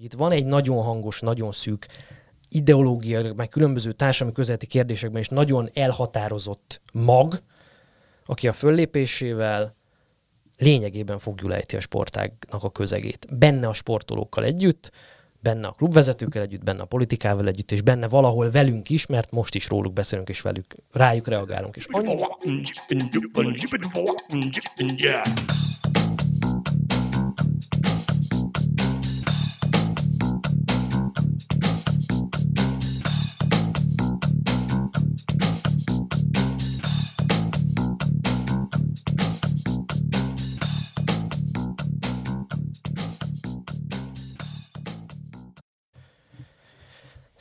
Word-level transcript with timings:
hogy 0.00 0.12
itt 0.12 0.18
van 0.18 0.32
egy 0.32 0.44
nagyon 0.44 0.82
hangos, 0.82 1.20
nagyon 1.20 1.52
szűk 1.52 1.86
ideológiailag, 2.48 3.36
meg 3.36 3.48
különböző 3.48 3.92
társadalmi 3.92 4.34
közéleti 4.34 4.66
kérdésekben 4.66 5.20
is 5.20 5.28
nagyon 5.28 5.70
elhatározott 5.74 6.80
mag, 6.92 7.42
aki 8.26 8.48
a 8.48 8.52
föllépésével 8.52 9.74
lényegében 10.56 11.18
fogjulejti 11.18 11.76
a 11.76 11.80
sportágnak 11.80 12.64
a 12.64 12.70
közegét. 12.70 13.26
Benne 13.38 13.68
a 13.68 13.72
sportolókkal 13.72 14.44
együtt, 14.44 14.90
benne 15.40 15.66
a 15.66 15.72
klubvezetőkkel 15.72 16.42
együtt, 16.42 16.64
benne 16.64 16.82
a 16.82 16.86
politikával 16.86 17.46
együtt, 17.46 17.72
és 17.72 17.82
benne 17.82 18.08
valahol 18.08 18.50
velünk 18.50 18.90
is, 18.90 19.06
mert 19.06 19.30
most 19.30 19.54
is 19.54 19.68
róluk 19.68 19.92
beszélünk, 19.92 20.28
és 20.28 20.40
velük 20.40 20.76
rájuk 20.92 21.28
reagálunk. 21.28 21.76
És 21.76 21.86
annyit... 21.90 22.26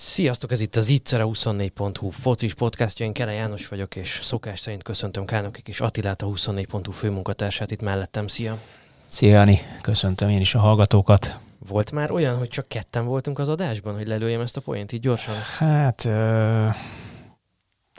Sziasztok, 0.10 0.52
ez 0.52 0.60
itt 0.60 0.76
az 0.76 0.90
Ittszere 0.90 1.24
24.hu 1.26 2.10
focis 2.10 2.54
podcastja, 2.54 3.06
én 3.06 3.14
Kele 3.14 3.32
János 3.32 3.68
vagyok, 3.68 3.96
és 3.96 4.20
szokás 4.24 4.60
szerint 4.60 4.84
köszöntöm 4.84 5.26
Kálnokik 5.26 5.68
és 5.68 5.82
Attilát, 5.82 6.22
a 6.22 6.28
24.hu 6.28 6.92
főmunkatársát 6.92 7.72
itt 7.72 7.82
mellettem. 7.82 8.28
Szia! 8.28 8.60
Szia, 9.06 9.30
Jani! 9.30 9.62
Köszöntöm 9.82 10.30
én 10.30 10.40
is 10.40 10.56
a 10.56 10.60
hallgatókat. 10.60 11.40
Volt 11.68 11.92
már 11.92 12.12
olyan, 12.12 12.38
hogy 12.38 12.48
csak 12.48 12.68
ketten 12.68 13.06
voltunk 13.06 13.40
az 13.40 13.50
adásban, 13.50 13.96
hogy 13.96 14.08
lelőjem 14.08 14.42
ezt 14.42 14.58
a 14.58 14.62
poént 14.62 14.92
így 14.92 15.02
gyorsan? 15.02 15.36
Hát... 15.58 16.06
Ö... 16.06 16.10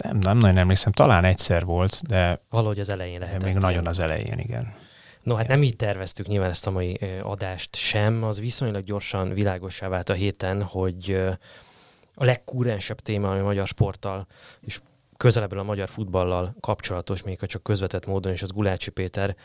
Nem, 0.02 0.18
nem 0.20 0.38
nagyon 0.38 0.56
emlékszem, 0.56 0.92
talán 0.92 1.24
egyszer 1.24 1.64
volt, 1.64 2.00
de... 2.06 2.42
Valahogy 2.48 2.80
az 2.80 2.88
elején 2.88 3.20
lehet. 3.20 3.42
Még 3.42 3.54
nagyon 3.54 3.86
az 3.86 3.98
elején, 3.98 4.38
igen. 4.38 4.74
No, 5.22 5.34
hát 5.34 5.48
nem 5.48 5.62
így 5.62 5.76
terveztük 5.76 6.26
nyilván 6.26 6.50
ezt 6.50 6.66
a 6.66 6.70
mai 6.70 6.98
adást 7.22 7.76
sem, 7.76 8.22
az 8.22 8.40
viszonylag 8.40 8.84
gyorsan 8.84 9.32
világosá 9.32 9.88
vált 9.88 10.08
a 10.08 10.14
héten, 10.14 10.62
hogy 10.62 11.20
a 12.20 12.24
legkúrensebb 12.24 13.00
téma, 13.00 13.30
ami 13.30 13.38
a 13.38 13.44
magyar 13.44 13.66
sporttal 13.66 14.26
és 14.60 14.80
közelebbről 15.16 15.60
a 15.60 15.64
magyar 15.64 15.88
futballal 15.88 16.54
kapcsolatos, 16.60 17.22
még 17.22 17.38
csak 17.40 17.62
közvetett 17.62 18.06
módon, 18.06 18.32
és 18.32 18.42
az 18.42 18.50
Gulácsi 18.50 18.90
Péter 18.90 19.36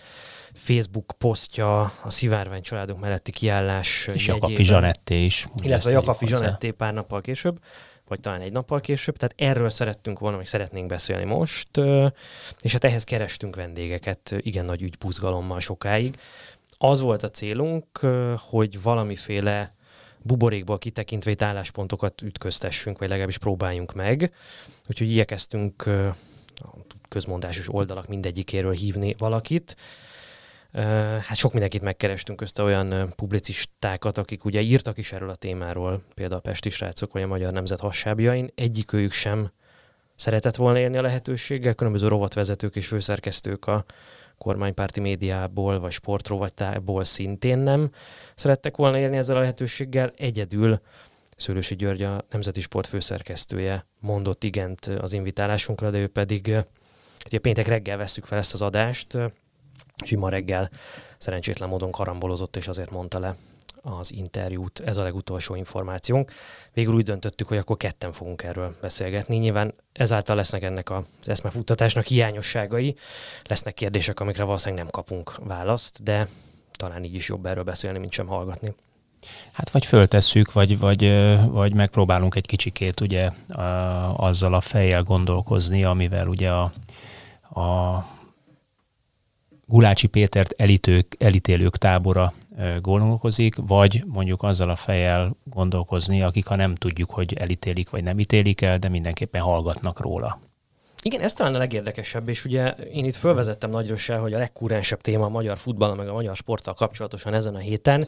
Facebook 0.53 1.13
posztja 1.17 1.81
a 1.81 2.09
szivárvány 2.09 2.61
családok 2.61 2.99
melletti 2.99 3.31
kiállás 3.31 4.09
És 4.13 4.27
Jakafi 4.27 4.63
Zsanetté 4.63 5.25
is. 5.25 5.47
Illetve 5.63 5.91
Jakafi 5.91 6.27
Zsanetté 6.27 6.71
pár 6.71 6.93
nappal 6.93 7.21
később, 7.21 7.59
vagy 8.07 8.19
talán 8.19 8.41
egy 8.41 8.51
nappal 8.51 8.81
később, 8.81 9.17
tehát 9.17 9.35
erről 9.37 9.69
szerettünk 9.69 10.19
volna, 10.19 10.37
még 10.37 10.47
szeretnénk 10.47 10.87
beszélni 10.87 11.23
most, 11.23 11.69
és 12.61 12.71
hát 12.71 12.83
ehhez 12.83 13.03
kerestünk 13.03 13.55
vendégeket 13.55 14.35
igen 14.37 14.65
nagy 14.65 14.81
ügybuzgalommal 14.81 15.59
sokáig. 15.59 16.15
Az 16.77 16.99
volt 16.99 17.23
a 17.23 17.29
célunk, 17.29 17.99
hogy 18.37 18.81
valamiféle 18.81 19.75
buborékból 20.25 20.77
kitekintve 20.77 21.31
itt 21.31 21.41
álláspontokat 21.41 22.21
ütköztessünk, 22.21 22.97
vagy 22.97 23.07
legalábbis 23.09 23.37
próbáljunk 23.37 23.93
meg. 23.93 24.33
Úgyhogy 24.87 25.09
igyekeztünk 25.09 25.85
a 26.55 26.75
közmondásos 27.09 27.73
oldalak 27.73 28.07
mindegyikéről 28.07 28.73
hívni 28.73 29.15
valakit. 29.17 29.75
Hát 31.21 31.35
sok 31.35 31.51
mindenkit 31.51 31.81
megkerestünk 31.81 32.37
közte 32.39 32.63
olyan 32.63 33.13
publicistákat, 33.15 34.17
akik 34.17 34.45
ugye 34.45 34.61
írtak 34.61 34.97
is 34.97 35.11
erről 35.11 35.29
a 35.29 35.35
témáról, 35.35 36.01
például 36.13 36.39
a 36.39 36.43
Pesti 36.43 36.69
srácok 36.69 37.13
vagy 37.13 37.21
a 37.21 37.27
Magyar 37.27 37.53
Nemzet 37.53 37.79
hassábjain. 37.79 38.51
Egyikőjük 38.55 39.11
sem 39.11 39.51
szeretett 40.15 40.55
volna 40.55 40.79
élni 40.79 40.97
a 40.97 41.01
lehetőséggel, 41.01 41.73
különböző 41.73 42.07
rovatvezetők 42.07 42.75
és 42.75 42.87
főszerkesztők 42.87 43.67
a 43.67 43.85
kormánypárti 44.38 45.00
médiából, 45.00 45.79
vagy 45.79 45.91
sportrovatából 45.91 47.03
szintén 47.03 47.57
nem 47.57 47.91
szerettek 48.35 48.75
volna 48.75 48.97
élni 48.97 49.18
ezzel 49.18 49.35
a 49.35 49.40
lehetőséggel. 49.40 50.13
Egyedül 50.16 50.79
Szőlősi 51.38 51.75
György 51.75 52.01
a 52.01 52.25
Nemzeti 52.29 52.62
Sport 52.62 52.88
főszerkesztője 52.88 53.85
mondott 54.00 54.44
igent 54.44 54.85
az 54.85 55.13
invitálásunkra, 55.13 55.90
de 55.90 55.97
ő 55.97 56.07
pedig 56.07 56.56
ugye 57.25 57.40
péntek 57.40 57.68
reggel 57.68 57.97
veszük 57.97 58.25
fel 58.25 58.38
ezt 58.38 58.53
az 58.53 58.62
adást, 58.62 59.18
úgyhogy 60.01 60.18
ma 60.18 60.29
reggel 60.29 60.69
szerencsétlen 61.18 61.69
módon 61.69 61.91
karambolozott, 61.91 62.56
és 62.56 62.68
azért 62.68 62.91
mondta 62.91 63.19
le 63.19 63.35
az 63.85 64.12
interjút. 64.12 64.79
Ez 64.79 64.97
a 64.97 65.03
legutolsó 65.03 65.56
információnk. 65.56 66.31
Végül 66.73 66.94
úgy 66.94 67.03
döntöttük, 67.03 67.47
hogy 67.47 67.57
akkor 67.57 67.78
ketten 67.78 68.12
fogunk 68.12 68.44
erről 68.44 68.75
beszélgetni. 68.81 69.38
Nyilván 69.38 69.73
ezáltal 69.94 70.35
lesznek 70.35 70.63
ennek 70.63 70.90
az 70.90 71.29
eszmefuttatásnak 71.29 72.06
hiányosságai, 72.06 72.95
lesznek 73.44 73.74
kérdések, 73.74 74.19
amikre 74.19 74.44
valószínűleg 74.44 74.84
nem 74.84 74.91
kapunk 74.91 75.35
választ, 75.45 76.03
de 76.03 76.28
talán 76.72 77.03
így 77.03 77.13
is 77.13 77.28
jobb 77.28 77.45
erről 77.45 77.63
beszélni, 77.63 77.97
mint 77.97 78.12
sem 78.12 78.28
hallgatni. 78.28 78.75
Hát 79.51 79.69
vagy 79.69 79.85
föltesszük, 79.85 80.53
vagy, 80.53 80.79
vagy, 80.79 81.12
vagy 81.47 81.74
megpróbálunk 81.74 82.35
egy 82.35 82.45
kicsikét 82.45 83.01
ugye 83.01 83.29
azzal 84.16 84.53
a 84.53 84.62
fejjel 84.62 85.03
gondolkozni, 85.03 85.84
amivel 85.84 86.28
ugye 86.28 86.51
a, 86.51 86.72
a 87.62 88.13
Gulácsi 89.66 90.07
Pétert 90.07 90.53
elítők, 90.57 91.16
elítélők 91.19 91.78
tábora 91.78 92.34
gondolkozik, 92.81 93.55
vagy 93.55 94.03
mondjuk 94.07 94.43
azzal 94.43 94.69
a 94.69 94.75
fejjel 94.75 95.35
gondolkozni, 95.43 96.21
akik 96.21 96.45
ha 96.45 96.55
nem 96.55 96.75
tudjuk, 96.75 97.09
hogy 97.09 97.33
elítélik 97.33 97.89
vagy 97.89 98.03
nem 98.03 98.19
ítélik 98.19 98.61
el, 98.61 98.77
de 98.77 98.89
mindenképpen 98.89 99.41
hallgatnak 99.41 99.99
róla. 99.99 100.39
Igen, 101.01 101.21
ez 101.21 101.33
talán 101.33 101.55
a 101.55 101.57
legérdekesebb, 101.57 102.29
és 102.29 102.45
ugye 102.45 102.69
én 102.71 103.05
itt 103.05 103.15
fölvezettem 103.15 103.69
nagyra 103.69 104.19
hogy 104.19 104.33
a 104.33 104.38
legkúrensebb 104.38 105.01
téma 105.01 105.25
a 105.25 105.29
magyar 105.29 105.57
futball, 105.57 105.95
meg 105.95 106.07
a 106.07 106.13
magyar 106.13 106.35
sporttal 106.35 106.73
kapcsolatosan 106.73 107.33
ezen 107.33 107.55
a 107.55 107.59
héten, 107.59 108.07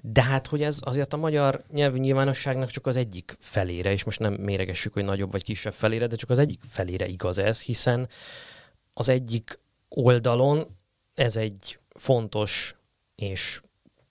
de 0.00 0.22
hát, 0.22 0.46
hogy 0.46 0.62
ez 0.62 0.78
azért 0.80 1.12
a 1.12 1.16
magyar 1.16 1.64
nyelvű 1.72 1.98
nyilvánosságnak 1.98 2.70
csak 2.70 2.86
az 2.86 2.96
egyik 2.96 3.36
felére, 3.40 3.92
és 3.92 4.04
most 4.04 4.18
nem 4.18 4.32
méregessük, 4.32 4.92
hogy 4.92 5.04
nagyobb 5.04 5.30
vagy 5.30 5.44
kisebb 5.44 5.72
felére, 5.72 6.06
de 6.06 6.16
csak 6.16 6.30
az 6.30 6.38
egyik 6.38 6.60
felére 6.68 7.06
igaz 7.06 7.38
ez, 7.38 7.60
hiszen 7.60 8.08
az 8.92 9.08
egyik 9.08 9.58
oldalon 9.88 10.76
ez 11.14 11.36
egy 11.36 11.78
fontos 11.88 12.74
és 13.14 13.60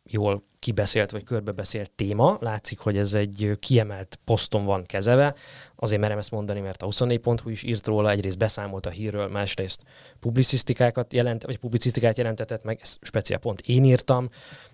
jól 0.09 0.43
kibeszélt 0.59 1.11
vagy 1.11 1.23
körbebeszélt 1.23 1.91
téma. 1.91 2.37
Látszik, 2.41 2.79
hogy 2.79 2.97
ez 2.97 3.13
egy 3.13 3.57
kiemelt 3.59 4.19
poszton 4.23 4.65
van 4.65 4.83
kezelve. 4.83 5.35
Azért 5.75 6.01
merem 6.01 6.17
ezt 6.17 6.31
mondani, 6.31 6.59
mert 6.59 6.81
a 6.81 6.87
24.hu 6.87 7.49
is 7.49 7.63
írt 7.63 7.87
róla, 7.87 8.09
egyrészt 8.09 8.37
beszámolt 8.37 8.85
a 8.85 8.89
hírről, 8.89 9.27
másrészt 9.27 9.83
publicisztikákat 10.19 11.13
jelent, 11.13 11.43
vagy 11.43 11.57
publicisztikát 11.57 12.17
jelentetett 12.17 12.63
meg, 12.63 12.79
ezt 12.81 12.97
speciál 13.01 13.39
pont 13.39 13.59
én 13.59 13.83
írtam. 13.83 14.29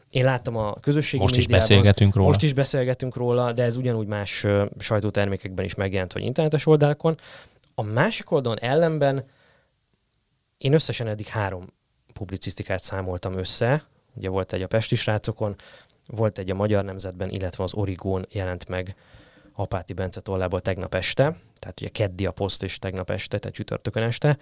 Én 0.09 0.23
láttam 0.23 0.55
a 0.55 0.73
közösségi 0.73 1.23
Most 1.23 1.35
médiában, 1.35 1.59
is 1.59 1.67
beszélgetünk 1.67 2.15
róla. 2.15 2.27
Most 2.27 2.43
is 2.43 2.53
beszélgetünk 2.53 3.15
róla, 3.15 3.53
de 3.53 3.63
ez 3.63 3.75
ugyanúgy 3.75 4.07
más 4.07 4.45
sajtótermékekben 4.79 5.65
is 5.65 5.75
megjelent, 5.75 6.13
vagy 6.13 6.23
internetes 6.23 6.65
oldalakon. 6.65 7.15
A 7.75 7.81
másik 7.81 8.31
oldalon 8.31 8.59
ellenben 8.59 9.25
én 10.57 10.73
összesen 10.73 11.07
eddig 11.07 11.27
három 11.27 11.73
publicisztikát 12.13 12.83
számoltam 12.83 13.37
össze, 13.37 13.87
Ugye 14.13 14.29
volt 14.29 14.53
egy 14.53 14.61
a 14.61 14.67
Pesti 14.67 14.95
srácokon, 14.95 15.55
volt 16.07 16.37
egy 16.37 16.49
a 16.49 16.55
Magyar 16.55 16.83
Nemzetben, 16.83 17.29
illetve 17.29 17.63
az 17.63 17.73
Origón 17.73 18.25
jelent 18.29 18.67
meg 18.67 18.95
Apáti 19.53 19.93
Bence 19.93 20.21
tollából 20.21 20.61
tegnap 20.61 20.93
este, 20.93 21.37
tehát 21.59 21.79
ugye 21.81 21.89
keddi 21.89 22.25
a 22.25 22.31
poszt 22.31 22.63
és 22.63 22.79
tegnap 22.79 23.09
este, 23.09 23.39
tehát 23.39 23.55
csütörtökön 23.55 24.03
este. 24.03 24.37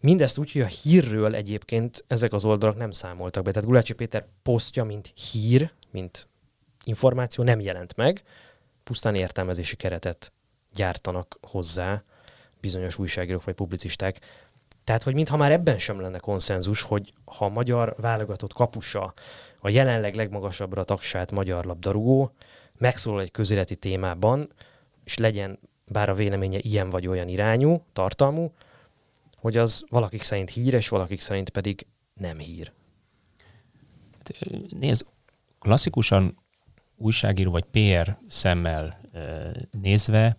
Mindezt 0.00 0.38
úgy, 0.38 0.52
hogy 0.52 0.62
a 0.62 0.66
hírről 0.66 1.34
egyébként 1.34 2.04
ezek 2.06 2.32
az 2.32 2.44
oldalak 2.44 2.76
nem 2.76 2.90
számoltak 2.90 3.42
be. 3.42 3.50
Tehát 3.50 3.68
Gulácsi 3.68 3.92
Péter 3.92 4.26
posztja, 4.42 4.84
mint 4.84 5.12
hír, 5.30 5.72
mint 5.90 6.28
információ 6.84 7.44
nem 7.44 7.60
jelent 7.60 7.96
meg, 7.96 8.22
pusztán 8.84 9.14
értelmezési 9.14 9.76
keretet 9.76 10.32
gyártanak 10.74 11.38
hozzá 11.40 12.02
bizonyos 12.60 12.98
újságírók 12.98 13.44
vagy 13.44 13.54
publicisták. 13.54 14.20
Tehát, 14.88 15.02
hogy 15.02 15.14
mintha 15.14 15.36
már 15.36 15.52
ebben 15.52 15.78
sem 15.78 16.00
lenne 16.00 16.18
konszenzus, 16.18 16.82
hogy 16.82 17.12
ha 17.24 17.44
a 17.44 17.48
magyar 17.48 17.94
válogatott 17.98 18.52
kapusa, 18.52 19.12
a 19.60 19.68
jelenleg 19.68 20.14
legmagasabbra 20.14 20.84
tagsát 20.84 21.32
magyar 21.32 21.64
labdarúgó 21.64 22.34
megszólal 22.78 23.20
egy 23.20 23.30
közéleti 23.30 23.76
témában, 23.76 24.52
és 25.04 25.16
legyen 25.16 25.58
bár 25.86 26.08
a 26.08 26.14
véleménye 26.14 26.58
ilyen 26.58 26.90
vagy 26.90 27.06
olyan 27.06 27.28
irányú, 27.28 27.84
tartalmú, 27.92 28.52
hogy 29.36 29.56
az 29.56 29.84
valakik 29.88 30.22
szerint 30.22 30.50
hír, 30.50 30.74
és 30.74 30.88
valakik 30.88 31.20
szerint 31.20 31.50
pedig 31.50 31.86
nem 32.14 32.38
hír. 32.38 32.72
Nézd, 34.68 35.06
klasszikusan 35.58 36.38
újságíró 36.96 37.50
vagy 37.50 37.64
PR 37.64 38.18
szemmel 38.28 39.00
nézve 39.70 40.36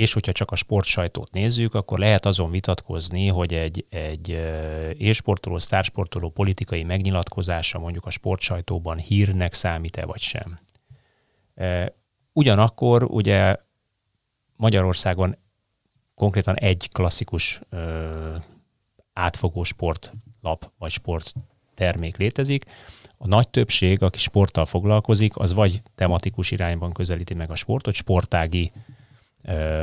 és 0.00 0.12
hogyha 0.12 0.32
csak 0.32 0.50
a 0.50 0.56
sportsajtót 0.56 1.32
nézzük, 1.32 1.74
akkor 1.74 1.98
lehet 1.98 2.26
azon 2.26 2.50
vitatkozni, 2.50 3.26
hogy 3.26 3.54
egy, 3.54 3.86
egy 3.88 4.28
élsportoló, 4.98 5.58
sztársportoló 5.58 6.30
politikai 6.30 6.82
megnyilatkozása 6.82 7.78
mondjuk 7.78 8.06
a 8.06 8.10
sportsajtóban 8.10 8.98
hírnek 8.98 9.54
számít-e 9.54 10.04
vagy 10.04 10.20
sem. 10.20 10.58
Ugyanakkor 12.32 13.02
ugye 13.02 13.56
Magyarországon 14.56 15.36
konkrétan 16.14 16.56
egy 16.56 16.88
klasszikus 16.92 17.60
átfogó 19.12 19.62
sportlap 19.62 20.70
vagy 20.78 20.90
sporttermék 20.90 22.16
létezik. 22.16 22.64
A 23.16 23.26
nagy 23.26 23.48
többség, 23.48 24.02
aki 24.02 24.18
sporttal 24.18 24.66
foglalkozik, 24.66 25.36
az 25.36 25.52
vagy 25.52 25.82
tematikus 25.94 26.50
irányban 26.50 26.92
közelíti 26.92 27.34
meg 27.34 27.50
a 27.50 27.54
sportot, 27.54 27.94
sportági 27.94 28.72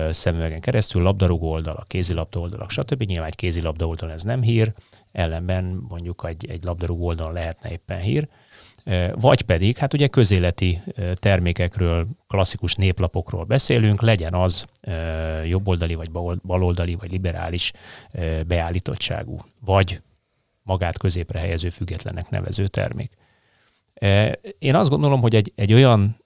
szemüvegen 0.10 0.62
keresztül, 0.62 1.02
labdarúgó 1.02 1.52
oldalak, 1.52 1.88
kézilabda 1.88 2.40
oldalak, 2.40 2.70
stb. 2.70 3.04
Nyilván 3.04 3.28
egy 3.28 3.36
kézilabda 3.36 3.86
oldalon 3.86 4.16
ez 4.16 4.24
nem 4.24 4.42
hír, 4.42 4.74
ellenben 5.12 5.86
mondjuk 5.88 6.26
egy, 6.28 6.50
egy 6.50 6.64
labdarúgó 6.64 7.06
oldalon 7.06 7.34
lehetne 7.34 7.72
éppen 7.72 8.00
hír. 8.00 8.28
Vagy 9.14 9.42
pedig, 9.42 9.78
hát 9.78 9.94
ugye 9.94 10.08
közéleti 10.08 10.82
termékekről, 11.14 12.08
klasszikus 12.28 12.74
néplapokról 12.74 13.44
beszélünk, 13.44 14.02
legyen 14.02 14.34
az 14.34 14.66
jobboldali, 15.46 15.96
vagy 15.96 16.12
baloldali, 16.42 16.96
vagy 16.96 17.12
liberális 17.12 17.72
beállítottságú, 18.48 19.38
vagy 19.66 20.02
magát 20.64 20.98
középre 20.98 21.40
helyező 21.40 21.70
függetlenek 21.70 22.30
nevező 22.30 22.68
termék. 22.68 23.12
Én 24.60 24.76
azt 24.76 24.90
gondolom, 24.90 25.22
hogy 25.22 25.36
egy, 25.36 25.52
egy 25.56 25.74
olyan 25.74 26.18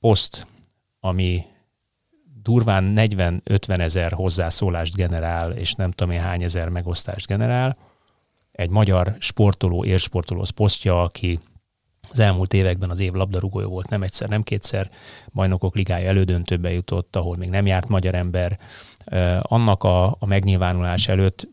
poszt, 0.00 0.46
ami 1.00 1.44
durván 2.46 2.92
40-50 2.96 3.78
ezer 3.78 4.12
hozzászólást 4.12 4.94
generál, 4.94 5.52
és 5.52 5.72
nem 5.72 5.90
tudom 5.90 6.14
én 6.14 6.20
hány 6.20 6.42
ezer 6.42 6.68
megosztást 6.68 7.26
generál, 7.26 7.76
egy 8.52 8.70
magyar 8.70 9.16
sportoló, 9.18 9.84
érsportoló 9.84 10.44
posztja, 10.54 11.02
aki 11.02 11.40
az 12.10 12.18
elmúlt 12.18 12.52
években 12.54 12.90
az 12.90 13.00
év 13.00 13.12
labdarúgója 13.12 13.66
volt, 13.66 13.88
nem 13.88 14.02
egyszer, 14.02 14.28
nem 14.28 14.42
kétszer, 14.42 14.90
bajnokok 15.32 15.74
ligája 15.74 16.08
elődöntőbe 16.08 16.72
jutott, 16.72 17.16
ahol 17.16 17.36
még 17.36 17.48
nem 17.48 17.66
járt 17.66 17.88
magyar 17.88 18.14
ember. 18.14 18.58
Annak 19.40 19.84
a, 19.84 20.06
a 20.06 20.26
megnyilvánulás 20.26 21.08
előtt 21.08 21.48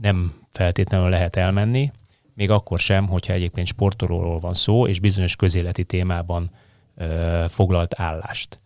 nem 0.00 0.34
feltétlenül 0.50 1.08
lehet 1.08 1.36
elmenni, 1.36 1.90
még 2.34 2.50
akkor 2.50 2.78
sem, 2.78 3.06
hogyha 3.06 3.32
egyébként 3.32 3.66
sportolóról 3.66 4.38
van 4.38 4.54
szó, 4.54 4.86
és 4.86 5.00
bizonyos 5.00 5.36
közéleti 5.36 5.84
témában 5.84 6.50
ö, 6.96 7.44
foglalt 7.48 8.00
állást. 8.00 8.62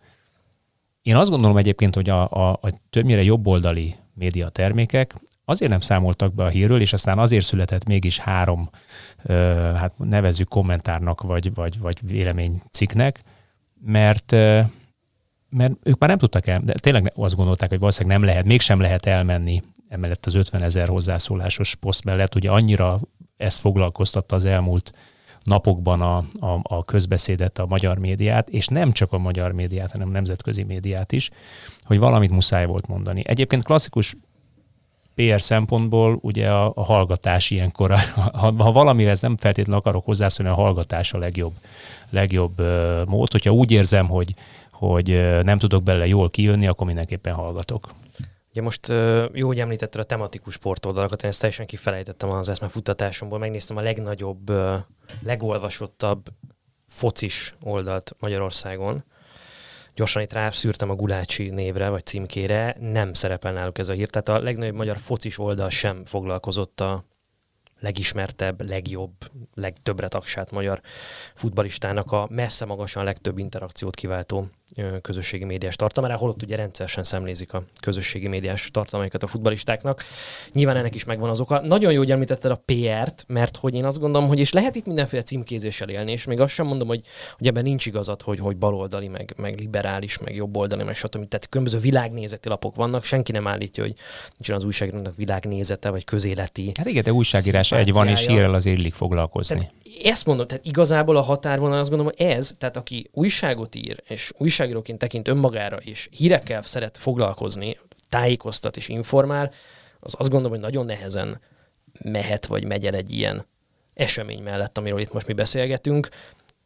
Én 1.03 1.15
azt 1.15 1.29
gondolom 1.29 1.57
egyébként, 1.57 1.95
hogy 1.95 2.09
a, 2.09 2.29
a, 2.29 2.51
a 2.51 2.69
többnyire 2.89 3.23
jobboldali 3.23 3.95
média 4.13 4.49
termékek 4.49 5.15
azért 5.45 5.71
nem 5.71 5.79
számoltak 5.79 6.33
be 6.33 6.43
a 6.43 6.47
hírről, 6.47 6.81
és 6.81 6.93
aztán 6.93 7.19
azért 7.19 7.45
született 7.45 7.85
mégis 7.85 8.19
három, 8.19 8.69
ö, 9.23 9.33
hát 9.75 9.93
nevezzük 9.97 10.47
kommentárnak, 10.47 11.21
vagy, 11.21 11.53
vagy, 11.53 11.79
vagy 11.79 11.97
véleménycikknek, 12.07 13.21
mert 13.85 14.31
ö, 14.31 14.61
mert 15.49 15.73
ők 15.83 15.97
már 15.97 16.09
nem 16.09 16.17
tudtak 16.17 16.47
el, 16.47 16.59
de 16.59 16.73
tényleg 16.73 17.11
azt 17.15 17.35
gondolták, 17.35 17.69
hogy 17.69 17.79
valószínűleg 17.79 18.17
nem 18.17 18.27
lehet, 18.27 18.45
mégsem 18.45 18.79
lehet 18.79 19.05
elmenni 19.05 19.61
emellett 19.89 20.25
az 20.25 20.33
50 20.33 20.63
ezer 20.63 20.87
hozzászólásos 20.87 21.75
poszt 21.75 22.03
mellett, 22.03 22.35
ugye 22.35 22.49
annyira 22.49 22.99
ezt 23.37 23.59
foglalkoztatta 23.59 24.35
az 24.35 24.45
elmúlt 24.45 24.91
napokban 25.43 26.01
a, 26.01 26.17
a, 26.39 26.59
a 26.63 26.85
közbeszédet, 26.85 27.59
a 27.59 27.65
magyar 27.65 27.97
médiát, 27.97 28.49
és 28.49 28.67
nem 28.67 28.91
csak 28.91 29.11
a 29.11 29.17
magyar 29.17 29.51
médiát, 29.51 29.91
hanem 29.91 30.09
nemzetközi 30.09 30.63
médiát 30.63 31.11
is, 31.11 31.29
hogy 31.83 31.99
valamit 31.99 32.31
muszáj 32.31 32.65
volt 32.65 32.87
mondani. 32.87 33.21
Egyébként 33.25 33.63
klasszikus 33.63 34.15
PR 35.15 35.41
szempontból 35.41 36.17
ugye 36.21 36.49
a, 36.49 36.71
a 36.75 36.83
hallgatás 36.83 37.49
ilyenkor, 37.49 37.91
ha, 38.15 38.53
ha 38.57 38.71
valamihez 38.71 39.21
nem 39.21 39.37
feltétlenül 39.37 39.79
akarok 39.79 40.05
hozzászólni, 40.05 40.51
a 40.51 40.55
hallgatás 40.55 41.13
a 41.13 41.17
legjobb, 41.17 41.53
legjobb 42.09 42.59
uh, 42.59 43.05
mód. 43.05 43.31
Hogyha 43.31 43.51
úgy 43.51 43.71
érzem, 43.71 44.07
hogy, 44.07 44.33
hogy 44.71 45.29
nem 45.43 45.57
tudok 45.57 45.83
bele 45.83 46.07
jól 46.07 46.29
kijönni, 46.29 46.67
akkor 46.67 46.85
mindenképpen 46.87 47.33
hallgatok. 47.33 47.89
Ugye 48.53 48.61
most 48.61 48.87
jó, 49.33 49.47
hogy 49.47 49.59
említetted 49.59 50.01
a 50.01 50.03
tematikus 50.03 50.53
sportoldalakat, 50.53 51.23
én 51.23 51.29
ezt 51.29 51.39
teljesen 51.39 51.65
kifelejtettem 51.65 52.29
az 52.29 52.49
eszmefuttatásomból, 52.49 53.39
megnéztem 53.39 53.77
a 53.77 53.81
legnagyobb, 53.81 54.51
legolvasottabb 55.21 56.29
focis 56.87 57.55
oldalt 57.61 58.15
Magyarországon. 58.19 59.03
Gyorsan 59.95 60.21
itt 60.21 60.31
rászűrtem 60.31 60.89
a 60.89 60.95
Gulácsi 60.95 61.49
névre, 61.49 61.89
vagy 61.89 62.05
címkére, 62.05 62.75
nem 62.79 63.13
szerepel 63.13 63.53
náluk 63.53 63.77
ez 63.77 63.89
a 63.89 63.93
hír. 63.93 64.09
Tehát 64.09 64.29
a 64.29 64.43
legnagyobb 64.43 64.75
magyar 64.75 64.97
focis 64.97 65.39
oldal 65.39 65.69
sem 65.69 66.05
foglalkozott 66.05 66.79
a 66.79 67.05
legismertebb, 67.79 68.69
legjobb, 68.69 69.13
legtöbbre 69.53 70.07
tagsát 70.07 70.51
magyar 70.51 70.81
futbalistának 71.33 72.11
a 72.11 72.27
messze 72.29 72.65
magasan 72.65 73.03
legtöbb 73.03 73.37
interakciót 73.37 73.95
kiváltó 73.95 74.49
közösségi 75.01 75.43
médiás 75.43 75.75
tartalmára, 75.75 76.15
holott 76.15 76.43
ugye 76.43 76.55
rendszeresen 76.55 77.03
szemlézik 77.03 77.53
a 77.53 77.63
közösségi 77.81 78.27
médiás 78.27 78.69
tartalmaikat 78.71 79.23
a 79.23 79.27
futbalistáknak. 79.27 80.03
Nyilván 80.51 80.75
ennek 80.75 80.95
is 80.95 81.03
megvan 81.03 81.29
az 81.29 81.39
oka. 81.39 81.59
Nagyon 81.59 81.91
jó, 81.91 81.97
hogy 81.97 82.11
említetted 82.11 82.51
a 82.51 82.63
PR-t, 82.65 83.25
mert 83.27 83.57
hogy 83.57 83.75
én 83.75 83.85
azt 83.85 83.99
gondolom, 83.99 84.27
hogy 84.27 84.39
és 84.39 84.51
lehet 84.51 84.75
itt 84.75 84.85
mindenféle 84.85 85.23
címkézéssel 85.23 85.89
élni, 85.89 86.11
és 86.11 86.25
még 86.25 86.39
azt 86.39 86.53
sem 86.53 86.65
mondom, 86.65 86.87
hogy, 86.87 87.01
hogy 87.37 87.47
ebben 87.47 87.63
nincs 87.63 87.85
igazat, 87.85 88.21
hogy, 88.21 88.39
hogy 88.39 88.57
baloldali, 88.57 89.07
meg, 89.07 89.33
meg 89.37 89.59
liberális, 89.59 90.17
meg 90.17 90.35
jobboldali, 90.35 90.83
meg 90.83 90.95
stb. 90.95 91.11
Tehát 91.11 91.49
különböző 91.49 91.77
világnézeti 91.77 92.49
lapok 92.49 92.75
vannak, 92.75 93.03
senki 93.03 93.31
nem 93.31 93.47
állítja, 93.47 93.83
hogy 93.83 93.93
nincs 94.37 94.49
az 94.49 94.63
újságírónak 94.63 95.15
világnézete, 95.15 95.89
vagy 95.89 96.03
közéleti. 96.03 96.71
Hát 96.77 96.87
igen, 96.87 97.03
de 97.03 97.13
újságírás 97.13 97.71
egy 97.71 97.91
van, 97.91 98.07
és 98.07 98.25
hírrel 98.25 98.53
az 98.53 98.65
illik 98.65 98.93
foglalkozni. 98.93 99.57
Tehát 99.57 99.73
ezt 100.03 100.25
mondom, 100.25 100.45
tehát 100.45 100.65
igazából 100.65 101.17
a 101.17 101.21
határvonal 101.21 101.79
azt 101.79 101.89
gondolom, 101.89 102.13
hogy 102.17 102.27
ez, 102.27 102.53
tehát 102.57 102.77
aki 102.77 103.09
újságot 103.11 103.75
ír, 103.75 104.03
és 104.07 104.31
újságíróként 104.37 104.99
tekint 104.99 105.27
önmagára, 105.27 105.77
és 105.77 106.09
hírekkel 106.11 106.61
szeret 106.61 106.97
foglalkozni, 106.97 107.77
tájékoztat 108.09 108.77
és 108.77 108.87
informál, 108.87 109.51
az 109.99 110.13
azt 110.17 110.29
gondolom, 110.29 110.51
hogy 110.51 110.59
nagyon 110.59 110.85
nehezen 110.85 111.41
mehet 112.03 112.45
vagy 112.45 112.65
megy 112.65 112.85
el 112.85 112.93
egy 112.93 113.11
ilyen 113.11 113.45
esemény 113.93 114.43
mellett, 114.43 114.77
amiről 114.77 114.99
itt 114.99 115.13
most 115.13 115.27
mi 115.27 115.33
beszélgetünk. 115.33 116.09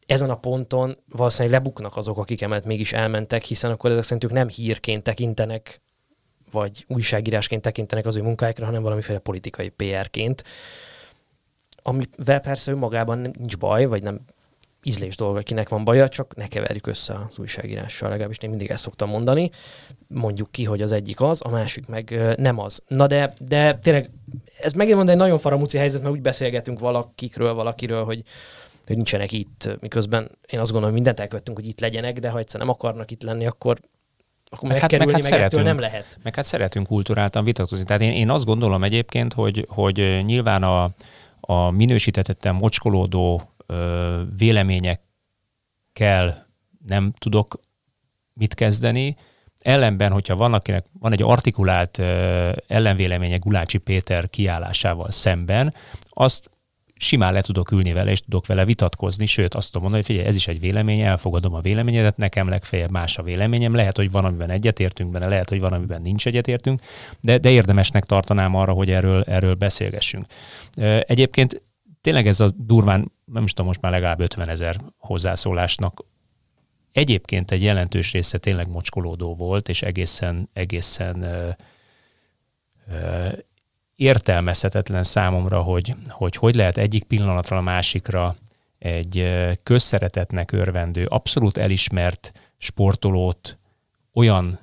Ezen 0.05 0.29
a 0.29 0.37
ponton 0.37 0.97
valószínűleg 1.09 1.57
lebuknak 1.57 1.97
azok, 1.97 2.17
akik 2.17 2.41
emellett 2.41 2.65
mégis 2.65 2.93
elmentek, 2.93 3.43
hiszen 3.43 3.71
akkor 3.71 3.91
ezek 3.91 4.03
szerintük 4.03 4.31
nem 4.31 4.47
hírként 4.47 5.03
tekintenek, 5.03 5.81
vagy 6.51 6.85
újságírásként 6.87 7.61
tekintenek 7.61 8.05
az 8.05 8.15
ő 8.15 8.21
munkáikra, 8.21 8.65
hanem 8.65 8.81
valamiféle 8.81 9.19
politikai 9.19 9.69
PR-ként 9.69 10.43
amivel 11.87 12.39
persze 12.39 12.71
önmagában 12.71 13.31
nincs 13.37 13.57
baj, 13.57 13.85
vagy 13.85 14.03
nem 14.03 14.19
ízlés 14.83 15.15
dolga, 15.15 15.39
akinek 15.39 15.69
van 15.69 15.83
baja, 15.83 16.09
csak 16.09 16.35
ne 16.35 16.47
keverjük 16.47 16.87
össze 16.87 17.13
az 17.29 17.39
újságírással, 17.39 18.09
legalábbis 18.09 18.37
én 18.37 18.49
mindig 18.49 18.69
ezt 18.69 18.83
szoktam 18.83 19.09
mondani. 19.09 19.49
Mondjuk 20.07 20.51
ki, 20.51 20.63
hogy 20.63 20.81
az 20.81 20.91
egyik 20.91 21.21
az, 21.21 21.39
a 21.43 21.49
másik 21.49 21.87
meg 21.87 22.35
nem 22.37 22.59
az. 22.59 22.81
Na 22.87 23.07
de, 23.07 23.33
de 23.39 23.73
tényleg, 23.73 24.09
ez 24.59 24.71
megint 24.71 24.95
mondani 24.95 25.17
egy 25.17 25.23
nagyon 25.23 25.39
faramúci 25.39 25.77
helyzet, 25.77 26.01
mert 26.01 26.13
úgy 26.13 26.21
beszélgetünk 26.21 26.79
valakikről, 26.79 27.53
valakiről, 27.53 28.03
hogy, 28.03 28.23
hogy 28.85 28.95
nincsenek 28.95 29.31
itt, 29.31 29.77
miközben 29.79 30.29
én 30.47 30.59
azt 30.59 30.71
gondolom, 30.71 30.83
hogy 30.83 30.93
mindent 30.93 31.19
elkövettünk, 31.19 31.57
hogy 31.57 31.67
itt 31.67 31.79
legyenek, 31.79 32.19
de 32.19 32.29
ha 32.29 32.37
egyszer 32.37 32.59
nem 32.59 32.69
akarnak 32.69 33.11
itt 33.11 33.23
lenni, 33.23 33.45
akkor 33.45 33.79
akkor 34.49 34.69
meg 34.69 34.79
megkerülni, 34.79 35.11
hát, 35.11 35.21
meg, 35.21 35.31
hát 35.31 35.41
meg 35.41 35.49
szeretünk, 35.49 35.67
nem 35.67 35.79
lehet. 35.79 36.17
Meg 36.23 36.35
hát 36.35 36.45
szeretünk 36.45 36.87
kulturáltan 36.87 37.43
vitatkozni. 37.43 37.85
Tehát 37.85 38.01
én, 38.01 38.11
én 38.11 38.29
azt 38.29 38.45
gondolom 38.45 38.83
egyébként, 38.83 39.33
hogy, 39.33 39.65
hogy 39.69 40.21
nyilván 40.25 40.63
a, 40.63 40.91
a 41.49 41.69
minősítetetten 41.69 42.55
mocskolódó 42.55 43.41
ö, 43.65 44.21
véleményekkel 44.37 46.47
nem 46.87 47.13
tudok 47.17 47.59
mit 48.33 48.53
kezdeni. 48.53 49.15
Ellenben, 49.59 50.11
hogyha 50.11 50.35
van, 50.35 50.53
akinek 50.53 50.85
van 50.99 51.11
egy 51.11 51.21
artikulált 51.21 51.97
ö, 51.97 52.51
ellenvéleménye 52.67 53.37
Gulácsi 53.37 53.77
Péter 53.77 54.29
kiállásával 54.29 55.11
szemben, 55.11 55.73
azt 56.09 56.49
simán 56.97 57.33
le 57.33 57.41
tudok 57.41 57.71
ülni 57.71 57.93
vele, 57.93 58.11
és 58.11 58.19
tudok 58.19 58.45
vele 58.45 58.65
vitatkozni, 58.65 59.25
sőt 59.25 59.53
azt 59.53 59.71
tudom 59.71 59.81
mondani, 59.81 60.03
hogy 60.03 60.13
figyelj, 60.13 60.29
ez 60.29 60.35
is 60.35 60.47
egy 60.47 60.59
vélemény, 60.59 60.99
elfogadom 60.99 61.53
a 61.53 61.61
véleményedet, 61.61 62.17
nekem 62.17 62.49
legfeljebb 62.49 62.91
más 62.91 63.17
a 63.17 63.23
véleményem, 63.23 63.75
lehet, 63.75 63.97
hogy 63.97 64.11
van, 64.11 64.25
amiben 64.25 64.49
egyetértünk 64.49 65.11
benne, 65.11 65.27
lehet, 65.27 65.49
hogy 65.49 65.59
van, 65.59 65.73
amiben 65.73 66.01
nincs 66.01 66.27
egyetértünk, 66.27 66.81
de, 67.19 67.37
de 67.37 67.49
érdemesnek 67.49 68.05
tartanám 68.05 68.55
arra, 68.55 68.71
hogy 68.71 68.91
erről, 68.91 69.23
erről 69.23 69.53
beszélgessünk. 69.53 70.25
Egyébként 70.99 71.61
tényleg 72.01 72.27
ez 72.27 72.39
a 72.39 72.49
durván, 72.55 73.11
nem 73.25 73.43
is 73.43 73.51
tudom, 73.51 73.65
most 73.65 73.81
már 73.81 73.91
legalább 73.91 74.19
50 74.19 74.49
ezer 74.49 74.81
hozzászólásnak 74.97 76.05
egyébként 76.91 77.51
egy 77.51 77.63
jelentős 77.63 78.11
része 78.11 78.37
tényleg 78.37 78.67
mocskolódó 78.67 79.35
volt, 79.35 79.69
és 79.69 79.81
egészen, 79.81 80.49
egészen 80.53 81.25
értelmezhetetlen 83.97 85.03
számomra, 85.03 85.61
hogy, 85.61 85.95
hogy 86.09 86.35
hogy 86.35 86.55
lehet 86.55 86.77
egyik 86.77 87.03
pillanatra 87.03 87.57
a 87.57 87.61
másikra 87.61 88.35
egy 88.79 89.29
közszeretetnek 89.63 90.51
örvendő, 90.51 91.03
abszolút 91.03 91.57
elismert 91.57 92.31
sportolót 92.57 93.57
olyan 94.13 94.59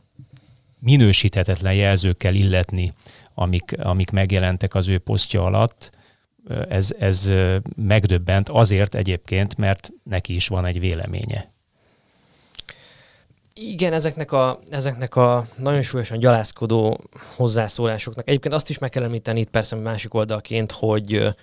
minősíthetetlen 0.79 1.75
jelzőkkel 1.75 2.35
illetni, 2.35 2.93
amik, 3.35 3.79
amik 3.79 4.11
megjelentek 4.11 4.75
az 4.75 4.89
ő 4.89 4.99
posztja 4.99 5.43
alatt, 5.43 5.91
ez, 6.69 6.95
ez 6.99 7.33
megdöbbent 7.77 8.49
azért 8.49 8.95
egyébként, 8.95 9.57
mert 9.57 9.91
neki 10.03 10.35
is 10.35 10.49
van 10.49 10.65
egy 10.65 10.81
véleménye. 10.81 11.54
Igen, 13.57 13.93
ezeknek 13.93 14.33
a, 14.33 14.59
ezeknek 14.71 15.17
a 15.17 15.47
nagyon 15.57 15.83
súlyosan 15.83 16.19
gyalászkodó 16.19 17.01
hozzászólásoknak. 17.37 18.29
Egyébként 18.29 18.55
azt 18.55 18.71
is 18.71 18.79
meg 18.79 18.91
kell 18.91 19.03
említeni 19.03 19.41
itt 19.41 19.51
persze 19.51 19.77
másik 19.77 20.15
oldalként, 20.15 20.73
hogy 20.73 21.35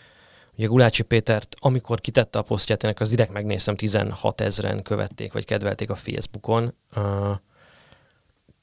ugye 0.57 0.67
Gulácsi 0.67 1.03
Pétert, 1.03 1.55
amikor 1.59 2.01
kitette 2.01 2.39
a 2.39 2.41
posztját, 2.41 2.83
ennek 2.83 2.99
az 2.99 3.09
direkt 3.09 3.31
megnéztem, 3.31 3.75
16 3.75 4.41
ezeren 4.41 4.81
követték, 4.81 5.33
vagy 5.33 5.45
kedvelték 5.45 5.89
a 5.89 5.95
Facebookon. 5.95 6.73
Uh, 6.95 7.35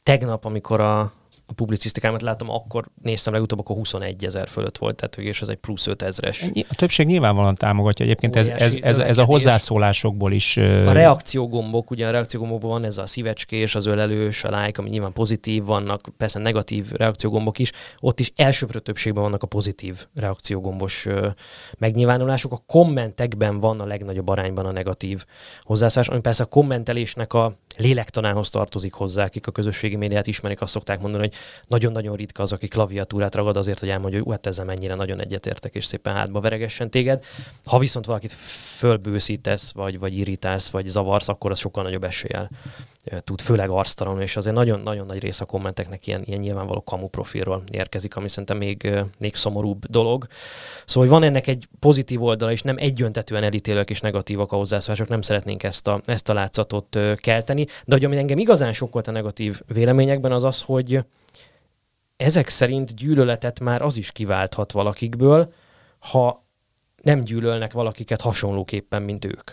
tegnap, 0.03 0.45
amikor 0.45 0.81
a, 0.81 1.13
a 1.51 1.55
publicisztikámat 1.55 2.23
látom, 2.23 2.51
akkor 2.51 2.89
néztem 3.03 3.33
legutóbb, 3.33 3.59
akkor 3.59 3.77
21 3.77 4.25
ezer 4.25 4.49
fölött 4.49 4.79
volt, 4.79 4.97
tehát 4.97 5.17
és 5.17 5.43
ez 5.43 5.49
egy 5.49 5.57
plusz 5.57 5.87
5 5.87 6.03
ezres. 6.03 6.45
A 6.69 6.75
többség 6.75 7.07
nyilvánvalóan 7.07 7.55
támogatja 7.55 8.05
egyébként, 8.05 8.37
ez, 8.37 8.49
ez, 8.49 8.77
ez, 8.81 8.99
ez 8.99 9.19
a 9.19 9.25
hozzászólásokból 9.25 10.33
is... 10.33 10.57
A 10.57 10.93
reakciógombok, 10.93 11.91
ugye 11.91 12.07
a 12.07 12.11
reakciógombokban 12.11 12.71
van 12.71 12.85
ez 12.85 12.99
a 12.99 13.07
szívecskés, 13.07 13.75
az 13.75 13.87
ölelős, 13.87 14.45
a 14.45 14.61
like, 14.61 14.81
ami 14.81 14.89
nyilván 14.91 15.13
pozitív, 15.13 15.65
vannak 15.65 16.09
persze 16.17 16.39
negatív 16.39 16.91
reakciógombok 16.91 17.59
is, 17.59 17.73
ott 18.01 18.21
is 18.21 18.33
elsőprő 18.37 18.79
többségben 18.79 19.23
vannak 19.23 19.43
a 19.43 19.47
pozitív 19.47 20.07
reakciógombos 20.15 21.07
megnyilvánulások. 21.79 22.53
A 22.53 22.63
kommentekben 22.67 23.59
van 23.61 23.81
a 23.81 23.87
legnagyobb 23.87 24.29
arányban 24.29 24.67
a 24.67 24.73
negatív 24.73 25.25
hozzászólás, 25.63 26.09
ami 26.09 26.21
persze 26.21 26.43
a 26.43 26.47
kommentelésnek 26.47 27.33
a 27.33 27.57
lélektanához 27.77 28.51
tartozik 28.51 28.93
hozzá, 28.93 29.25
akik 29.25 29.47
a 29.47 29.51
közösségi 29.51 29.97
médiát 29.97 30.27
ismerik, 30.27 30.61
azt 30.61 30.73
szokták 30.73 31.01
mondani, 31.01 31.23
hogy 31.23 31.35
nagyon-nagyon 31.69 32.17
ritka 32.17 32.43
az, 32.43 32.53
aki 32.53 32.69
klaviatúrát 32.69 33.35
ragad 33.35 33.57
azért, 33.57 33.81
hogy 33.81 33.89
elmondja, 33.89 34.23
hogy 34.23 34.31
hát 34.31 34.47
ezzel 34.47 34.65
mennyire 34.65 34.95
nagyon 34.95 35.21
egyetértek, 35.21 35.75
és 35.75 35.85
szépen 35.85 36.15
hátba 36.15 36.41
veregessen 36.41 36.91
téged. 36.91 37.25
Ha 37.65 37.79
viszont 37.79 38.07
valakit 38.07 38.33
fölbőszítesz, 38.77 39.73
vagy, 39.73 39.99
vagy 39.99 40.19
irritálsz, 40.19 40.69
vagy 40.71 40.87
zavarsz, 40.87 41.29
akkor 41.29 41.51
az 41.51 41.59
sokkal 41.59 41.83
nagyobb 41.83 42.05
eséllyel 42.05 42.51
tud, 43.25 43.41
főleg 43.41 43.71
arctalanul, 43.71 44.23
és 44.23 44.37
azért 44.37 44.55
nagyon-nagyon 44.55 45.07
nagy 45.07 45.19
része 45.19 45.43
a 45.43 45.47
kommenteknek 45.47 46.07
ilyen, 46.07 46.23
ilyen 46.25 46.41
nyilvánvaló 46.41 46.83
kamu 46.83 47.07
profilról 47.07 47.63
érkezik, 47.71 48.17
ami 48.17 48.29
szerintem 48.29 48.57
még, 48.57 48.91
még 49.19 49.35
szomorúbb 49.35 49.87
dolog. 49.87 50.27
Szóval 50.87 51.09
hogy 51.09 51.19
van 51.19 51.29
ennek 51.29 51.47
egy 51.47 51.69
pozitív 51.79 52.23
oldala, 52.23 52.53
és 52.53 52.63
nem 52.63 52.77
egyöntetően 52.79 53.43
elítélők 53.43 53.91
és 53.91 54.01
negatívak 54.01 54.53
a 54.53 54.57
hozzászólások, 54.57 55.09
nem 55.09 55.23
szeretnénk 55.23 55.63
ezt 55.63 55.87
a, 55.87 56.01
ezt 56.05 56.29
a 56.29 56.33
látszatot 56.33 56.99
kelteni. 57.15 57.65
De 57.65 57.95
hogy 57.95 58.05
ami 58.05 58.17
engem 58.17 58.39
igazán 58.39 58.73
sokkolt 58.73 59.09
a 59.09 59.11
negatív 59.11 59.61
véleményekben, 59.67 60.33
az 60.33 60.45
az, 60.45 60.63
hogy 60.63 61.01
ezek 62.17 62.49
szerint 62.49 62.95
gyűlöletet 62.95 63.61
már 63.61 63.83
az 63.83 63.97
is 63.97 64.13
kiválthat 64.13 64.73
valakikből, 64.73 65.53
ha 65.99 66.47
nem 67.03 67.25
gyűlölnek 67.25 67.73
valakiket 67.73 68.21
hasonlóképpen, 68.21 69.03
mint 69.03 69.25
ők. 69.25 69.51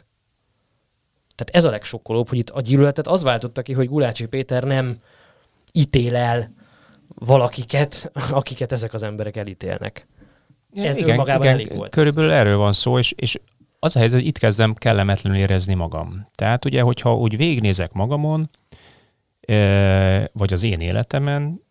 Tehát 1.35 1.55
ez 1.55 1.63
a 1.63 1.69
legsokkolóbb, 1.69 2.29
hogy 2.29 2.37
itt 2.37 2.49
a 2.49 2.61
gyűlöletet 2.61 3.07
az 3.07 3.23
váltotta 3.23 3.61
ki, 3.61 3.73
hogy 3.73 3.87
Gulácsi 3.87 4.25
Péter 4.25 4.63
nem 4.63 4.95
ítél 5.71 6.15
el 6.15 6.53
valakiket, 7.07 8.11
akiket 8.29 8.71
ezek 8.71 8.93
az 8.93 9.03
emberek 9.03 9.35
elítélnek. 9.35 10.07
Ez 10.73 10.97
igen, 10.97 11.09
önmagában 11.09 11.41
igen, 11.41 11.53
elég 11.53 11.75
volt. 11.75 11.91
Körülbelül 11.91 12.31
ez. 12.31 12.39
erről 12.39 12.57
van 12.57 12.73
szó, 12.73 12.97
és, 12.97 13.13
és 13.15 13.39
az 13.79 13.95
a 13.95 13.99
helyzet, 13.99 14.19
hogy 14.19 14.27
itt 14.27 14.37
kezdem 14.37 14.73
kellemetlenül 14.73 15.39
érezni 15.39 15.73
magam. 15.73 16.27
Tehát 16.35 16.65
ugye, 16.65 16.81
hogyha 16.81 17.15
úgy 17.15 17.37
végignézek 17.37 17.91
magamon, 17.91 18.49
vagy 20.31 20.53
az 20.53 20.63
én 20.63 20.79
életemen, 20.79 21.61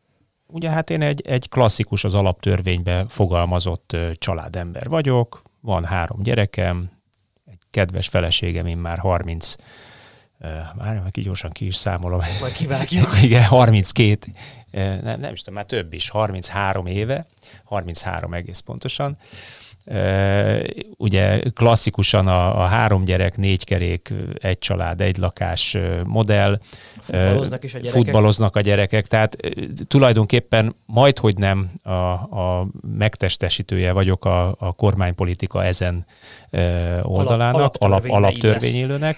ugye 0.46 0.70
hát 0.70 0.90
én 0.90 1.02
egy, 1.02 1.20
egy 1.26 1.48
klasszikus 1.48 2.04
az 2.04 2.14
alaptörvénybe 2.14 3.04
fogalmazott 3.08 3.96
családember 4.14 4.88
vagyok, 4.88 5.42
van 5.60 5.84
három 5.84 6.22
gyerekem, 6.22 6.90
kedves 7.74 8.08
feleségem, 8.08 8.66
én 8.66 8.78
már 8.78 8.98
30 8.98 9.54
már 10.74 11.02
ki 11.10 11.20
gyorsan 11.20 11.50
ki 11.50 11.66
is 11.66 11.76
számolom. 11.76 12.20
Ezt 12.20 12.40
majd 12.40 12.52
kivágjuk. 12.52 13.08
Igen, 13.22 13.42
32, 13.42 14.32
nem, 14.70 15.20
nem 15.20 15.32
is 15.32 15.38
tudom, 15.38 15.54
már 15.54 15.64
több 15.64 15.92
is, 15.92 16.08
33 16.08 16.86
éve, 16.86 17.26
33 17.64 18.34
egész 18.34 18.58
pontosan. 18.58 19.16
Ugye 20.96 21.40
klasszikusan 21.54 22.26
a, 22.26 22.62
a 22.62 22.66
három 22.66 23.04
gyerek, 23.04 23.36
négy 23.36 23.64
kerék, 23.64 24.12
egy 24.34 24.58
család, 24.58 25.00
egy 25.00 25.16
lakás 25.16 25.76
modell. 26.04 26.60
Futballoznak 27.00 27.64
is 27.64 27.74
a 27.74 27.78
gyerekek. 27.78 28.02
Futballoznak 28.02 28.56
a 28.56 28.60
gyerekek, 28.60 29.06
tehát 29.06 29.36
tulajdonképpen 29.88 30.74
majd, 30.86 31.18
hogy 31.18 31.36
nem 31.36 31.70
a, 31.82 31.92
a 31.92 32.68
megtestesítője 32.98 33.92
vagyok 33.92 34.24
a, 34.24 34.54
a 34.58 34.72
kormánypolitika 34.72 35.64
ezen 35.64 36.06
oldalának, 37.02 37.74
alap, 37.78 38.04
alaptörvényélőnek. 38.08 39.16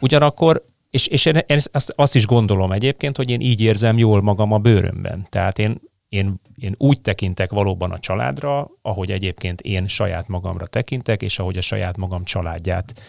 Ugyanakkor 0.00 0.68
és, 0.90 1.06
és 1.06 1.26
én, 1.26 1.44
azt, 1.72 1.92
azt 1.96 2.14
is 2.14 2.26
gondolom 2.26 2.72
egyébként, 2.72 3.16
hogy 3.16 3.30
én 3.30 3.40
így 3.40 3.60
érzem 3.60 3.98
jól 3.98 4.22
magam 4.22 4.52
a 4.52 4.58
bőrömben. 4.58 5.26
Tehát 5.28 5.58
én 5.58 5.80
én, 6.10 6.40
én 6.56 6.74
úgy 6.76 7.00
tekintek 7.00 7.50
valóban 7.50 7.90
a 7.90 7.98
családra, 7.98 8.70
ahogy 8.82 9.10
egyébként 9.10 9.60
én 9.60 9.88
saját 9.88 10.28
magamra 10.28 10.66
tekintek, 10.66 11.22
és 11.22 11.38
ahogy 11.38 11.56
a 11.56 11.60
saját 11.60 11.96
magam 11.96 12.24
családját, 12.24 13.02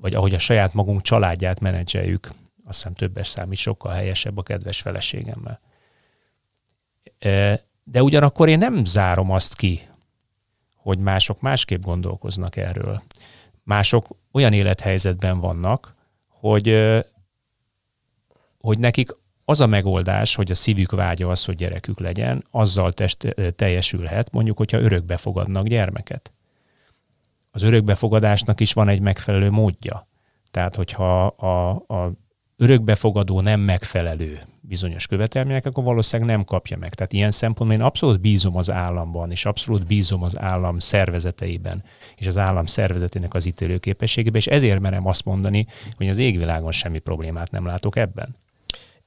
vagy 0.00 0.14
ahogy 0.14 0.34
a 0.34 0.38
saját 0.38 0.74
magunk 0.74 1.02
családját 1.02 1.60
menedzseljük, 1.60 2.28
azt 2.64 2.78
hiszem 2.78 2.94
többes 2.94 3.28
szám 3.28 3.52
is 3.52 3.60
sokkal 3.60 3.92
helyesebb 3.92 4.36
a 4.36 4.42
kedves 4.42 4.80
feleségemmel. 4.80 5.60
De 7.84 8.02
ugyanakkor 8.02 8.48
én 8.48 8.58
nem 8.58 8.84
zárom 8.84 9.30
azt 9.30 9.56
ki, 9.56 9.88
hogy 10.76 10.98
mások 10.98 11.40
másképp 11.40 11.82
gondolkoznak 11.82 12.56
erről. 12.56 13.02
Mások 13.62 14.06
olyan 14.32 14.52
élethelyzetben 14.52 15.40
vannak, 15.40 15.94
hogy, 16.28 16.96
hogy 18.58 18.78
nekik 18.78 19.10
az 19.50 19.60
a 19.60 19.66
megoldás, 19.66 20.34
hogy 20.34 20.50
a 20.50 20.54
szívük 20.54 20.90
vágya 20.90 21.28
az, 21.28 21.44
hogy 21.44 21.54
gyerekük 21.54 22.00
legyen, 22.00 22.44
azzal 22.50 22.92
test, 22.92 23.34
teljesülhet, 23.56 24.32
mondjuk, 24.32 24.56
hogyha 24.56 24.80
örökbe 24.80 25.16
fogadnak 25.16 25.66
gyermeket. 25.66 26.32
Az 27.50 27.62
örökbefogadásnak 27.62 28.60
is 28.60 28.72
van 28.72 28.88
egy 28.88 29.00
megfelelő 29.00 29.50
módja. 29.50 30.08
Tehát, 30.50 30.76
hogyha 30.76 31.26
a, 31.26 31.70
a 31.70 32.12
örökbefogadó 32.56 33.40
nem 33.40 33.60
megfelelő 33.60 34.40
bizonyos 34.60 35.06
követelmények, 35.06 35.66
akkor 35.66 35.84
valószínűleg 35.84 36.36
nem 36.36 36.44
kapja 36.44 36.76
meg. 36.76 36.94
Tehát 36.94 37.12
ilyen 37.12 37.30
szempontból 37.30 37.78
én 37.78 37.84
abszolút 37.84 38.20
bízom 38.20 38.56
az 38.56 38.70
államban, 38.70 39.30
és 39.30 39.44
abszolút 39.44 39.86
bízom 39.86 40.22
az 40.22 40.38
állam 40.38 40.78
szervezeteiben, 40.78 41.84
és 42.16 42.26
az 42.26 42.38
állam 42.38 42.66
szervezetének 42.66 43.34
az 43.34 43.46
ítélőképességében, 43.46 44.40
és 44.40 44.46
ezért 44.46 44.80
merem 44.80 45.06
azt 45.06 45.24
mondani, 45.24 45.66
hogy 45.96 46.08
az 46.08 46.18
égvilágon 46.18 46.72
semmi 46.72 46.98
problémát 46.98 47.50
nem 47.50 47.66
látok 47.66 47.96
ebben. 47.96 48.36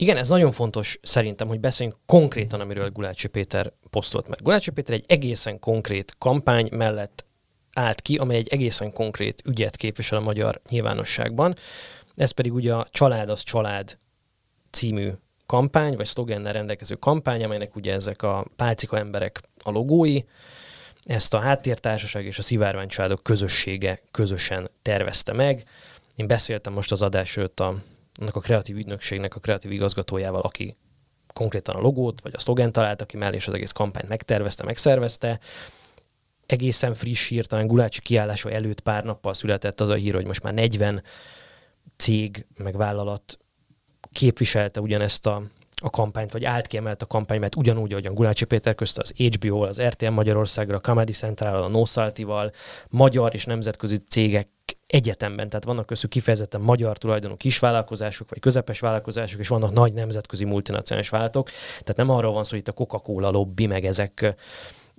Igen, 0.03 0.17
ez 0.17 0.29
nagyon 0.29 0.51
fontos 0.51 0.99
szerintem, 1.01 1.47
hogy 1.47 1.59
beszéljünk 1.59 1.99
konkrétan, 2.05 2.59
amiről 2.59 2.89
Gulácsi 2.89 3.27
Péter 3.27 3.73
posztolt, 3.89 4.27
mert 4.27 4.41
Gulácsi 4.41 4.71
Péter 4.71 4.95
egy 4.95 5.03
egészen 5.07 5.59
konkrét 5.59 6.15
kampány 6.17 6.69
mellett 6.71 7.25
állt 7.73 8.01
ki, 8.01 8.15
amely 8.15 8.37
egy 8.37 8.47
egészen 8.47 8.93
konkrét 8.93 9.41
ügyet 9.45 9.75
képvisel 9.75 10.17
a 10.17 10.21
magyar 10.21 10.61
nyilvánosságban. 10.69 11.55
Ez 12.15 12.31
pedig 12.31 12.53
ugye 12.53 12.73
a 12.73 12.87
Család 12.91 13.29
az 13.29 13.43
család 13.43 13.97
című 14.71 15.09
kampány, 15.45 15.95
vagy 15.95 16.05
szlogennel 16.05 16.53
rendelkező 16.53 16.95
kampány, 16.95 17.43
amelynek 17.43 17.75
ugye 17.75 17.93
ezek 17.93 18.21
a 18.21 18.45
pálcika 18.55 18.97
emberek 18.97 19.41
a 19.63 19.71
logói, 19.71 20.19
ezt 21.03 21.33
a 21.33 21.39
háttértársaság 21.39 22.25
és 22.25 22.37
a 22.37 22.41
szivárvány 22.41 22.87
családok 22.87 23.23
közössége 23.23 24.01
közösen 24.11 24.69
tervezte 24.81 25.33
meg. 25.33 25.63
Én 26.15 26.27
beszéltem 26.27 26.73
most 26.73 26.91
az 26.91 27.01
adás 27.01 27.37
előtt 27.37 27.59
a 27.59 27.75
annak 28.19 28.35
a 28.35 28.39
kreatív 28.39 28.75
ügynökségnek 28.75 29.35
a 29.35 29.39
kreatív 29.39 29.71
igazgatójával, 29.71 30.41
aki 30.41 30.77
konkrétan 31.33 31.75
a 31.75 31.79
logót 31.79 32.21
vagy 32.21 32.33
a 32.35 32.39
szlogen 32.39 32.71
találta 32.71 33.05
ki 33.05 33.17
mellé, 33.17 33.35
és 33.35 33.47
az 33.47 33.53
egész 33.53 33.71
kampányt 33.71 34.07
megtervezte, 34.07 34.63
megszervezte. 34.63 35.39
Egészen 36.45 36.93
friss 36.93 37.27
hír, 37.27 37.45
talán 37.45 37.67
Gulácsi 37.67 38.01
kiállása 38.01 38.51
előtt 38.51 38.79
pár 38.79 39.03
nappal 39.03 39.33
született 39.33 39.81
az 39.81 39.89
a 39.89 39.93
hír, 39.93 40.13
hogy 40.13 40.27
most 40.27 40.43
már 40.43 40.53
40 40.53 41.03
cég, 41.97 42.45
meg 42.57 42.77
vállalat 42.77 43.39
képviselte 44.11 44.81
ugyanezt 44.81 45.25
a, 45.25 45.43
a 45.81 45.89
kampányt, 45.89 46.31
vagy 46.31 46.45
állt 46.45 46.67
kiemelt 46.67 47.01
a 47.01 47.05
kampány, 47.05 47.39
mert 47.39 47.55
ugyanúgy, 47.55 47.91
ahogyan 47.91 48.13
Gulácsi 48.13 48.45
Péter 48.45 48.75
közt 48.75 48.97
az 48.97 49.13
HBO, 49.15 49.61
az 49.61 49.81
RTL 49.81 50.09
Magyarországra, 50.09 50.75
a 50.75 50.79
Comedy 50.79 51.11
Central, 51.11 51.63
a 51.63 51.67
Nosaltival, 51.67 52.51
magyar 52.89 53.33
és 53.33 53.45
nemzetközi 53.45 53.97
cégek 54.09 54.47
egyetemben, 54.87 55.49
tehát 55.49 55.65
vannak 55.65 55.85
köztük 55.85 56.09
kifejezetten 56.09 56.61
magyar 56.61 56.97
tulajdonú 56.97 57.35
kisvállalkozások, 57.35 58.29
vagy 58.29 58.39
közepes 58.39 58.79
vállalkozások, 58.79 59.39
és 59.39 59.47
vannak 59.47 59.73
nagy 59.73 59.93
nemzetközi 59.93 60.45
multinacionális 60.45 61.09
vállalatok. 61.09 61.49
Tehát 61.69 61.95
nem 61.95 62.09
arról 62.09 62.33
van 62.33 62.43
szó, 62.43 62.49
hogy 62.49 62.59
itt 62.59 62.67
a 62.67 62.71
Coca-Cola 62.71 63.29
lobby, 63.29 63.65
meg 63.65 63.85
ezek 63.85 64.35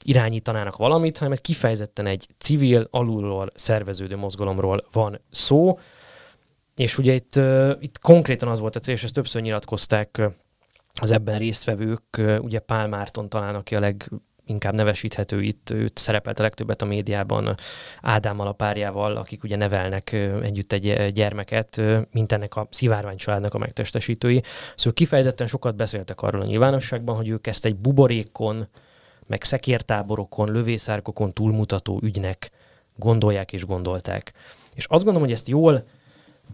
irányítanának 0.03 0.77
valamit, 0.77 1.19
hanem 1.19 1.33
egy 1.33 1.41
kifejezetten 1.41 2.07
egy 2.07 2.27
civil, 2.39 2.89
alulról 2.91 3.51
szerveződő 3.55 4.17
mozgalomról 4.17 4.81
van 4.93 5.21
szó. 5.31 5.79
És 6.77 6.99
ugye 6.99 7.13
itt, 7.13 7.41
itt 7.81 7.99
konkrétan 7.99 8.49
az 8.49 8.61
volt 8.61 8.77
a 8.77 8.81
cél, 8.81 8.95
és 8.95 9.05
ezt 9.05 9.15
többször 9.15 9.43
nyilatkozták 9.43 10.23
az 11.01 11.11
ebben 11.11 11.39
résztvevők, 11.39 12.21
ugye 12.39 12.59
Pál 12.59 12.89
Márton 12.89 13.29
talán, 13.29 13.55
aki 13.55 13.75
a 13.75 13.81
leg 13.81 14.11
inkább 14.47 14.75
nevesíthető 14.75 15.43
itt, 15.43 15.71
őt 15.71 15.99
szerepelt 15.99 16.39
a 16.39 16.43
legtöbbet 16.43 16.83
a 16.83 16.85
médiában 16.85 17.55
Ádámmal 18.03 18.47
a 18.47 18.53
párjával, 18.53 19.17
akik 19.17 19.43
ugye 19.43 19.57
nevelnek 19.57 20.13
együtt 20.43 20.73
egy 20.73 21.13
gyermeket, 21.13 21.81
mint 22.13 22.33
ennek 22.33 22.57
a 22.57 22.69
szivárvány 22.71 23.17
családnak 23.17 23.55
a 23.55 23.59
megtestesítői. 23.59 24.43
Szóval 24.77 24.93
kifejezetten 24.93 25.47
sokat 25.47 25.77
beszéltek 25.77 26.23
arról 26.23 26.41
a 26.41 26.45
nyilvánosságban, 26.45 27.17
hogy 27.17 27.29
ők 27.29 27.47
ezt 27.47 27.65
egy 27.65 27.77
buborékon, 27.77 28.69
meg 29.27 29.43
szekértáborokon, 29.43 30.53
lövészárkokon 30.53 31.33
túlmutató 31.33 32.01
ügynek 32.03 32.51
gondolják 32.97 33.53
és 33.53 33.65
gondolták. 33.65 34.33
És 34.75 34.85
azt 34.85 35.05
gondolom, 35.05 35.29
hogy 35.29 35.33
ezt 35.33 35.49
jól 35.49 35.85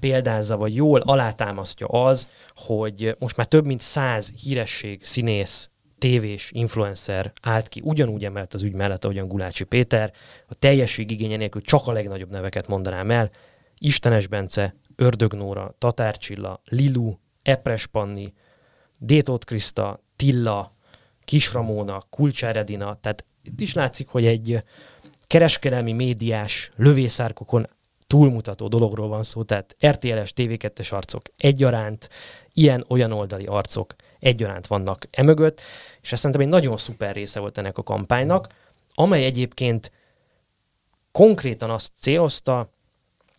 példázza, 0.01 0.57
vagy 0.57 0.75
jól 0.75 1.01
alátámasztja 1.01 1.87
az, 1.87 2.27
hogy 2.55 3.17
most 3.19 3.37
már 3.37 3.47
több 3.47 3.67
mint 3.67 3.81
száz 3.81 4.33
híresség, 4.43 5.05
színész, 5.05 5.71
tévés 5.99 6.51
influencer 6.55 7.33
állt 7.43 7.69
ki, 7.69 7.81
ugyanúgy 7.85 8.25
emelt 8.25 8.55
az 8.55 8.63
ügy 8.63 8.73
mellett, 8.73 9.05
ahogyan 9.05 9.29
Gulácsi 9.29 9.65
Péter, 9.65 10.13
a 10.49 10.55
teljesség 10.55 11.11
igénye 11.11 11.37
nélkül 11.37 11.61
csak 11.61 11.87
a 11.87 11.93
legnagyobb 11.93 12.31
neveket 12.31 12.67
mondanám 12.67 13.11
el, 13.11 13.31
Istenes 13.79 14.27
Bence, 14.27 14.75
Ördögnóra, 14.97 15.75
Tatár 15.79 16.17
Csilla, 16.17 16.61
Lilu, 16.65 17.15
Epres 17.43 17.87
Panni, 17.87 18.33
Détót 18.99 19.45
Kriszta, 19.45 20.03
Tilla, 20.17 20.75
Kisramóna, 21.25 22.05
Kulcsár 22.11 22.57
Edina, 22.57 22.99
tehát 23.01 23.27
itt 23.43 23.61
is 23.61 23.75
látszik, 23.75 24.09
hogy 24.09 24.27
egy 24.27 24.63
kereskedelmi 25.27 25.93
médiás 25.93 26.71
lövészárkokon 26.77 27.67
túlmutató 28.11 28.69
dologról 28.69 29.09
van 29.09 29.23
szó, 29.23 29.43
tehát 29.43 29.77
RTL-es, 29.87 30.33
TV2-es 30.37 30.93
arcok 30.93 31.23
egyaránt, 31.37 32.09
ilyen-olyan 32.53 33.13
oldali 33.13 33.45
arcok 33.45 33.95
egyaránt 34.19 34.67
vannak 34.67 35.07
emögött, 35.11 35.61
és 36.01 36.13
ez 36.13 36.19
szerintem 36.19 36.41
egy 36.41 36.53
nagyon 36.53 36.77
szuper 36.77 37.15
része 37.15 37.41
volt 37.41 37.59
ennek 37.59 37.79
a 37.79 37.83
kampánynak, 37.83 38.47
amely 38.95 39.25
egyébként 39.25 39.93
konkrétan 41.13 41.71
azt 41.71 41.93
célozta, 42.01 42.73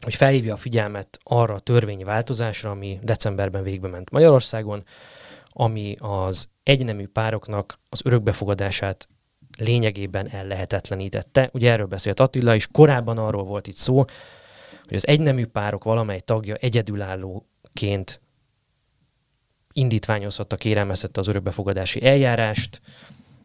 hogy 0.01 0.15
felhívja 0.15 0.53
a 0.53 0.57
figyelmet 0.57 1.19
arra 1.23 1.53
a 1.53 1.59
törvényi 1.59 2.03
változásra, 2.03 2.69
ami 2.69 2.99
decemberben 3.03 3.63
végbe 3.63 3.87
ment 3.87 4.09
Magyarországon, 4.09 4.83
ami 5.49 5.95
az 5.99 6.47
egynemű 6.63 7.07
pároknak 7.07 7.79
az 7.89 8.01
örökbefogadását 8.03 9.07
lényegében 9.57 10.29
ellehetetlenítette. 10.29 11.49
Ugye 11.53 11.71
erről 11.71 11.85
beszélt 11.85 12.19
Attila, 12.19 12.55
és 12.55 12.67
korábban 12.71 13.17
arról 13.17 13.43
volt 13.43 13.67
itt 13.67 13.75
szó, 13.75 14.05
hogy 14.91 14.99
az 14.99 15.07
egynemű 15.07 15.45
párok 15.45 15.83
valamely 15.83 16.19
tagja 16.19 16.55
egyedülállóként 16.55 18.21
indítványozhatta, 19.73 20.55
kérelmezhette 20.55 21.19
az 21.19 21.27
örökbefogadási 21.27 22.05
eljárást, 22.05 22.81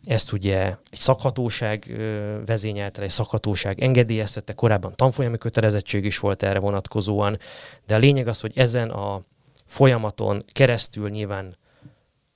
ezt 0.04 0.32
ugye 0.32 0.76
egy 0.90 0.98
szakhatóság 0.98 2.00
vezényelte, 2.46 3.02
egy 3.02 3.10
szakhatóság 3.10 3.80
engedélyeztette, 3.80 4.52
korábban 4.52 4.92
tanfolyami 4.94 5.38
kötelezettség 5.38 6.04
is 6.04 6.18
volt 6.18 6.42
erre 6.42 6.58
vonatkozóan, 6.58 7.38
de 7.86 7.94
a 7.94 7.98
lényeg 7.98 8.28
az, 8.28 8.40
hogy 8.40 8.52
ezen 8.58 8.90
a 8.90 9.22
folyamaton 9.64 10.44
keresztül 10.52 11.08
nyilván 11.08 11.56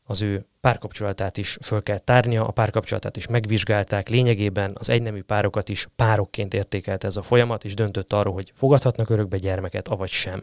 az 0.05 0.23
ő 0.23 0.47
párkapcsolatát 0.61 1.37
is 1.37 1.59
föl 1.63 1.83
kell 1.83 1.99
tárnia, 1.99 2.47
a 2.47 2.51
párkapcsolatát 2.51 3.17
is 3.17 3.27
megvizsgálták, 3.27 4.09
lényegében 4.09 4.77
az 4.79 4.89
egynemű 4.89 5.23
párokat 5.23 5.69
is 5.69 5.89
párokként 5.97 6.55
értékelt 6.55 7.05
ez 7.05 7.17
a 7.17 7.23
folyamat, 7.23 7.65
és 7.65 7.75
döntött 7.75 8.13
arról, 8.13 8.35
hogy 8.35 8.53
fogadhatnak 8.55 9.11
örökbe 9.11 9.39
gyermeket, 9.39 9.89
avagy 9.89 10.11
sem. 10.11 10.43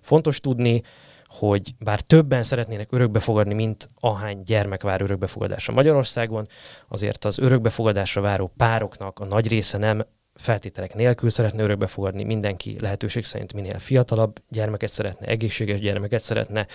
Fontos 0.00 0.40
tudni, 0.40 0.82
hogy 1.26 1.74
bár 1.78 2.00
többen 2.00 2.42
szeretnének 2.42 2.92
örökbe 2.92 3.18
fogadni, 3.18 3.54
mint 3.54 3.88
ahány 4.00 4.42
gyermek 4.42 4.82
vár 4.82 5.00
örökbefogadásra 5.00 5.74
Magyarországon, 5.74 6.46
azért 6.88 7.24
az 7.24 7.38
örökbefogadásra 7.38 8.20
váró 8.20 8.52
pároknak 8.56 9.18
a 9.18 9.24
nagy 9.24 9.48
része 9.48 9.78
nem 9.78 10.06
feltételek 10.34 10.94
nélkül 10.94 11.30
szeretne 11.30 11.62
örökbe 11.62 11.86
fogadni, 11.86 12.24
mindenki 12.24 12.80
lehetőség 12.80 13.24
szerint 13.24 13.52
minél 13.52 13.78
fiatalabb 13.78 14.42
gyermeket 14.48 14.90
szeretne, 14.90 15.26
egészséges 15.26 15.80
gyermeket 15.80 16.20
szeretne, 16.20 16.66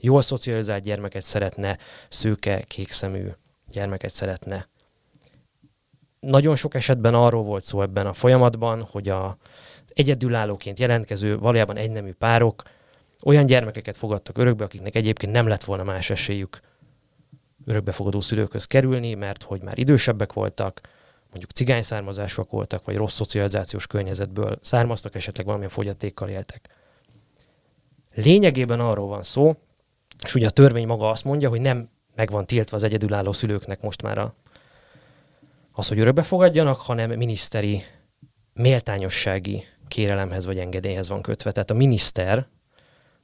jól 0.00 0.22
szocializált 0.22 0.82
gyermeket 0.82 1.22
szeretne, 1.22 1.78
szőke, 2.08 2.60
kékszemű 2.60 3.28
gyermeket 3.70 4.10
szeretne. 4.10 4.68
Nagyon 6.20 6.56
sok 6.56 6.74
esetben 6.74 7.14
arról 7.14 7.42
volt 7.42 7.64
szó 7.64 7.82
ebben 7.82 8.06
a 8.06 8.12
folyamatban, 8.12 8.82
hogy 8.82 9.08
a 9.08 9.36
egyedülállóként 9.88 10.78
jelentkező, 10.78 11.38
valójában 11.38 11.76
egynemű 11.76 12.12
párok 12.12 12.62
olyan 13.24 13.46
gyermekeket 13.46 13.96
fogadtak 13.96 14.38
örökbe, 14.38 14.64
akiknek 14.64 14.94
egyébként 14.94 15.32
nem 15.32 15.46
lett 15.46 15.64
volna 15.64 15.84
más 15.84 16.10
esélyük 16.10 16.60
örökbefogadó 17.66 18.20
szülőkhöz 18.20 18.64
kerülni, 18.64 19.14
mert 19.14 19.42
hogy 19.42 19.62
már 19.62 19.78
idősebbek 19.78 20.32
voltak, 20.32 20.80
mondjuk 21.36 21.50
cigány 21.50 21.82
származásúak 21.82 22.50
voltak, 22.50 22.84
vagy 22.84 22.96
rossz 22.96 23.14
szocializációs 23.14 23.86
környezetből 23.86 24.58
származtak, 24.62 25.14
esetleg 25.14 25.46
valamilyen 25.46 25.72
fogyatékkal 25.72 26.28
éltek. 26.28 26.68
Lényegében 28.14 28.80
arról 28.80 29.06
van 29.06 29.22
szó, 29.22 29.56
és 30.24 30.34
ugye 30.34 30.46
a 30.46 30.50
törvény 30.50 30.86
maga 30.86 31.10
azt 31.10 31.24
mondja, 31.24 31.48
hogy 31.48 31.60
nem 31.60 31.88
meg 32.14 32.30
van 32.30 32.46
tiltva 32.46 32.76
az 32.76 32.82
egyedülálló 32.82 33.32
szülőknek 33.32 33.80
most 33.80 34.02
már 34.02 34.18
a, 34.18 34.34
az, 35.72 35.88
hogy 35.88 35.98
örökbe 35.98 36.22
fogadjanak, 36.22 36.80
hanem 36.80 37.10
miniszteri 37.10 37.82
méltányossági 38.52 39.64
kérelemhez 39.88 40.44
vagy 40.44 40.58
engedélyhez 40.58 41.08
van 41.08 41.22
kötve. 41.22 41.52
Tehát 41.52 41.70
a 41.70 41.74
miniszter, 41.74 42.46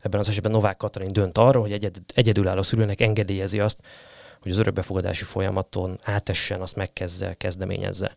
ebben 0.00 0.20
az 0.20 0.28
esetben 0.28 0.52
Novák 0.52 0.76
Katalin 0.76 1.12
dönt 1.12 1.38
arról, 1.38 1.62
hogy 1.62 1.72
egyed, 1.72 1.96
egyedülálló 2.14 2.62
szülőnek 2.62 3.00
engedélyezi 3.00 3.60
azt, 3.60 3.80
hogy 4.42 4.52
az 4.52 4.58
örökbefogadási 4.58 5.24
folyamaton 5.24 5.98
átessen, 6.02 6.60
azt 6.60 6.76
megkezdze, 6.76 7.34
kezdeményezze. 7.34 8.12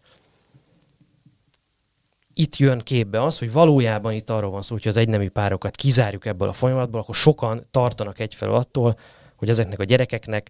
Itt 2.33 2.55
jön 2.55 2.79
képbe 2.79 3.23
az, 3.23 3.39
hogy 3.39 3.51
valójában 3.51 4.13
itt 4.13 4.29
arról 4.29 4.51
van 4.51 4.61
szó, 4.61 4.73
hogy 4.73 4.87
az 4.87 4.97
egynemű 4.97 5.29
párokat 5.29 5.75
kizárjuk 5.75 6.25
ebből 6.25 6.47
a 6.47 6.53
folyamatból, 6.53 6.99
akkor 6.99 7.15
sokan 7.15 7.67
tartanak 7.71 8.19
egyfelől 8.19 8.55
attól, 8.55 8.97
hogy 9.35 9.49
ezeknek 9.49 9.79
a 9.79 9.83
gyerekeknek 9.83 10.49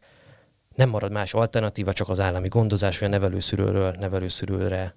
nem 0.76 0.90
marad 0.90 1.12
más 1.12 1.34
alternatíva, 1.34 1.94
csak 1.94 2.10
az 2.10 2.20
állami 2.20 2.48
gondozás, 2.48 3.00
vagy 3.00 3.08
a 3.08 3.12
nevelőszülőről 3.12 3.96
nevelőszülőre 4.00 4.96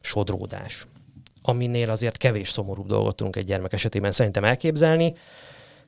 sodródás. 0.00 0.86
Aminél 1.42 1.90
azért 1.90 2.16
kevés 2.16 2.48
szomorúbb 2.48 2.86
dolgot 2.86 3.16
tudunk 3.16 3.36
egy 3.36 3.46
gyermek 3.46 3.72
esetében 3.72 4.12
szerintem 4.12 4.44
elképzelni. 4.44 5.14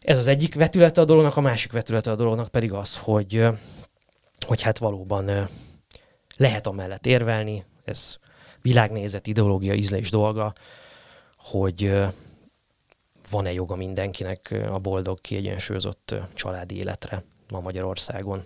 Ez 0.00 0.18
az 0.18 0.26
egyik 0.26 0.54
vetülete 0.54 1.00
a 1.00 1.04
dolognak, 1.04 1.36
a 1.36 1.40
másik 1.40 1.72
vetülete 1.72 2.10
a 2.10 2.14
dolognak 2.14 2.48
pedig 2.48 2.72
az, 2.72 2.96
hogy 2.96 3.46
hogy 4.48 4.62
hát 4.62 4.78
valóban 4.78 5.48
lehet 6.36 6.66
amellett 6.66 7.06
érvelni, 7.06 7.64
ez 7.84 8.16
világnézet, 8.62 9.26
ideológia, 9.26 9.74
ízlés 9.74 10.10
dolga, 10.10 10.52
hogy 11.36 11.92
van-e 13.30 13.52
joga 13.52 13.76
mindenkinek 13.76 14.54
a 14.70 14.78
boldog, 14.78 15.20
kiegyensúlyozott 15.20 16.14
családi 16.34 16.76
életre 16.76 17.24
ma 17.50 17.60
Magyarországon. 17.60 18.44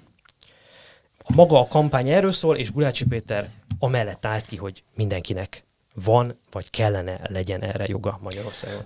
A 1.19 1.33
maga 1.35 1.61
a 1.61 1.67
kampány 1.67 2.09
erről 2.09 2.33
szól, 2.33 2.57
és 2.57 2.73
Gulácsi 2.73 3.07
Péter 3.07 3.51
amellett 3.79 4.27
állt 4.27 4.47
ki, 4.47 4.57
hogy 4.57 4.83
mindenkinek 4.95 5.65
van, 5.95 6.39
vagy 6.51 6.71
kellene 6.71 7.21
legyen 7.29 7.63
erre 7.63 7.85
joga 7.89 8.19
Magyarországon. 8.23 8.83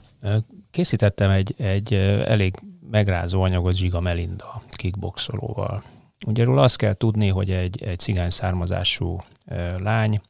Készítettem 0.71 1.31
egy, 1.31 1.55
egy 1.59 1.95
elég 2.25 2.55
megrázó 2.91 3.43
anyagot 3.43 3.75
Zsiga 3.75 4.01
Melinda 4.01 4.63
kickboxolóval, 4.69 5.83
Ugye 6.27 6.45
róla 6.45 6.63
azt 6.63 6.77
kell 6.77 6.95
tudni, 6.95 7.29
hogy 7.29 7.51
egy, 7.51 7.83
egy 7.83 7.99
cigány 7.99 8.31
származású 8.31 9.21
e, 9.45 9.79
lány 9.79 10.21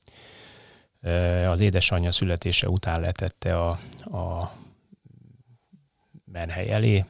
e, 1.01 1.51
az 1.51 1.61
édesanyja 1.61 2.13
születése 2.13 2.69
után 2.69 3.01
letette 3.01 3.61
a, 3.61 3.71
a 4.19 4.53
menhely 6.25 6.71
elé, 6.71 7.05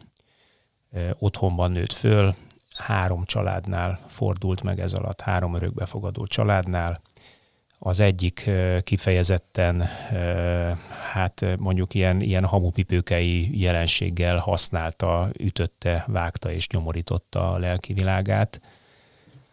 e, 0.92 1.14
otthonban 1.18 1.70
nőtt 1.70 1.92
föl, 1.92 2.34
három 2.76 3.24
családnál 3.24 4.00
fordult 4.08 4.62
meg 4.62 4.80
ez 4.80 4.92
alatt, 4.92 5.20
három 5.20 5.54
örökbefogadó 5.54 6.26
családnál, 6.26 7.00
az 7.78 8.00
egyik 8.00 8.50
kifejezetten, 8.82 9.88
hát 11.12 11.44
mondjuk 11.58 11.94
ilyen, 11.94 12.20
ilyen 12.20 12.44
hamupipőkei 12.44 13.60
jelenséggel 13.60 14.36
használta, 14.36 15.28
ütötte, 15.38 16.04
vágta 16.06 16.52
és 16.52 16.68
nyomorította 16.68 17.52
a 17.52 17.58
lelki 17.58 17.92
világát. 17.92 18.60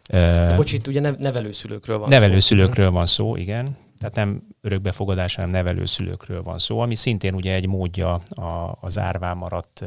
De 0.06 0.54
bocs, 0.56 0.72
itt 0.72 0.86
ugye 0.86 1.00
nevelőszülőkről 1.00 1.98
van 1.98 2.08
nevelőszülőkről 2.08 2.86
szó. 2.86 2.92
van 2.92 3.06
szó, 3.06 3.36
igen. 3.36 3.76
Tehát 3.98 4.14
nem 4.14 4.42
örökbefogadás, 4.60 5.34
hanem 5.34 5.50
nevelőszülőkről 5.50 6.42
van 6.42 6.58
szó, 6.58 6.78
ami 6.80 6.94
szintén 6.94 7.34
ugye 7.34 7.54
egy 7.54 7.66
módja 7.66 8.22
az 8.80 8.98
árván 8.98 9.36
maradt 9.36 9.84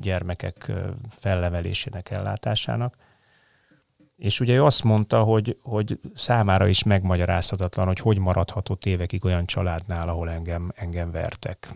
gyermekek 0.00 0.72
fellevelésének, 1.10 2.10
ellátásának. 2.10 2.96
És 4.20 4.40
ugye 4.40 4.54
ő 4.54 4.64
azt 4.64 4.82
mondta, 4.82 5.22
hogy, 5.22 5.56
hogy 5.62 6.00
számára 6.14 6.66
is 6.68 6.82
megmagyarázhatatlan, 6.82 7.86
hogy 7.86 7.98
hogy 7.98 8.18
maradhatott 8.18 8.86
évekig 8.86 9.24
olyan 9.24 9.46
családnál, 9.46 10.08
ahol 10.08 10.30
engem, 10.30 10.72
engem 10.74 11.10
vertek. 11.10 11.74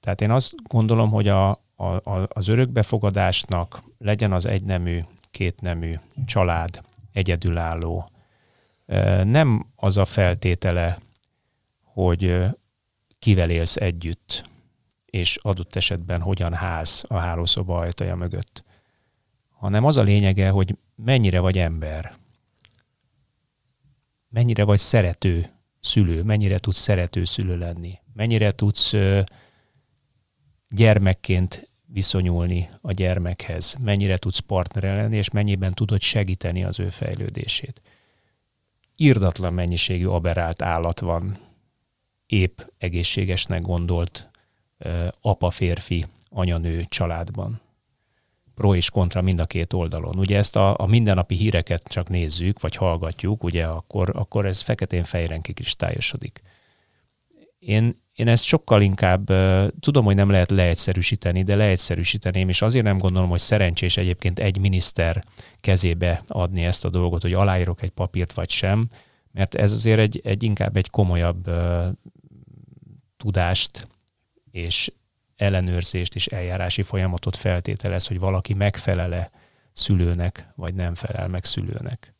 Tehát 0.00 0.20
én 0.20 0.30
azt 0.30 0.54
gondolom, 0.62 1.10
hogy 1.10 1.28
a, 1.28 1.50
a, 1.76 2.28
az 2.28 2.48
örökbefogadásnak 2.48 3.82
legyen 3.98 4.32
az 4.32 4.46
egynemű 4.46 5.00
kétnemű, 5.30 5.94
család, 6.26 6.80
egyedülálló. 7.12 8.10
Nem 9.24 9.66
az 9.76 9.96
a 9.96 10.04
feltétele, 10.04 10.98
hogy 11.82 12.44
kivel 13.18 13.50
élsz 13.50 13.76
együtt, 13.76 14.50
és 15.06 15.38
adott 15.42 15.76
esetben 15.76 16.20
hogyan 16.20 16.54
ház 16.54 17.04
a 17.08 17.16
hálószoba 17.16 17.78
ajtaja 17.78 18.16
mögött, 18.16 18.64
hanem 19.58 19.84
az 19.84 19.96
a 19.96 20.02
lényege, 20.02 20.50
hogy 20.50 20.76
mennyire 20.94 21.40
vagy 21.40 21.58
ember, 21.58 22.14
mennyire 24.28 24.64
vagy 24.64 24.78
szerető 24.78 25.46
szülő, 25.80 26.22
mennyire 26.22 26.58
tudsz 26.58 26.78
szerető 26.78 27.24
szülő 27.24 27.58
lenni, 27.58 27.98
mennyire 28.12 28.52
tudsz 28.52 28.94
gyermekként 30.68 31.70
viszonyulni 31.86 32.68
a 32.80 32.92
gyermekhez, 32.92 33.76
mennyire 33.80 34.16
tudsz 34.16 34.38
partnere 34.38 34.94
lenni, 34.94 35.16
és 35.16 35.30
mennyiben 35.30 35.72
tudod 35.72 36.00
segíteni 36.00 36.64
az 36.64 36.80
ő 36.80 36.88
fejlődését. 36.88 37.80
Irdatlan 38.96 39.54
mennyiségű 39.54 40.06
aberált 40.06 40.62
állat 40.62 41.00
van, 41.00 41.38
épp 42.26 42.60
egészségesnek 42.78 43.62
gondolt 43.62 44.30
apa-férfi, 45.20 46.06
anya-nő 46.28 46.84
családban. 46.84 47.60
Pro 48.58 48.74
és 48.74 48.90
kontra 48.90 49.22
mind 49.22 49.40
a 49.40 49.46
két 49.46 49.72
oldalon. 49.72 50.18
Ugye 50.18 50.36
ezt 50.36 50.56
a, 50.56 50.74
a 50.78 50.86
mindennapi 50.86 51.34
híreket 51.34 51.82
csak 51.88 52.08
nézzük, 52.08 52.60
vagy 52.60 52.76
hallgatjuk, 52.76 53.44
ugye 53.44 53.64
akkor, 53.64 54.12
akkor 54.14 54.46
ez 54.46 54.60
feketén 54.60 55.04
fejren 55.04 55.40
kikristályosodik. 55.40 56.42
Én, 57.58 58.02
én 58.12 58.28
ezt 58.28 58.44
sokkal 58.44 58.82
inkább, 58.82 59.32
tudom, 59.80 60.04
hogy 60.04 60.14
nem 60.14 60.30
lehet 60.30 60.50
leegyszerűsíteni, 60.50 61.42
de 61.42 61.56
leegyszerűsíteném, 61.56 62.48
és 62.48 62.62
azért 62.62 62.84
nem 62.84 62.98
gondolom, 62.98 63.28
hogy 63.28 63.38
szerencsés 63.38 63.96
egyébként 63.96 64.38
egy 64.38 64.58
miniszter 64.58 65.22
kezébe 65.60 66.22
adni 66.26 66.64
ezt 66.64 66.84
a 66.84 66.90
dolgot, 66.90 67.22
hogy 67.22 67.32
aláírok 67.32 67.82
egy 67.82 67.90
papírt 67.90 68.32
vagy 68.32 68.50
sem, 68.50 68.88
mert 69.32 69.54
ez 69.54 69.72
azért 69.72 69.98
egy, 69.98 70.20
egy 70.24 70.42
inkább 70.42 70.76
egy 70.76 70.90
komolyabb 70.90 71.48
uh, 71.48 71.86
tudást 73.16 73.88
és 74.50 74.90
ellenőrzést 75.38 76.14
és 76.14 76.26
eljárási 76.26 76.82
folyamatot 76.82 77.36
feltételez, 77.36 78.06
hogy 78.06 78.18
valaki 78.18 78.54
megfelele 78.54 79.30
szülőnek, 79.72 80.48
vagy 80.54 80.74
nem 80.74 80.94
felel 80.94 81.28
meg 81.28 81.44
szülőnek. 81.44 82.14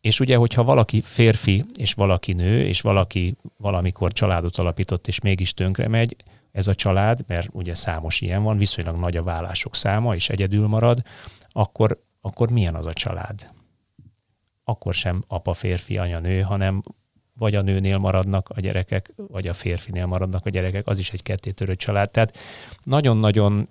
És 0.00 0.20
ugye, 0.20 0.36
hogyha 0.36 0.64
valaki 0.64 1.02
férfi, 1.02 1.64
és 1.76 1.92
valaki 1.92 2.32
nő, 2.32 2.64
és 2.64 2.80
valaki 2.80 3.36
valamikor 3.56 4.12
családot 4.12 4.56
alapított, 4.56 5.06
és 5.06 5.20
mégis 5.20 5.54
tönkre 5.54 5.88
megy, 5.88 6.16
ez 6.52 6.66
a 6.66 6.74
család, 6.74 7.24
mert 7.26 7.48
ugye 7.52 7.74
számos 7.74 8.20
ilyen 8.20 8.42
van, 8.42 8.58
viszonylag 8.58 8.96
nagy 8.96 9.16
a 9.16 9.22
vállások 9.22 9.74
száma, 9.74 10.14
és 10.14 10.28
egyedül 10.28 10.66
marad, 10.66 11.02
akkor, 11.48 12.02
akkor 12.20 12.50
milyen 12.50 12.74
az 12.74 12.86
a 12.86 12.92
család? 12.92 13.50
Akkor 14.64 14.94
sem 14.94 15.24
apa, 15.26 15.52
férfi, 15.52 15.98
anya, 15.98 16.18
nő, 16.18 16.40
hanem 16.40 16.82
vagy 17.38 17.54
a 17.54 17.62
nőnél 17.62 17.98
maradnak 17.98 18.48
a 18.48 18.60
gyerekek, 18.60 19.12
vagy 19.16 19.46
a 19.46 19.52
férfinél 19.52 20.06
maradnak 20.06 20.46
a 20.46 20.50
gyerekek, 20.50 20.86
az 20.86 20.98
is 20.98 21.10
egy 21.10 21.22
kettétörő 21.22 21.76
család. 21.76 22.10
Tehát 22.10 22.38
nagyon-nagyon 22.82 23.68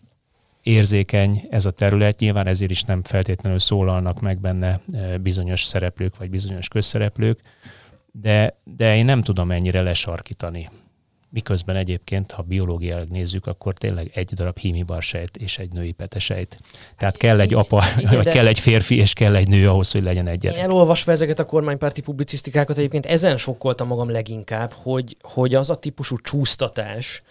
érzékeny 0.64 1.48
ez 1.50 1.66
a 1.66 1.72
terület, 1.72 2.20
nyilván 2.20 2.48
ezért 2.48 2.72
is 2.72 2.84
nem 2.84 3.04
feltétlenül 3.04 3.60
szólalnak 3.60 4.22
meg 4.22 4.40
benne 4.40 4.80
e, 4.94 5.18
bizonyos 5.18 5.64
szereplők, 5.64 6.18
vagy 6.18 6.30
bizonyos 6.30 6.68
közszereplők, 6.68 7.40
de, 8.12 8.58
de 8.64 8.96
én 8.96 9.06
nem 9.06 9.22
tudom 9.22 9.52
ennyire 9.52 9.82
lesarkítani. 9.82 10.70
Miközben 11.34 11.76
egyébként, 11.76 12.32
ha 12.32 12.42
biológiailag 12.42 13.10
nézzük, 13.10 13.48
akkor 13.48 13.74
tényleg 13.74 14.12
egy 14.14 14.34
darab 14.34 14.58
hímibarsejt 14.58 15.38
és 15.38 15.58
egy 15.58 15.72
női 15.72 15.92
petesejt. 15.92 16.60
Tehát 16.98 17.18
kell 17.18 17.40
egy 17.40 17.54
apa, 17.54 17.84
Igen, 17.98 18.16
vagy 18.16 18.30
kell 18.30 18.48
egy 18.48 18.60
férfi, 18.60 18.98
és 18.98 19.14
kell 19.14 19.36
egy 19.36 19.48
nő 19.48 19.70
ahhoz, 19.70 19.92
hogy 19.92 20.04
legyen 20.04 20.28
egy. 20.28 20.44
Én 20.44 20.52
elolvasva 20.52 21.12
ezeket 21.12 21.40
a 21.40 21.46
kormánypárti 21.46 22.02
publicisztikákat 22.02 22.78
egyébként 22.78 23.06
ezen 23.06 23.38
sokkoltam 23.38 23.88
magam 23.88 24.10
leginkább, 24.10 24.74
hogy, 24.74 25.18
hogy 25.22 25.56
az 25.56 25.70
a 25.70 25.76
típusú 25.76 26.18
csúsztatás, 26.18 27.22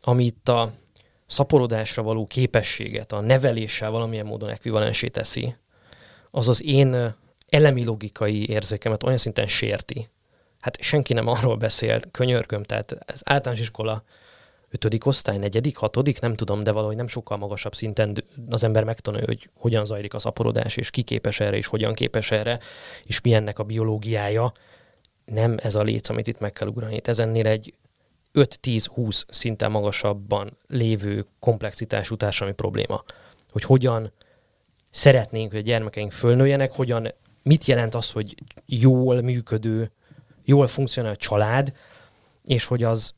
amit 0.00 0.48
a 0.48 0.72
szaporodásra 1.26 2.02
való 2.02 2.26
képességet, 2.26 3.12
a 3.12 3.20
neveléssel 3.20 3.90
valamilyen 3.90 4.26
módon 4.26 4.48
ekvivalensé 4.48 5.08
teszi, 5.08 5.54
az 6.30 6.48
az 6.48 6.62
én 6.64 7.14
elemi 7.48 7.84
logikai 7.84 8.48
érzékemet 8.48 9.02
olyan 9.02 9.18
szinten 9.18 9.46
sérti. 9.46 10.08
Hát 10.62 10.80
senki 10.80 11.12
nem 11.12 11.26
arról 11.26 11.56
beszélt, 11.56 12.08
könyörgöm, 12.10 12.62
tehát 12.62 12.96
az 13.06 13.22
általános 13.24 13.62
iskola 13.62 14.02
ötödik 14.70 15.06
osztály, 15.06 15.38
negyedik, 15.38 15.76
hatodik, 15.76 16.20
nem 16.20 16.34
tudom, 16.34 16.62
de 16.62 16.72
valahogy 16.72 16.96
nem 16.96 17.06
sokkal 17.06 17.36
magasabb 17.36 17.74
szinten 17.74 18.24
az 18.48 18.64
ember 18.64 18.84
megtanulja, 18.84 19.26
hogy 19.26 19.50
hogyan 19.54 19.84
zajlik 19.84 20.14
a 20.14 20.18
szaporodás, 20.18 20.76
és 20.76 20.90
ki 20.90 21.02
képes 21.02 21.40
erre, 21.40 21.56
és 21.56 21.66
hogyan 21.66 21.94
képes 21.94 22.30
erre, 22.30 22.58
és 23.04 23.20
mi 23.20 23.34
ennek 23.34 23.58
a 23.58 23.62
biológiája. 23.62 24.52
Nem 25.24 25.56
ez 25.62 25.74
a 25.74 25.82
léc, 25.82 26.08
amit 26.08 26.26
itt 26.26 26.40
meg 26.40 26.52
kell 26.52 26.68
ugrani. 26.68 27.00
Ez 27.04 27.18
ennél 27.18 27.46
egy 27.46 27.74
5-10-20 28.34 29.22
szinten 29.28 29.70
magasabban 29.70 30.58
lévő 30.66 31.26
komplexitású 31.38 32.16
társadalmi 32.16 32.54
probléma. 32.54 33.04
Hogy 33.50 33.62
hogyan 33.62 34.12
szeretnénk, 34.90 35.50
hogy 35.50 35.60
a 35.60 35.62
gyermekeink 35.62 36.12
fölnőjenek, 36.12 36.72
hogyan, 36.72 37.14
mit 37.42 37.64
jelent 37.64 37.94
az, 37.94 38.10
hogy 38.10 38.34
jól 38.66 39.20
működő, 39.20 39.92
jól 40.44 40.66
funkcionál 40.66 41.12
a 41.12 41.16
család, 41.16 41.72
és 42.44 42.64
hogy 42.64 42.82
az 42.82 43.14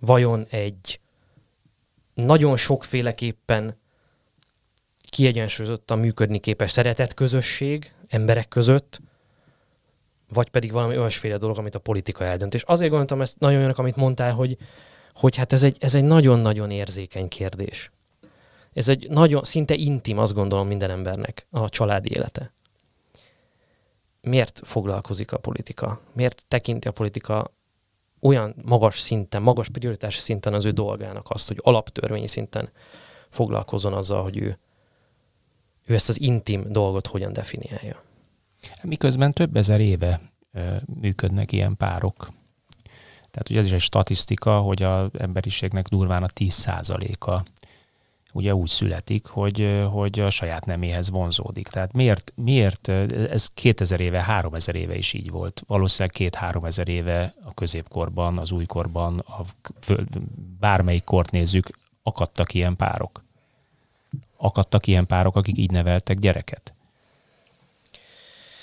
vajon 0.00 0.46
egy 0.50 1.00
nagyon 2.14 2.56
sokféleképpen 2.56 3.78
kiegyensúlyozottan 5.10 5.98
működni 5.98 6.38
képes 6.38 6.70
szeretett 6.70 7.14
közösség 7.14 7.94
emberek 8.08 8.48
között, 8.48 9.00
vagy 10.28 10.50
pedig 10.50 10.72
valami 10.72 10.98
olyasféle 10.98 11.36
dolog, 11.36 11.58
amit 11.58 11.74
a 11.74 11.78
politika 11.78 12.24
eldönt. 12.24 12.54
És 12.54 12.62
azért 12.62 12.90
gondoltam 12.90 13.20
ezt 13.20 13.38
nagyon 13.38 13.58
olyanok, 13.58 13.78
amit 13.78 13.96
mondtál, 13.96 14.32
hogy, 14.32 14.56
hogy 15.12 15.36
hát 15.36 15.52
ez 15.52 15.62
egy, 15.62 15.76
ez 15.80 15.94
egy 15.94 16.04
nagyon-nagyon 16.04 16.70
érzékeny 16.70 17.28
kérdés. 17.28 17.90
Ez 18.72 18.88
egy 18.88 19.08
nagyon, 19.08 19.42
szinte 19.44 19.74
intim, 19.74 20.18
azt 20.18 20.34
gondolom 20.34 20.66
minden 20.66 20.90
embernek 20.90 21.46
a 21.50 21.68
családi 21.68 22.10
élete. 22.14 22.53
Miért 24.24 24.60
foglalkozik 24.64 25.32
a 25.32 25.38
politika? 25.38 26.00
Miért 26.12 26.44
tekinti 26.48 26.88
a 26.88 26.92
politika 26.92 27.50
olyan 28.20 28.54
magas 28.64 29.00
szinten, 29.00 29.42
magas 29.42 29.68
prioritás 29.68 30.16
szinten 30.16 30.54
az 30.54 30.64
ő 30.64 30.70
dolgának 30.70 31.30
azt, 31.30 31.48
hogy 31.48 31.60
alaptörvényi 31.62 32.26
szinten 32.26 32.68
foglalkozzon 33.28 33.92
azzal, 33.92 34.22
hogy 34.22 34.36
ő, 34.36 34.58
ő 35.86 35.94
ezt 35.94 36.08
az 36.08 36.20
intim 36.20 36.64
dolgot 36.72 37.06
hogyan 37.06 37.32
definiálja? 37.32 38.02
Miközben 38.82 39.32
több 39.32 39.56
ezer 39.56 39.80
éve 39.80 40.20
működnek 41.00 41.52
ilyen 41.52 41.76
párok. 41.76 42.28
Tehát 43.30 43.50
ugye 43.50 43.58
ez 43.58 43.66
is 43.66 43.72
egy 43.72 43.80
statisztika, 43.80 44.60
hogy 44.60 44.82
az 44.82 45.08
emberiségnek 45.18 45.88
durván 45.88 46.22
a 46.22 46.26
10%-a 46.26 47.42
ugye 48.34 48.54
úgy 48.54 48.68
születik, 48.68 49.26
hogy, 49.26 49.84
hogy 49.90 50.20
a 50.20 50.30
saját 50.30 50.64
neméhez 50.64 51.10
vonzódik. 51.10 51.68
Tehát 51.68 51.92
miért, 51.92 52.32
miért, 52.36 52.88
ez 53.30 53.50
2000 53.54 54.00
éve, 54.00 54.22
3000 54.22 54.74
éve 54.74 54.96
is 54.96 55.12
így 55.12 55.30
volt. 55.30 55.62
Valószínűleg 55.66 56.14
két-három 56.14 56.64
ezer 56.64 56.88
éve 56.88 57.34
a 57.44 57.54
középkorban, 57.54 58.38
az 58.38 58.52
újkorban, 58.52 59.18
a, 59.18 59.40
bármelyik 60.60 61.04
kort 61.04 61.30
nézzük, 61.30 61.68
akadtak 62.02 62.54
ilyen 62.54 62.76
párok. 62.76 63.24
Akadtak 64.36 64.86
ilyen 64.86 65.06
párok, 65.06 65.36
akik 65.36 65.58
így 65.58 65.70
neveltek 65.70 66.18
gyereket. 66.18 66.74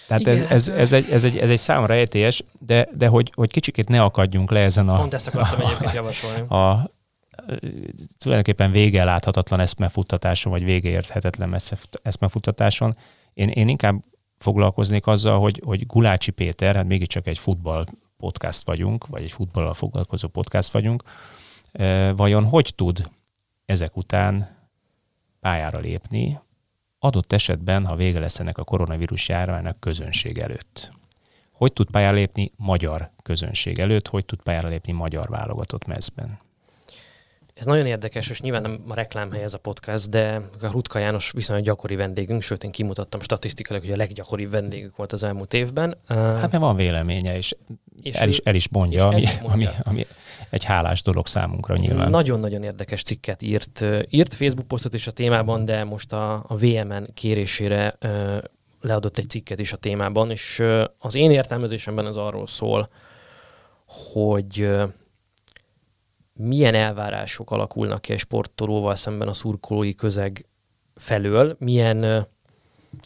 Tehát 0.07 0.21
Igen, 0.21 0.37
ez, 0.37 0.67
ez, 0.67 0.67
ez, 0.67 0.93
egy, 0.93 1.09
ez, 1.09 1.23
egy, 1.23 1.37
ez 1.37 1.49
egy 1.49 1.57
számomra 1.57 1.95
értélyes, 1.95 2.43
de, 2.59 2.87
de 2.97 3.07
hogy, 3.07 3.31
hogy 3.35 3.51
kicsikét 3.51 3.87
ne 3.87 4.03
akadjunk 4.03 4.51
le 4.51 4.59
ezen 4.59 4.89
a... 4.89 4.95
Pont 4.95 5.13
ezt 5.13 5.27
akartam 5.27 5.59
a, 5.59 5.63
egyébként 5.65 5.93
javasolni. 5.93 6.47
A, 6.47 6.91
tulajdonképpen 8.17 8.71
vége 8.71 9.03
láthatatlan 9.03 9.59
eszmefuttatáson, 9.59 10.51
vagy 10.51 10.63
vége 10.63 10.89
érthetetlen 10.89 11.55
eszmefuttatáson. 12.03 12.95
Én, 13.33 13.49
én 13.49 13.67
inkább 13.67 14.03
foglalkoznék 14.37 15.07
azzal, 15.07 15.39
hogy, 15.39 15.61
hogy 15.65 15.85
Gulácsi 15.85 16.31
Péter, 16.31 16.75
hát 16.75 16.87
mégiscsak 16.87 17.27
egy 17.27 17.37
futball 17.37 17.85
podcast 18.17 18.65
vagyunk, 18.65 19.07
vagy 19.07 19.23
egy 19.23 19.31
futballal 19.31 19.73
foglalkozó 19.73 20.27
podcast 20.27 20.71
vagyunk, 20.71 21.03
vajon 22.15 22.45
hogy 22.45 22.73
tud 22.75 23.09
ezek 23.65 23.97
után 23.97 24.59
pályára 25.39 25.79
lépni, 25.79 26.39
adott 26.99 27.33
esetben, 27.33 27.85
ha 27.85 27.95
vége 27.95 28.19
lesz 28.19 28.39
ennek 28.39 28.57
a 28.57 28.63
koronavírus 28.63 29.29
járványnak 29.29 29.79
közönség 29.79 30.37
előtt. 30.37 30.89
Hogy 31.51 31.73
tud 31.73 31.89
pályára 31.89 32.15
lépni 32.15 32.51
magyar 32.55 33.11
közönség 33.23 33.79
előtt, 33.79 34.07
hogy 34.07 34.25
tud 34.25 34.41
pályára 34.41 34.67
lépni 34.67 34.91
magyar 34.91 35.29
válogatott 35.29 35.85
mezben? 35.85 36.39
Ez 37.61 37.67
nagyon 37.67 37.85
érdekes, 37.85 38.29
és 38.29 38.41
nyilván 38.41 38.61
nem 38.61 38.81
a 38.87 38.93
reklámhely 38.93 39.43
ez 39.43 39.53
a 39.53 39.57
podcast, 39.57 40.09
de 40.09 40.41
a 40.61 40.67
Rutka 40.71 40.99
János 40.99 41.31
viszonylag 41.31 41.65
gyakori 41.65 41.95
vendégünk, 41.95 42.41
sőt 42.41 42.63
én 42.63 42.71
kimutattam 42.71 43.21
statisztikailag, 43.21 43.85
hogy 43.85 43.93
a 43.93 43.97
leggyakoribb 43.97 44.51
vendégünk 44.51 44.95
volt 44.95 45.13
az 45.13 45.23
elmúlt 45.23 45.53
évben. 45.53 45.97
Hát 46.07 46.51
mert 46.51 46.57
van 46.57 46.75
véleménye, 46.75 47.37
és, 47.37 47.55
és 48.01 48.15
el, 48.15 48.27
is, 48.27 48.37
el 48.37 48.55
is 48.55 48.69
mondja, 48.69 49.07
ami, 49.07 49.21
is 49.21 49.39
mondja. 49.39 49.69
Ami, 49.69 49.83
ami 49.83 50.05
egy 50.49 50.63
hálás 50.63 51.01
dolog 51.01 51.27
számunkra 51.27 51.75
nyilván. 51.75 52.09
Nagyon-nagyon 52.09 52.63
érdekes 52.63 53.03
cikket 53.03 53.41
írt. 53.41 53.85
Írt 54.09 54.33
Facebook 54.33 54.67
posztot 54.67 54.93
is 54.93 55.07
a 55.07 55.11
témában, 55.11 55.65
de 55.65 55.83
most 55.83 56.13
a, 56.13 56.33
a 56.33 56.55
VMN 56.55 57.07
kérésére 57.13 57.97
leadott 58.81 59.17
egy 59.17 59.29
cikket 59.29 59.59
is 59.59 59.73
a 59.73 59.77
témában, 59.77 60.31
és 60.31 60.63
az 60.97 61.15
én 61.15 61.31
értelmezésemben 61.31 62.07
ez 62.07 62.15
arról 62.15 62.47
szól, 62.47 62.89
hogy 63.85 64.69
milyen 66.41 66.73
elvárások 66.73 67.51
alakulnak 67.51 68.01
ki 68.01 68.13
egy 68.13 68.19
sportolóval 68.19 68.95
szemben 68.95 69.27
a 69.27 69.33
szurkolói 69.33 69.95
közeg 69.95 70.45
felől, 70.95 71.55
milyen 71.59 72.27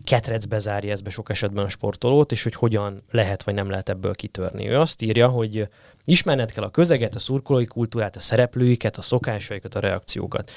ketrecbe 0.04 0.60
zárja 0.60 0.92
ez 0.92 1.02
be 1.02 1.10
sok 1.10 1.30
esetben 1.30 1.66
a 1.66 1.70
sportolót, 1.70 2.32
és 2.32 2.44
hogy 2.44 2.56
hogyan 2.56 3.04
lehet 3.12 3.44
vagy 3.44 3.54
nem 3.54 3.70
lehet 3.70 3.90
ebből 3.90 4.16
kitörni. 4.16 4.68
Ő 4.68 4.80
azt 4.80 5.02
írja, 5.02 5.28
hogy 5.28 5.68
ismerned 6.04 6.52
kell 6.52 6.64
a 6.64 6.70
közeget, 6.70 7.16
a 7.16 7.20
szurkolói 7.20 7.66
kultúrát, 7.66 8.16
a 8.16 8.20
szereplőiket, 8.20 8.98
a 8.98 9.02
szokásaikat, 9.02 9.76
a 9.76 9.80
reakciókat. 9.80 10.52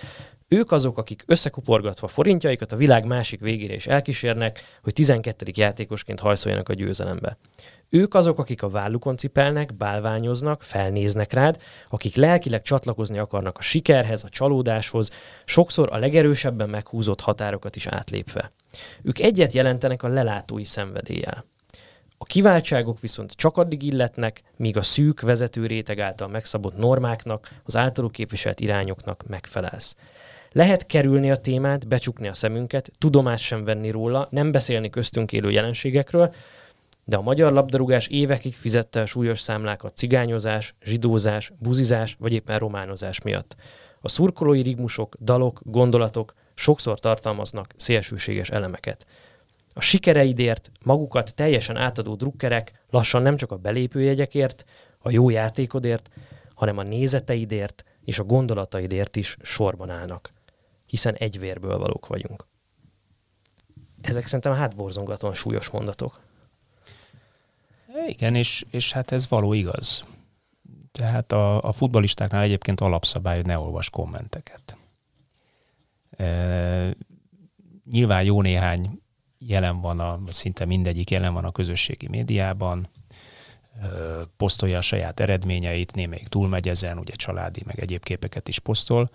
Ők 0.49 0.73
azok, 0.73 0.99
akik 0.99 1.23
összekuporgatva 1.27 2.07
forintjaikat 2.07 2.73
a 2.73 2.77
világ 2.77 3.05
másik 3.05 3.41
végére 3.41 3.75
is 3.75 3.87
elkísérnek, 3.87 4.79
hogy 4.83 4.93
12. 4.93 5.47
játékosként 5.55 6.21
hajszoljanak 6.21 6.69
a 6.69 6.75
győzelembe. 6.75 7.39
Ők 7.91 8.15
azok, 8.15 8.39
akik 8.39 8.63
a 8.63 8.69
vállukon 8.69 9.17
cipelnek, 9.17 9.75
bálványoznak, 9.75 10.63
felnéznek 10.63 11.33
rád, 11.33 11.61
akik 11.89 12.17
lelkileg 12.17 12.63
csatlakozni 12.63 13.19
akarnak 13.19 13.59
a 13.59 13.63
sikerhez, 13.63 14.23
a 14.25 14.29
csalódáshoz, 14.29 15.11
sokszor 15.45 15.89
a 15.93 15.99
legerősebben 15.99 16.69
meghúzott 16.69 17.21
határokat 17.21 17.77
is 17.77 17.87
átlépve. 17.87 18.53
Ők 19.03 19.19
egyet 19.19 19.53
jelentenek 19.53 20.03
a 20.03 20.09
lelátói 20.09 20.65
szenvedéllyel. 20.65 21.45
A 22.19 22.25
kiváltságok 22.25 23.01
viszont 23.01 23.33
csak 23.33 23.57
addig 23.57 23.83
illetnek, 23.83 24.43
míg 24.57 24.77
a 24.77 24.83
szűk 24.83 25.21
vezető 25.21 25.67
réteg 25.67 25.99
által 25.99 26.29
megszabott 26.29 26.77
normáknak, 26.77 27.51
az 27.65 27.77
általuk 27.77 28.13
képviselt 28.13 28.61
irányoknak 28.61 29.25
megfelelsz. 29.27 29.95
Lehet 30.53 30.87
kerülni 30.87 31.31
a 31.31 31.37
témát, 31.37 31.89
becsukni 31.89 32.29
a 32.29 32.35
szemünket, 32.35 32.91
tudomást 32.99 33.45
sem 33.45 33.65
venni 33.65 33.91
róla, 33.91 34.29
nem 34.31 34.53
beszélni 34.53 34.91
köztünk 34.91 35.33
élő 35.33 35.51
jelenségekről, 35.51 36.35
de 37.09 37.17
a 37.17 37.23
magyar 37.23 37.53
labdarúgás 37.53 38.07
évekig 38.07 38.55
fizette 38.55 39.01
a 39.01 39.07
súlyos 39.07 39.41
számlákat 39.41 39.97
cigányozás, 39.97 40.75
zsidózás, 40.85 41.53
buzizás 41.59 42.17
vagy 42.19 42.33
éppen 42.33 42.59
románozás 42.59 43.23
miatt. 43.23 43.57
A 44.01 44.09
szurkolói 44.09 44.63
rigmusok, 44.63 45.17
dalok, 45.21 45.61
gondolatok 45.65 46.35
sokszor 46.55 46.99
tartalmaznak 46.99 47.75
szélsőséges 47.77 48.51
elemeket. 48.51 49.07
A 49.75 49.81
sikereidért 49.81 50.71
magukat 50.85 51.35
teljesen 51.35 51.77
átadó 51.77 52.15
drukkerek 52.15 52.85
lassan 52.91 53.23
nem 53.23 53.37
csak 53.37 53.53
a 53.53 53.57
belépőjegyekért, 53.57 54.65
a 54.99 55.11
jó 55.11 55.31
játékodért, 55.31 56.11
hanem 56.55 56.79
a 56.79 56.83
nézeteidért 56.83 57.85
és 58.05 58.19
a 58.19 58.25
gondolataidért 58.25 59.17
is 59.17 59.37
sorban 59.43 59.91
állnak. 59.91 60.33
Hiszen 60.87 61.15
egy 61.15 61.39
vérből 61.39 61.79
valók 61.79 62.07
vagyunk. 62.07 62.47
Ezek 64.01 64.25
szerintem 64.25 64.53
hátborzongatóan 64.53 65.35
súlyos 65.35 65.71
mondatok. 65.71 66.27
Igen, 68.09 68.35
és, 68.35 68.65
és 68.71 68.93
hát 68.93 69.13
ez 69.13 69.29
való 69.29 69.53
igaz. 69.53 70.05
Tehát 70.93 71.33
a, 71.33 71.63
a 71.63 71.73
futbalistáknál 71.73 72.43
egyébként 72.43 72.81
alapszabály, 72.81 73.37
hogy 73.37 73.47
ne 73.47 73.59
olvas 73.59 73.91
kommenteket. 73.91 74.77
E, 76.11 76.97
nyilván 77.91 78.25
jó 78.25 78.43
néhány 78.43 79.03
jelen 79.39 79.81
van, 79.81 80.01
a, 80.01 80.21
szinte 80.29 80.65
mindegyik 80.65 81.11
jelen 81.11 81.33
van 81.33 81.45
a 81.45 81.53
közösségi 81.53 82.09
médiában, 82.09 82.89
posztolja 84.37 84.79
a 84.79 84.81
saját 84.81 85.21
eredményeit, 85.21 85.95
némelyik 85.95 86.29
túlmegy 86.29 86.69
ezen, 86.69 86.99
ugye 86.99 87.15
családi, 87.15 87.63
meg 87.65 87.81
egyéb 87.81 88.03
képeket 88.03 88.49
is 88.49 88.59
posztol, 88.59 89.11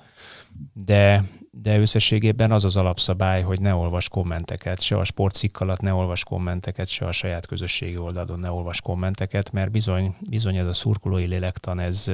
de, 0.74 1.24
de 1.52 1.80
összességében 1.80 2.52
az 2.52 2.66
az 2.66 2.76
alapszabály, 2.76 3.42
hogy 3.42 3.62
ne 3.62 3.74
olvas 3.74 4.10
kommenteket, 4.10 4.82
se 4.82 4.98
a 4.98 5.04
sportcikk 5.04 5.60
alatt 5.60 5.80
ne 5.80 5.94
olvas 5.94 6.24
kommenteket, 6.24 6.88
se 6.88 7.06
a 7.06 7.12
saját 7.12 7.46
közösségi 7.46 7.98
oldalon 7.98 8.40
ne 8.40 8.52
olvas 8.52 8.82
kommenteket, 8.82 9.52
mert 9.52 9.72
bizony, 9.72 10.16
bizony 10.30 10.56
ez 10.56 10.68
a 10.68 10.74
szurkolói 10.74 11.26
lélektan, 11.26 11.80
ez 11.80 12.12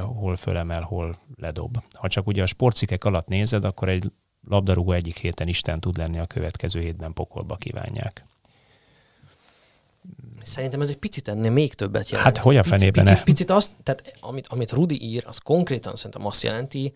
hol 0.00 0.36
fölemel, 0.36 0.82
hol 0.82 1.18
ledob. 1.36 1.78
Ha 1.92 2.08
csak 2.08 2.26
ugye 2.26 2.42
a 2.42 2.46
sportcikkek 2.46 3.04
alatt 3.04 3.26
nézed, 3.26 3.64
akkor 3.64 3.88
egy 3.88 4.12
labdarúgó 4.48 4.92
egyik 4.92 5.18
héten 5.18 5.48
Isten 5.48 5.80
tud 5.80 5.96
lenni, 5.96 6.18
a 6.18 6.26
következő 6.26 6.80
hétben 6.80 7.12
pokolba 7.12 7.56
kívánják. 7.56 8.24
Szerintem 10.42 10.80
ez 10.80 10.88
egy 10.88 10.96
picit 10.96 11.28
ennél 11.28 11.50
még 11.50 11.74
többet 11.74 12.10
jelent. 12.10 12.36
Hát 12.36 12.44
hogy 12.44 12.56
a 12.56 12.62
fenében 12.62 13.04
picit, 13.04 13.22
picit, 13.22 13.24
picit 13.24 13.50
azt, 13.50 13.74
tehát 13.82 14.16
amit, 14.20 14.46
amit 14.46 14.72
Rudi 14.72 15.02
ír, 15.02 15.24
az 15.26 15.38
konkrétan 15.38 15.94
szerintem 15.94 16.26
azt 16.26 16.42
jelenti, 16.42 16.92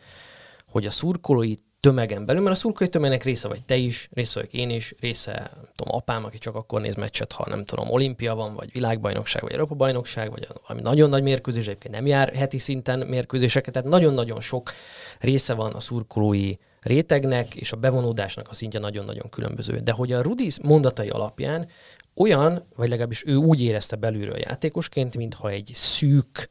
hogy 0.70 0.86
a 0.86 0.90
szurkolói 0.90 1.54
tömegen 1.80 2.26
belül, 2.26 2.42
mert 2.42 2.56
a 2.56 2.58
szurkolói 2.58 2.92
tömegnek 2.92 3.24
része 3.24 3.48
vagy 3.48 3.62
te 3.62 3.76
is, 3.76 4.08
része 4.12 4.34
vagyok 4.34 4.52
én 4.52 4.70
is, 4.70 4.94
része, 5.00 5.50
nem 5.54 5.70
tudom, 5.74 5.94
apám, 5.94 6.24
aki 6.24 6.38
csak 6.38 6.54
akkor 6.54 6.80
néz 6.80 6.94
meccset, 6.94 7.32
ha 7.32 7.46
nem 7.48 7.64
tudom, 7.64 7.90
olimpia 7.90 8.34
van, 8.34 8.54
vagy 8.54 8.72
világbajnokság, 8.72 9.42
vagy 9.42 9.52
Európa 9.52 9.74
bajnokság, 9.74 10.30
vagy 10.30 10.48
valami 10.66 10.82
nagyon 10.82 11.08
nagy 11.08 11.22
mérkőzés, 11.22 11.66
egyébként 11.66 11.94
nem 11.94 12.06
jár 12.06 12.34
heti 12.34 12.58
szinten 12.58 12.98
mérkőzéseket, 12.98 13.72
tehát 13.72 13.88
nagyon-nagyon 13.88 14.40
sok 14.40 14.72
része 15.18 15.54
van 15.54 15.72
a 15.72 15.80
szurkolói 15.80 16.54
rétegnek, 16.80 17.54
és 17.54 17.72
a 17.72 17.76
bevonódásnak 17.76 18.48
a 18.48 18.54
szintje 18.54 18.80
nagyon-nagyon 18.80 19.28
különböző. 19.30 19.78
De 19.78 19.92
hogy 19.92 20.12
a 20.12 20.22
Rudi 20.22 20.50
mondatai 20.62 21.08
alapján 21.08 21.68
olyan, 22.14 22.66
vagy 22.76 22.88
legalábbis 22.88 23.26
ő 23.26 23.34
úgy 23.34 23.62
érezte 23.62 23.96
belülről 23.96 24.38
játékosként, 24.38 25.16
mintha 25.16 25.48
egy 25.48 25.70
szűk, 25.74 26.50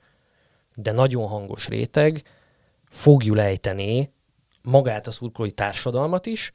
de 0.75 0.91
nagyon 0.91 1.27
hangos 1.27 1.67
réteg 1.67 2.23
fogjul 2.89 3.39
ejtené 3.39 4.09
magát 4.61 5.07
a 5.07 5.11
szurkolói 5.11 5.51
társadalmat 5.51 6.25
is, 6.25 6.53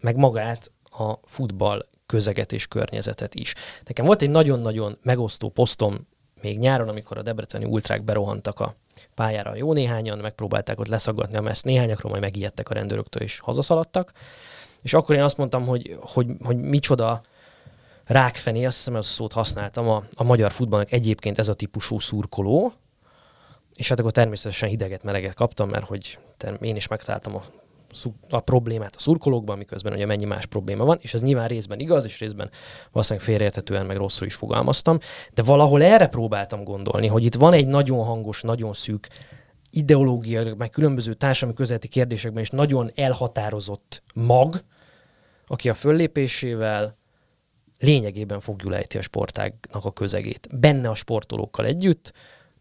meg 0.00 0.16
magát 0.16 0.70
a 0.90 1.12
futball 1.24 1.86
közeget 2.06 2.52
és 2.52 2.66
környezetet 2.66 3.34
is. 3.34 3.54
Nekem 3.84 4.04
volt 4.04 4.22
egy 4.22 4.30
nagyon-nagyon 4.30 4.98
megosztó 5.02 5.48
posztom 5.48 6.06
még 6.40 6.58
nyáron, 6.58 6.88
amikor 6.88 7.18
a 7.18 7.22
debreceni 7.22 7.64
ultrák 7.64 8.04
berohantak 8.04 8.60
a 8.60 8.74
pályára 9.14 9.56
jó 9.56 9.72
néhányan, 9.72 10.18
megpróbálták 10.18 10.80
ott 10.80 10.86
leszaggatni 10.86 11.36
a 11.36 11.40
meszt, 11.40 11.64
néhányakról 11.64 12.10
majd 12.10 12.22
megijedtek 12.22 12.68
a 12.68 12.74
rendőröktől 12.74 13.22
és 13.22 13.38
hazaszaladtak. 13.38 14.12
És 14.82 14.94
akkor 14.94 15.14
én 15.14 15.22
azt 15.22 15.36
mondtam, 15.36 15.66
hogy, 15.66 15.96
hogy, 16.00 16.26
hogy 16.44 16.56
micsoda 16.56 17.22
rákfené, 18.04 18.64
azt 18.64 18.76
hiszem, 18.76 18.94
azt 18.94 19.08
a 19.08 19.12
szót 19.12 19.32
használtam, 19.32 19.88
a, 19.88 20.04
a 20.14 20.22
magyar 20.22 20.52
futballnak 20.52 20.92
egyébként 20.92 21.38
ez 21.38 21.48
a 21.48 21.54
típusú 21.54 21.98
szurkoló, 21.98 22.72
és 23.76 23.88
hát 23.88 23.98
akkor 23.98 24.12
természetesen 24.12 24.68
hideget, 24.68 25.02
meleget 25.02 25.34
kaptam, 25.34 25.68
mert 25.68 25.86
hogy 25.86 26.18
én 26.60 26.76
is 26.76 26.88
megtaláltam 26.88 27.36
a, 27.36 27.42
a 28.30 28.40
problémát 28.40 28.96
a 28.96 29.00
szurkolókban, 29.00 29.58
miközben 29.58 29.92
ugye 29.92 30.06
mennyi 30.06 30.24
más 30.24 30.46
probléma 30.46 30.84
van, 30.84 30.98
és 31.00 31.14
ez 31.14 31.22
nyilván 31.22 31.48
részben 31.48 31.80
igaz, 31.80 32.04
és 32.04 32.18
részben 32.18 32.50
valószínűleg 32.92 33.28
félreértetően 33.28 33.86
meg 33.86 33.96
rosszul 33.96 34.26
is 34.26 34.34
fogalmaztam, 34.34 34.98
de 35.34 35.42
valahol 35.42 35.82
erre 35.82 36.06
próbáltam 36.06 36.64
gondolni, 36.64 37.06
hogy 37.06 37.24
itt 37.24 37.34
van 37.34 37.52
egy 37.52 37.66
nagyon 37.66 38.04
hangos, 38.04 38.42
nagyon 38.42 38.72
szűk 38.72 39.08
ideológia, 39.70 40.54
meg 40.54 40.70
különböző 40.70 41.14
társadalmi 41.14 41.54
közéleti 41.54 41.88
kérdésekben 41.88 42.42
is 42.42 42.50
nagyon 42.50 42.90
elhatározott 42.94 44.02
mag, 44.14 44.64
aki 45.46 45.68
a 45.68 45.74
föllépésével 45.74 46.96
lényegében 47.78 48.40
fogjulejti 48.40 48.98
a 48.98 49.02
sportágnak 49.02 49.84
a 49.84 49.92
közegét. 49.92 50.58
Benne 50.58 50.88
a 50.88 50.94
sportolókkal 50.94 51.66
együtt, 51.66 52.12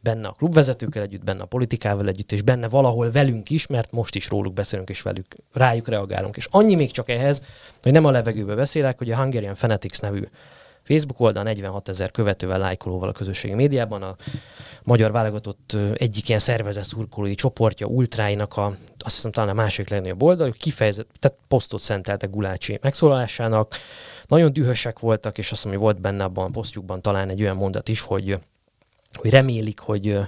benne 0.06 0.28
a 0.28 0.32
klubvezetőkkel 0.32 1.04
együtt, 1.04 1.24
benne 1.24 1.42
a 1.42 1.46
politikával 1.46 2.08
együtt, 2.08 2.32
és 2.32 2.42
benne 2.42 2.70
valahol 2.70 3.12
velünk 3.12 3.50
is, 3.50 3.68
mert 3.68 3.92
most 3.92 4.16
is 4.16 4.30
róluk 4.30 4.54
beszélünk, 4.54 4.90
és 4.90 5.02
velük 5.02 5.36
rájuk 5.54 5.88
reagálunk. 5.88 6.38
És 6.38 6.48
annyi 6.52 6.76
még 6.76 6.92
csak 6.92 7.10
ehhez, 7.10 7.42
hogy 7.84 7.92
nem 7.92 8.06
a 8.06 8.12
levegőbe 8.12 8.56
beszélek, 8.56 8.98
hogy 8.98 9.12
a 9.12 9.18
Hungarian 9.18 9.56
Fanatics 9.56 10.02
nevű 10.02 10.22
Facebook 10.84 11.20
oldal 11.20 11.44
46 11.44 11.90
ezer 11.90 12.12
követővel, 12.12 12.60
lájkolóval 12.60 13.10
a 13.10 13.12
közösségi 13.12 13.54
médiában, 13.54 14.02
a 14.02 14.16
magyar 14.84 15.12
válogatott 15.12 15.78
egyik 15.94 16.28
ilyen 16.28 16.40
szervezett 16.40 16.84
szurkolói 16.84 17.36
csoportja, 17.36 17.88
ultráinak 17.88 18.58
a, 18.58 18.66
azt 18.98 19.16
hiszem 19.16 19.32
talán 19.32 19.50
a 19.50 19.54
másik 19.54 19.90
legnagyobb 19.90 20.24
oldal, 20.24 20.52
kifejezett, 20.52 21.10
tehát 21.20 21.38
posztot 21.48 21.82
szenteltek 21.82 22.30
Gulácsi 22.30 22.80
megszólalásának, 22.82 23.76
nagyon 24.28 24.54
dühösek 24.54 25.00
voltak, 25.00 25.38
és 25.38 25.52
azt 25.52 25.64
hiszem, 25.64 25.72
hogy 25.72 25.86
volt 25.86 26.02
benne 26.02 26.24
abban 26.24 26.46
a 26.46 26.50
posztjukban 26.50 27.02
talán 27.02 27.30
egy 27.30 27.42
olyan 27.42 27.56
mondat 27.56 27.90
is, 27.90 28.02
hogy, 28.02 28.38
hogy 29.16 29.30
remélik, 29.30 29.80
hogy 29.80 30.20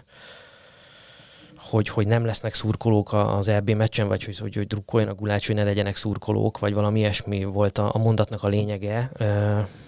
hogy, 1.70 1.90
hogy 1.90 2.08
nem 2.08 2.26
lesznek 2.26 2.54
szurkolók 2.54 3.14
az 3.14 3.48
EB 3.48 3.70
meccsen, 3.70 4.08
vagy 4.08 4.24
hogy, 4.24 4.38
hogy, 4.38 4.56
hogy 4.56 4.68
drukkoljon 4.68 5.10
a 5.10 5.14
gulács, 5.14 5.48
hogy 5.48 5.56
ne 5.56 5.64
legyenek 5.64 5.96
szurkolók, 5.96 6.60
vagy 6.60 6.74
valami 6.74 7.00
ilyesmi 7.00 7.44
volt 7.44 7.78
a, 7.78 7.92
a 7.94 7.98
mondatnak 7.98 8.44
a 8.44 8.48
lényege. 8.48 9.12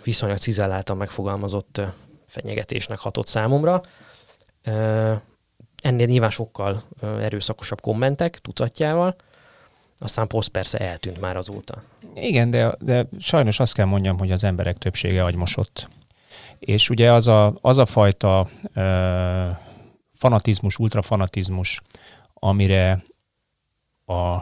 Viszonylag 0.03 0.37
cizelláltan 0.37 0.97
megfogalmazott 0.97 1.81
fenyegetésnek 2.27 2.99
hatott 2.99 3.27
számomra. 3.27 3.81
ennél 5.81 6.05
nyilván 6.05 6.29
sokkal 6.29 6.83
erőszakosabb 7.01 7.81
kommentek, 7.81 8.39
tucatjával, 8.39 9.15
aztán 9.99 10.27
poszt 10.27 10.49
persze 10.49 10.77
eltűnt 10.77 11.19
már 11.19 11.37
azóta. 11.37 11.83
Igen, 12.15 12.49
de, 12.49 12.75
de 12.79 13.07
sajnos 13.19 13.59
azt 13.59 13.73
kell 13.73 13.85
mondjam, 13.85 14.17
hogy 14.17 14.31
az 14.31 14.43
emberek 14.43 14.77
többsége 14.77 15.23
agymosott. 15.23 15.89
És 16.59 16.89
ugye 16.89 17.11
az 17.13 17.27
a, 17.27 17.57
az 17.61 17.77
a 17.77 17.85
fajta 17.85 18.47
ö, 18.73 19.49
fanatizmus, 20.13 20.77
ultrafanatizmus, 20.77 21.81
amire 22.33 23.03
a 24.05 24.37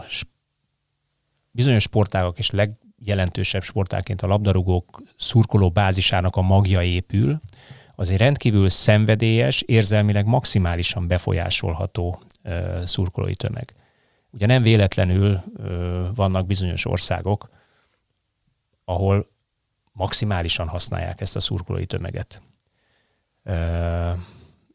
bizonyos 1.52 1.84
sportágak 1.84 2.38
és 2.38 2.50
legjelentősebb 2.50 3.64
sportáként 3.64 4.22
a 4.22 4.28
labdarúgók 4.28 5.02
szurkoló 5.18 5.70
bázisának 5.70 6.36
a 6.36 6.42
magja 6.42 6.84
épül, 6.84 7.42
az 7.96 8.10
egy 8.10 8.18
rendkívül 8.18 8.70
szenvedélyes, 8.70 9.62
érzelmileg 9.62 10.26
maximálisan 10.26 11.08
befolyásolható 11.08 12.22
ö, 12.44 12.82
szurkolói 12.86 13.36
tömeg. 13.36 13.74
Ugye 14.32 14.46
nem 14.46 14.62
véletlenül 14.62 15.44
ö, 15.56 16.08
vannak 16.16 16.46
bizonyos 16.46 16.86
országok, 16.86 17.50
ahol 18.86 19.28
maximálisan 19.98 20.68
használják 20.68 21.22
ezt 21.22 21.36
a 21.36 21.40
szurkolói 21.40 21.86
tömeget. 21.86 22.42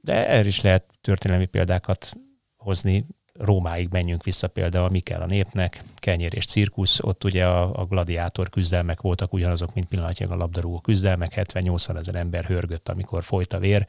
De 0.01 0.29
erre 0.29 0.47
is 0.47 0.61
lehet 0.61 0.85
történelmi 1.01 1.47
példákat 1.47 2.17
hozni. 2.57 3.07
Rómáig 3.33 3.89
menjünk 3.91 4.25
vissza 4.25 4.49
például, 4.49 4.89
mi 4.89 5.01
kell 5.01 5.21
a 5.21 5.27
népnek, 5.27 5.85
kenyér 5.97 6.35
és 6.35 6.47
cirkusz, 6.47 6.99
ott 7.01 7.25
ugye 7.25 7.47
a, 7.47 7.81
a 7.81 7.85
gladiátor 7.85 8.51
küzdelmek 8.51 9.01
voltak 9.01 9.33
ugyanazok, 9.33 9.75
mint 9.75 9.87
pillanatnyilag 9.87 10.35
a 10.35 10.37
labdarúgó 10.37 10.81
küzdelmek, 10.81 11.33
70-80 11.37 11.99
ezer 11.99 12.15
ember 12.15 12.45
hörgött, 12.45 12.89
amikor 12.89 13.23
folyt 13.23 13.53
a 13.53 13.59
vér, 13.59 13.87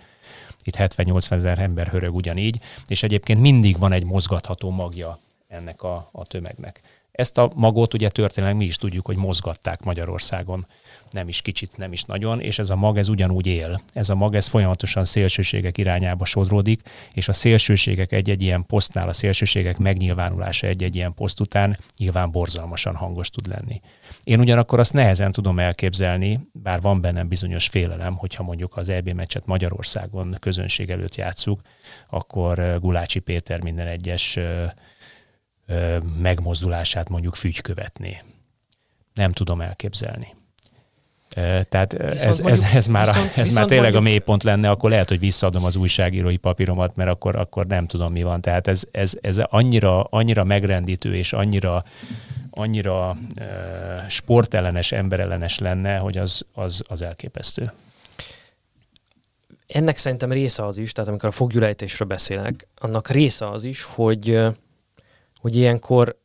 itt 0.64 0.76
70-80 0.78 1.32
ezer 1.32 1.60
ember 1.60 1.88
hörög 1.88 2.16
ugyanígy, 2.16 2.60
és 2.88 3.04
egyébként 3.04 3.40
mindig 3.40 3.78
van 3.78 3.92
egy 3.92 4.06
mozgatható 4.06 4.70
magja 4.70 5.20
ennek 5.48 5.84
a, 5.84 6.10
a 6.12 6.26
tömegnek. 6.26 6.82
Ezt 7.12 7.38
a 7.38 7.52
magot 7.56 7.94
ugye 7.94 8.10
történelem 8.10 8.58
mi 8.58 8.66
is 8.66 8.76
tudjuk, 8.76 9.06
hogy 9.06 9.18
mozgatták 9.18 9.84
Magyarországon 9.84 10.66
nem 11.14 11.28
is 11.28 11.42
kicsit, 11.42 11.78
nem 11.78 11.92
is 11.92 12.04
nagyon, 12.04 12.40
és 12.40 12.60
ez 12.60 12.70
a 12.70 12.76
mag 12.76 12.98
ez 12.98 13.10
ugyanúgy 13.10 13.48
él. 13.48 13.82
Ez 13.94 14.10
a 14.10 14.16
mag 14.16 14.36
ez 14.36 14.48
folyamatosan 14.48 15.06
szélsőségek 15.06 15.78
irányába 15.78 16.26
sodródik, 16.26 16.82
és 17.14 17.28
a 17.28 17.34
szélsőségek 17.34 18.12
egy-egy 18.12 18.42
ilyen 18.42 18.66
posztnál, 18.66 19.08
a 19.08 19.14
szélsőségek 19.14 19.78
megnyilvánulása 19.78 20.68
egy-egy 20.68 20.96
ilyen 20.96 21.14
poszt 21.14 21.40
után 21.40 21.78
nyilván 21.98 22.32
borzalmasan 22.32 22.96
hangos 22.96 23.30
tud 23.30 23.48
lenni. 23.48 23.82
Én 24.24 24.40
ugyanakkor 24.40 24.80
azt 24.80 24.94
nehezen 24.94 25.32
tudom 25.32 25.60
elképzelni, 25.60 26.40
bár 26.52 26.82
van 26.82 27.02
bennem 27.02 27.28
bizonyos 27.28 27.68
félelem, 27.68 28.16
hogyha 28.16 28.44
mondjuk 28.44 28.78
az 28.78 28.90
EB 28.90 29.10
meccset 29.10 29.46
Magyarországon 29.46 30.38
közönség 30.40 30.90
előtt 30.90 31.16
játszuk, 31.16 31.62
akkor 32.10 32.80
Gulácsi 32.80 33.20
Péter 33.20 33.62
minden 33.62 33.88
egyes 33.88 34.40
megmozdulását 36.18 37.10
mondjuk 37.10 37.36
fügy 37.36 37.62
követné. 37.62 38.22
Nem 39.14 39.32
tudom 39.32 39.62
elképzelni. 39.62 40.34
Tehát 41.70 41.94
ez, 41.94 42.40
mondjuk, 42.40 42.50
ez, 42.50 42.76
ez, 42.76 42.88
már, 42.88 43.06
viszont, 43.06 43.28
ez 43.28 43.36
viszont 43.36 43.54
már 43.54 43.66
tényleg 43.66 43.92
mondjuk... 43.92 44.06
a 44.06 44.10
mélypont 44.10 44.44
lenne, 44.44 44.70
akkor 44.70 44.90
lehet, 44.90 45.10
hogy 45.10 45.20
visszaadom 45.20 45.66
az 45.66 45.76
újságírói 45.76 46.38
papíromat, 46.38 46.96
mert 46.96 47.10
akkor, 47.10 47.36
akkor 47.36 47.66
nem 47.66 47.88
tudom, 47.88 48.12
mi 48.12 48.24
van. 48.24 48.42
Tehát 48.42 48.68
ez, 48.68 48.84
ez, 48.92 49.14
ez 49.22 49.38
annyira, 49.38 50.04
annyira 50.04 50.44
megrendítő 50.44 51.16
és 51.16 51.34
annyira, 51.34 51.84
annyira 52.50 53.10
uh, 53.10 54.08
sportellenes, 54.08 54.92
emberellenes 54.92 55.60
lenne, 55.60 55.98
hogy 55.98 56.18
az, 56.18 56.46
az, 56.54 56.82
az 56.88 57.02
elképesztő. 57.02 57.72
Ennek 59.68 59.98
szerintem 59.98 60.32
része 60.32 60.66
az 60.66 60.78
is, 60.78 60.92
tehát 60.92 61.10
amikor 61.10 61.30
a 61.30 61.32
foggyulejtésről 61.32 62.08
beszélek, 62.08 62.68
annak 62.78 63.10
része 63.10 63.50
az 63.50 63.64
is, 63.64 63.84
hogy, 63.84 64.40
hogy 65.40 65.56
ilyenkor 65.56 66.22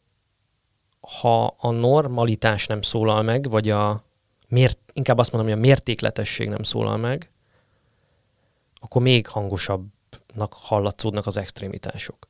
ha 1.21 1.47
a 1.47 1.71
normalitás 1.71 2.67
nem 2.67 2.83
szólal 2.83 3.23
meg, 3.23 3.51
vagy 3.51 3.71
a, 3.71 4.07
mért, 4.49 4.79
inkább 4.93 5.19
azt 5.19 5.33
mondom, 5.33 5.51
hogy 5.51 5.59
a 5.59 5.67
mértékletesség 5.67 6.49
nem 6.49 6.63
szólal 6.63 6.97
meg, 6.97 7.31
akkor 8.75 9.03
még 9.03 9.27
hangosabbnak 9.27 10.53
hallatszódnak 10.53 11.27
az 11.27 11.37
extrémitások. 11.37 12.29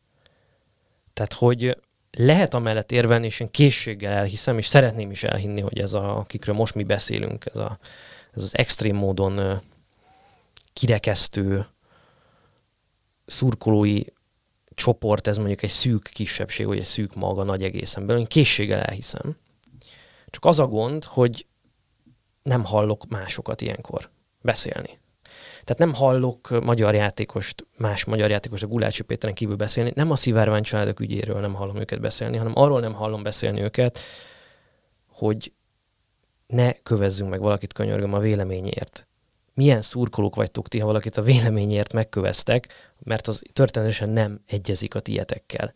Tehát, 1.12 1.33
hogy 1.33 1.78
lehet 2.11 2.54
amellett 2.54 2.92
érvelni, 2.92 3.26
és 3.26 3.40
én 3.40 3.50
készséggel 3.50 4.12
elhiszem, 4.12 4.59
és 4.59 4.66
szeretném 4.66 5.11
is 5.11 5.24
elhinni, 5.24 5.61
hogy 5.61 5.78
ez, 5.78 5.94
a, 5.94 6.18
akikről 6.18 6.54
most 6.54 6.74
mi 6.74 6.85
beszélünk, 6.85 7.46
ez, 7.46 7.57
a, 7.57 7.78
ez 8.35 8.42
az 8.42 8.57
extrém 8.57 8.96
módon 8.96 9.62
kirekesztő 10.72 11.66
szurkolói 13.26 14.00
csoport, 14.74 15.26
ez 15.26 15.37
mondjuk 15.37 15.62
egy 15.62 15.70
szűk 15.70 16.11
kisebbség, 16.12 16.66
vagy 16.66 16.78
egy 16.78 16.85
szűk 16.85 17.14
maga 17.14 17.42
nagy 17.42 17.62
egészen 17.62 18.07
belül, 18.07 18.20
én 18.20 18.26
készséggel 18.26 18.81
elhiszem. 18.81 19.37
Csak 20.31 20.44
az 20.44 20.59
a 20.59 20.66
gond, 20.66 21.04
hogy 21.04 21.46
nem 22.48 22.64
hallok 22.64 23.08
másokat 23.08 23.61
ilyenkor 23.61 24.11
beszélni. 24.40 24.98
Tehát 25.64 25.78
nem 25.78 25.94
hallok 25.94 26.64
magyar 26.64 26.94
játékost, 26.94 27.66
más 27.76 28.04
magyar 28.04 28.30
játékost 28.30 28.62
a 28.62 28.66
Gulácsi 28.66 29.02
Péteren 29.02 29.34
kívül 29.34 29.56
beszélni, 29.56 29.92
nem 29.94 30.11
a 30.11 30.16
szivárvány 30.16 30.62
családok 30.62 31.00
ügyéről 31.00 31.40
nem 31.40 31.54
hallom 31.54 31.76
őket 31.76 32.00
beszélni, 32.00 32.37
hanem 32.37 32.52
arról 32.54 32.80
nem 32.80 32.94
hallom 32.94 33.22
beszélni 33.22 33.62
őket, 33.62 33.98
hogy 35.08 35.52
ne 36.46 36.72
kövezzünk 36.72 37.30
meg 37.30 37.40
valakit 37.40 37.72
könyörgöm 37.72 38.14
a 38.14 38.18
véleményért. 38.18 39.06
Milyen 39.54 39.82
szurkolók 39.82 40.34
vagytok 40.34 40.68
ti, 40.68 40.78
ha 40.78 40.87
valakit 40.87 41.16
a 41.16 41.22
véleményért 41.22 41.92
megköveztek, 41.92 42.68
mert 42.98 43.28
az 43.28 43.42
történetesen 43.52 44.08
nem 44.08 44.40
egyezik 44.46 44.94
a 44.94 45.00
tietekkel. 45.00 45.72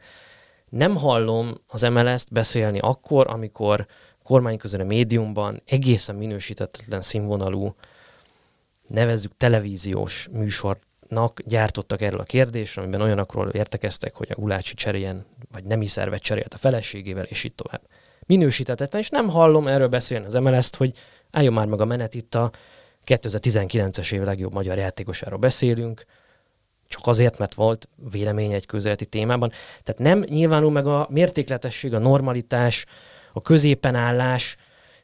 Nem 0.68 0.96
hallom 0.96 1.54
az 1.66 1.82
MLS-t 1.82 2.32
beszélni 2.32 2.78
akkor, 2.78 3.26
amikor 3.28 3.86
kormányközeli 4.22 4.84
médiumban 4.84 5.62
egészen 5.66 6.14
minősítetlen 6.14 7.02
színvonalú, 7.02 7.74
nevezzük 8.88 9.36
televíziós 9.36 10.28
műsornak 10.32 11.40
gyártottak 11.44 12.00
erről 12.00 12.20
a 12.20 12.24
kérdésről, 12.24 12.84
amiben 12.84 13.00
olyanokról 13.00 13.48
értekeztek, 13.48 14.14
hogy 14.14 14.28
a 14.30 14.40
Gulácsi 14.40 14.74
cseréljen, 14.74 15.24
vagy 15.52 15.64
nemi 15.64 15.86
szervet 15.86 16.22
cserélt 16.22 16.54
a 16.54 16.58
feleségével, 16.58 17.24
és 17.24 17.44
így 17.44 17.54
tovább. 17.54 17.82
Minősítetetlen, 18.26 19.02
és 19.02 19.08
nem 19.08 19.28
hallom 19.28 19.66
erről 19.66 19.88
beszélni 19.88 20.26
az 20.26 20.34
mls 20.34 20.70
hogy 20.76 20.92
álljon 21.30 21.52
már 21.52 21.66
meg 21.66 21.80
a 21.80 21.84
menet 21.84 22.14
itt 22.14 22.34
a 22.34 22.50
2019-es 23.06 24.12
év 24.12 24.22
legjobb 24.22 24.52
magyar 24.52 24.76
játékosáról 24.76 25.38
beszélünk, 25.38 26.04
csak 26.88 27.06
azért, 27.06 27.38
mert 27.38 27.54
volt 27.54 27.88
vélemény 28.10 28.52
egy 28.52 28.66
közeleti 28.66 29.06
témában. 29.06 29.52
Tehát 29.82 30.00
nem 30.00 30.20
nyilvánul 30.20 30.70
meg 30.70 30.86
a 30.86 31.06
mértékletesség, 31.10 31.94
a 31.94 31.98
normalitás, 31.98 32.86
a 33.32 33.40
középen 33.40 33.94
állás, 33.94 34.56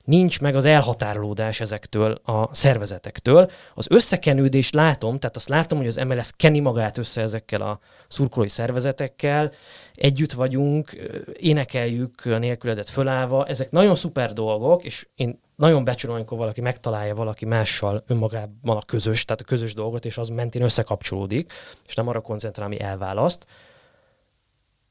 nincs 0.09 0.41
meg 0.41 0.57
az 0.57 0.65
elhatárolódás 0.65 1.61
ezektől 1.61 2.13
a 2.13 2.55
szervezetektől. 2.55 3.51
Az 3.75 3.87
összekenődést 3.91 4.75
látom, 4.75 5.19
tehát 5.19 5.37
azt 5.37 5.49
látom, 5.49 5.79
hogy 5.79 5.87
az 5.87 5.97
MLS 5.97 6.31
keni 6.37 6.61
magát 6.61 6.99
össze 6.99 7.21
ezekkel 7.21 7.61
a 7.61 7.81
szurkolói 8.09 8.49
szervezetekkel, 8.49 9.53
együtt 9.95 10.33
vagyunk, 10.33 10.91
énekeljük 11.37 12.25
nélküledet 12.25 12.91
fölállva, 12.91 13.47
ezek 13.47 13.71
nagyon 13.71 13.95
szuper 13.95 14.33
dolgok, 14.33 14.85
és 14.85 15.07
én 15.15 15.41
nagyon 15.57 15.85
becsülöm, 15.85 16.15
amikor 16.15 16.39
valaki 16.39 16.61
megtalálja 16.61 17.15
valaki 17.15 17.45
mással 17.45 18.05
önmagában 18.07 18.77
a 18.77 18.83
közös, 18.87 19.25
tehát 19.25 19.41
a 19.41 19.45
közös 19.45 19.75
dolgot, 19.75 20.05
és 20.05 20.19
az 20.19 20.29
mentén 20.29 20.63
összekapcsolódik, 20.63 21.53
és 21.87 21.95
nem 21.95 22.09
arra 22.09 22.21
koncentrál, 22.21 22.67
ami 22.67 22.81
elválaszt. 22.81 23.47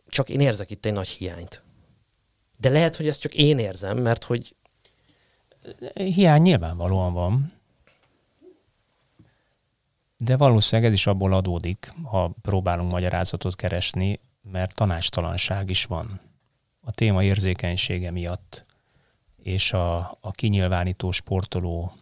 Csak 0.07 0.29
én 0.29 0.39
érzek 0.39 0.71
itt 0.71 0.85
egy 0.85 0.93
nagy 0.93 1.07
hiányt. 1.07 1.65
De 2.57 2.69
lehet, 2.69 2.95
hogy 2.95 3.07
ezt 3.07 3.21
csak 3.21 3.33
én 3.33 3.59
érzem, 3.59 3.97
mert 3.97 4.23
hogy... 4.23 4.55
Hiány 5.93 6.41
nyilvánvalóan 6.41 7.13
van. 7.13 7.53
De 10.17 10.37
valószínűleg 10.37 10.89
ez 10.89 10.95
is 10.95 11.07
abból 11.07 11.33
adódik, 11.33 11.93
ha 12.03 12.31
próbálunk 12.41 12.91
magyarázatot 12.91 13.55
keresni, 13.55 14.19
mert 14.51 14.75
tanácstalanság 14.75 15.69
is 15.69 15.85
van. 15.85 16.19
A 16.81 16.91
téma 16.91 17.23
érzékenysége 17.23 18.11
miatt, 18.11 18.65
és 19.37 19.73
a, 19.73 20.17
a 20.21 20.31
kinyilvánító 20.31 21.11
sportoló 21.11 21.93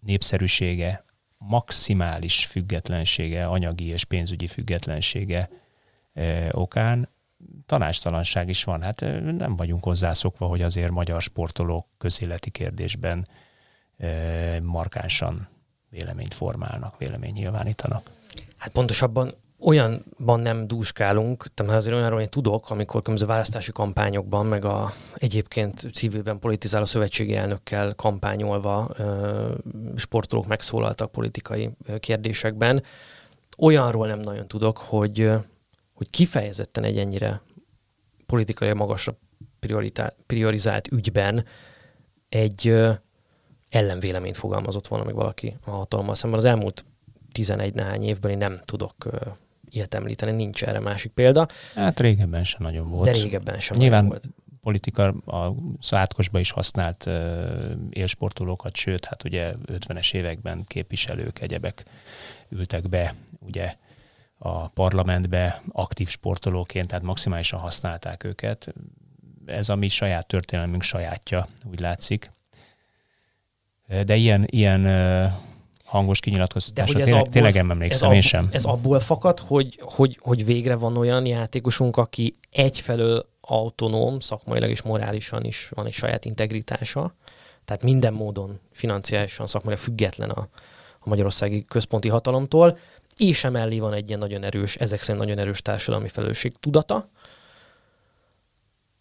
népszerűsége, 0.00 1.04
maximális 1.38 2.46
függetlensége, 2.46 3.46
anyagi 3.46 3.84
és 3.84 4.04
pénzügyi 4.04 4.46
függetlensége 4.46 5.48
eh, 6.12 6.48
okán 6.50 7.08
tanástalanság 7.66 8.48
is 8.48 8.64
van. 8.64 8.82
Hát 8.82 9.00
nem 9.38 9.56
vagyunk 9.56 9.84
hozzászokva, 9.84 10.46
hogy 10.46 10.62
azért 10.62 10.90
magyar 10.90 11.22
sportolók 11.22 11.86
közéleti 11.98 12.50
kérdésben 12.50 13.26
markánsan 14.62 15.48
véleményt 15.90 16.34
formálnak, 16.34 16.98
véleményt 16.98 17.36
nyilvánítanak. 17.36 18.10
Hát 18.56 18.72
pontosabban 18.72 19.34
olyanban 19.60 20.40
nem 20.40 20.66
dúskálunk, 20.66 21.46
tehát 21.54 21.72
azért 21.72 21.96
olyanról 21.96 22.20
én 22.20 22.28
tudok, 22.28 22.70
amikor 22.70 23.02
különböző 23.02 23.30
választási 23.30 23.72
kampányokban, 23.72 24.46
meg 24.46 24.64
a 24.64 24.92
egyébként 25.14 25.88
civilben 25.94 26.38
politizáló 26.38 26.84
szövetségi 26.84 27.34
elnökkel 27.34 27.94
kampányolva 27.94 28.88
sportolók 29.96 30.46
megszólaltak 30.46 31.12
politikai 31.12 31.70
kérdésekben, 31.98 32.82
olyanról 33.58 34.06
nem 34.06 34.18
nagyon 34.18 34.48
tudok, 34.48 34.78
hogy, 34.78 35.30
hogy 35.94 36.10
kifejezetten 36.10 36.84
egy 36.84 36.98
ennyire 36.98 37.40
politikai 38.26 38.72
magasra 38.72 39.18
priorizált 40.26 40.88
ügyben 40.92 41.44
egy 42.28 42.74
ellenvéleményt 43.68 44.36
fogalmazott 44.36 44.86
volna 44.86 45.04
meg 45.04 45.14
valaki 45.14 45.56
a 45.64 45.70
hatalommal 45.70 46.14
szemben. 46.14 46.38
Az 46.38 46.44
elmúlt 46.44 46.84
11 47.32 47.74
nehány 47.74 48.04
évben 48.04 48.30
én 48.30 48.38
nem 48.38 48.60
tudok 48.64 49.08
ilyet 49.70 49.94
említeni, 49.94 50.32
nincs 50.32 50.64
erre 50.64 50.80
másik 50.80 51.12
példa. 51.12 51.46
Hát 51.74 52.00
régebben 52.00 52.44
sem 52.44 52.62
nagyon 52.62 52.90
volt. 52.90 53.04
De 53.04 53.12
régebben 53.12 53.60
sem 53.60 53.76
Nyilván 53.76 54.06
volt. 54.06 54.24
politika 54.62 55.04
a 55.08 55.54
szátkosba 55.80 56.38
is 56.38 56.50
használt 56.50 57.06
uh, 57.06 57.14
élsportolókat, 57.90 58.76
sőt, 58.76 59.04
hát 59.04 59.24
ugye 59.24 59.54
50-es 59.66 60.14
években 60.14 60.64
képviselők, 60.64 61.40
egyebek 61.40 61.84
ültek 62.48 62.88
be, 62.88 63.14
ugye 63.40 63.74
a 64.38 64.68
parlamentbe 64.68 65.62
aktív 65.72 66.08
sportolóként, 66.08 66.88
tehát 66.88 67.04
maximálisan 67.04 67.60
használták 67.60 68.24
őket. 68.24 68.74
Ez 69.46 69.68
a 69.68 69.74
mi 69.74 69.88
saját 69.88 70.26
történelmünk 70.26 70.82
sajátja, 70.82 71.48
úgy 71.70 71.80
látszik. 71.80 72.30
De 74.04 74.16
ilyen, 74.16 74.44
ilyen 74.50 74.86
hangos 75.84 76.20
kinyilatkoztatásra 76.20 76.94
tényleg, 76.94 77.14
abból, 77.14 77.28
tényleg 77.28 77.54
nem 77.54 77.70
emlékszem, 77.70 78.08
ez 78.10 78.14
én 78.14 78.20
sem. 78.20 78.48
Ez 78.52 78.64
abból 78.64 79.00
fakad, 79.00 79.38
hogy, 79.38 79.80
hogy, 79.82 80.18
hogy 80.20 80.44
végre 80.44 80.76
van 80.76 80.96
olyan 80.96 81.26
játékosunk, 81.26 81.96
aki 81.96 82.34
egyfelől 82.50 83.28
autonóm, 83.40 84.20
szakmailag 84.20 84.70
és 84.70 84.82
morálisan 84.82 85.44
is 85.44 85.68
van 85.68 85.86
egy 85.86 85.92
saját 85.92 86.24
integritása, 86.24 87.14
tehát 87.64 87.82
minden 87.82 88.12
módon 88.12 88.60
financiálisan, 88.72 89.46
szakmailag 89.46 89.82
független 89.82 90.30
a, 90.30 90.48
a 90.98 91.08
magyarországi 91.08 91.64
központi 91.64 92.08
hatalomtól, 92.08 92.78
és 93.16 93.44
emellé 93.44 93.78
van 93.78 93.92
egy 93.92 94.08
ilyen 94.08 94.18
nagyon 94.20 94.42
erős, 94.42 94.76
ezek 94.76 95.02
szerint 95.02 95.24
nagyon 95.24 95.38
erős 95.38 95.62
társadalmi 95.62 96.08
felelősség 96.08 96.56
tudata, 96.60 97.10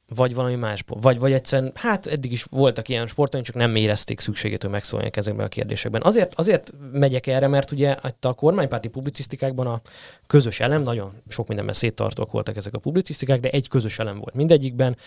vagy 0.07 0.34
valami 0.34 0.55
más, 0.55 0.84
vagy, 0.88 1.20
vagy 1.20 1.32
egyszerűen, 1.32 1.72
hát 1.76 2.07
eddig 2.07 2.32
is 2.32 2.43
voltak 2.43 2.89
ilyen 2.89 3.07
sportok, 3.07 3.41
csak 3.41 3.55
nem 3.55 3.76
érezték 3.76 4.20
szükségét, 4.20 4.61
hogy 4.61 4.72
megszóljanak 4.72 5.18
ezekben 5.18 5.45
a 5.45 5.49
kérdésekben. 5.49 6.01
Azért, 6.03 6.36
azért 6.36 6.74
megyek 6.91 7.28
erre, 7.28 7.47
mert 7.47 7.72
ugye 7.72 7.95
a 8.22 8.34
kormánypárti 8.34 8.88
publicisztikákban 8.88 9.68
a 9.68 9.82
közös 10.28 10.59
elem, 10.59 10.82
nagyon 10.82 11.22
sok 11.28 11.47
mindenben 11.47 11.76
széttartók 11.76 12.32
voltak 12.32 12.55
ezek 12.55 12.74
a 12.74 12.80
publicisztikák, 12.80 13.39
de 13.39 13.49
egy 13.49 13.68
közös 13.68 13.99
elem 13.99 14.20
volt 14.20 14.34
mindegyikben, 14.34 14.97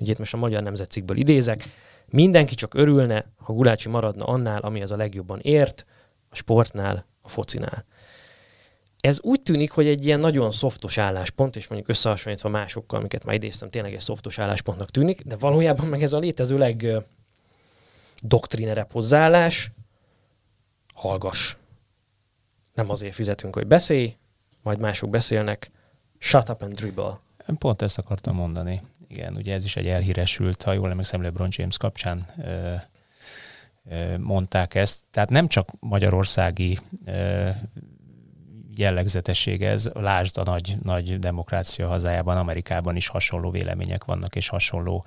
ugye 0.00 0.12
itt 0.12 0.18
most 0.18 0.34
a 0.34 0.36
Magyar 0.36 0.62
Nemzetcikkből 0.62 1.16
idézek, 1.16 1.68
mindenki 2.10 2.54
csak 2.54 2.74
örülne, 2.74 3.24
ha 3.36 3.52
Gulácsi 3.52 3.88
maradna 3.88 4.24
annál, 4.24 4.60
ami 4.60 4.82
az 4.82 4.90
a 4.90 4.96
legjobban 4.96 5.38
ért, 5.42 5.86
a 6.30 6.36
sportnál, 6.36 7.06
a 7.20 7.28
focinál 7.28 7.84
ez 9.00 9.20
úgy 9.20 9.42
tűnik, 9.42 9.70
hogy 9.70 9.86
egy 9.86 10.06
ilyen 10.06 10.18
nagyon 10.18 10.50
szoftos 10.50 10.98
álláspont, 10.98 11.56
és 11.56 11.68
mondjuk 11.68 11.90
összehasonlítva 11.90 12.48
másokkal, 12.48 12.98
amiket 12.98 13.24
már 13.24 13.34
idéztem, 13.34 13.70
tényleg 13.70 13.94
egy 13.94 14.00
szoftos 14.00 14.38
álláspontnak 14.38 14.90
tűnik, 14.90 15.22
de 15.22 15.36
valójában 15.36 15.86
meg 15.86 16.02
ez 16.02 16.12
a 16.12 16.18
létező 16.18 16.58
leg 16.58 16.86
doktrinerebb 18.22 18.92
hozzáállás, 18.92 19.70
hallgass. 20.94 21.56
Nem 22.74 22.90
azért 22.90 23.14
fizetünk, 23.14 23.54
hogy 23.54 23.66
beszélj, 23.66 24.16
majd 24.62 24.78
mások 24.78 25.10
beszélnek, 25.10 25.70
shut 26.18 26.48
up 26.48 26.62
and 26.62 26.74
dribble. 26.74 27.20
Pont 27.58 27.82
ezt 27.82 27.98
akartam 27.98 28.34
mondani. 28.34 28.82
Igen, 29.08 29.36
ugye 29.36 29.54
ez 29.54 29.64
is 29.64 29.76
egy 29.76 29.86
elhíresült, 29.86 30.62
ha 30.62 30.72
jól 30.72 30.90
emlékszem, 30.90 31.22
LeBron 31.22 31.48
James 31.50 31.76
kapcsán 31.76 32.26
ö, 32.38 32.74
ö, 33.90 34.18
mondták 34.18 34.74
ezt. 34.74 35.00
Tehát 35.10 35.30
nem 35.30 35.48
csak 35.48 35.70
magyarországi 35.80 36.78
ö, 37.04 37.48
jellegzetesség 38.78 39.62
ez. 39.62 39.90
Lásd 39.94 40.38
a 40.38 40.42
nagy, 40.42 40.76
nagy 40.82 41.18
demokrácia 41.18 41.88
hazájában, 41.88 42.36
Amerikában 42.36 42.96
is 42.96 43.08
hasonló 43.08 43.50
vélemények 43.50 44.04
vannak, 44.04 44.36
és 44.36 44.48
hasonló 44.48 45.04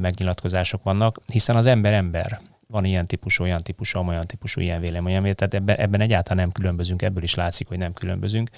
megnyilatkozások 0.00 0.82
vannak, 0.82 1.20
hiszen 1.26 1.56
az 1.56 1.66
ember 1.66 1.92
ember. 1.92 2.40
Van 2.68 2.84
ilyen 2.84 3.06
típusú, 3.06 3.42
olyan 3.42 3.62
típusú, 3.62 3.98
olyan 3.98 4.26
típusú, 4.26 4.60
ilyen 4.60 4.80
vélemény, 4.80 5.34
tehát 5.34 5.54
ebben, 5.54 5.76
ebben 5.76 6.00
egyáltalán 6.00 6.44
nem 6.44 6.52
különbözünk, 6.52 7.02
ebből 7.02 7.22
is 7.22 7.34
látszik, 7.34 7.68
hogy 7.68 7.78
nem 7.78 7.92
különbözünk. 7.92 8.50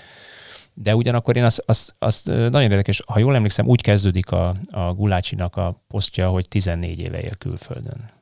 De 0.74 0.94
ugyanakkor 0.94 1.36
én 1.36 1.44
azt, 1.44 1.62
azt, 1.66 1.94
azt 1.98 2.26
nagyon 2.26 2.62
érdekes, 2.62 3.02
ha 3.06 3.18
jól 3.18 3.34
emlékszem, 3.34 3.66
úgy 3.66 3.82
kezdődik 3.82 4.30
a, 4.30 4.54
a 4.70 4.94
Gulácsinak 4.94 5.56
a 5.56 5.82
posztja, 5.88 6.28
hogy 6.28 6.48
14 6.48 6.98
éve 6.98 7.20
él 7.20 7.36
külföldön. 7.38 8.17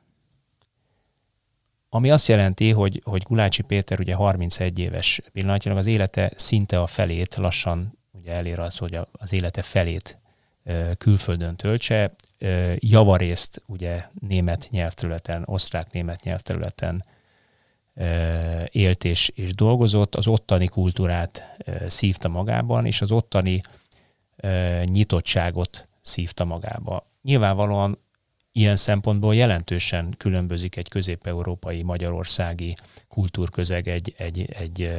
Ami 1.89 2.11
azt 2.11 2.27
jelenti, 2.27 2.71
hogy, 2.71 3.01
hogy 3.03 3.23
Gulácsi 3.23 3.61
Péter 3.61 3.99
ugye 3.99 4.13
31 4.13 4.79
éves 4.79 5.21
pillanatnyilag 5.33 5.79
az 5.79 5.85
élete 5.85 6.31
szinte 6.35 6.81
a 6.81 6.87
felét, 6.87 7.35
lassan 7.35 7.97
ugye 8.11 8.31
elér 8.31 8.59
az, 8.59 8.77
hogy 8.77 8.99
az 9.11 9.33
élete 9.33 9.61
felét 9.61 10.19
külföldön 10.97 11.55
töltse, 11.55 12.15
javarészt 12.75 13.61
ugye 13.65 14.03
német 14.19 14.67
nyelvterületen, 14.71 15.43
osztrák-német 15.45 16.23
nyelvterületen 16.23 17.03
élt 18.71 19.03
és, 19.03 19.29
és 19.35 19.55
dolgozott, 19.55 20.15
az 20.15 20.27
ottani 20.27 20.67
kultúrát 20.67 21.57
szívta 21.87 22.27
magában, 22.27 22.85
és 22.85 23.01
az 23.01 23.11
ottani 23.11 23.61
nyitottságot 24.83 25.87
szívta 26.01 26.45
magába. 26.45 27.07
Nyilvánvalóan 27.21 27.99
ilyen 28.57 28.75
szempontból 28.75 29.35
jelentősen 29.35 30.15
különbözik 30.17 30.75
egy 30.75 30.87
közép-európai 30.87 31.83
magyarországi 31.83 32.75
kultúrközeg 33.07 33.87
egy, 33.87 34.13
egy, 34.17 34.49
egy 34.51 34.91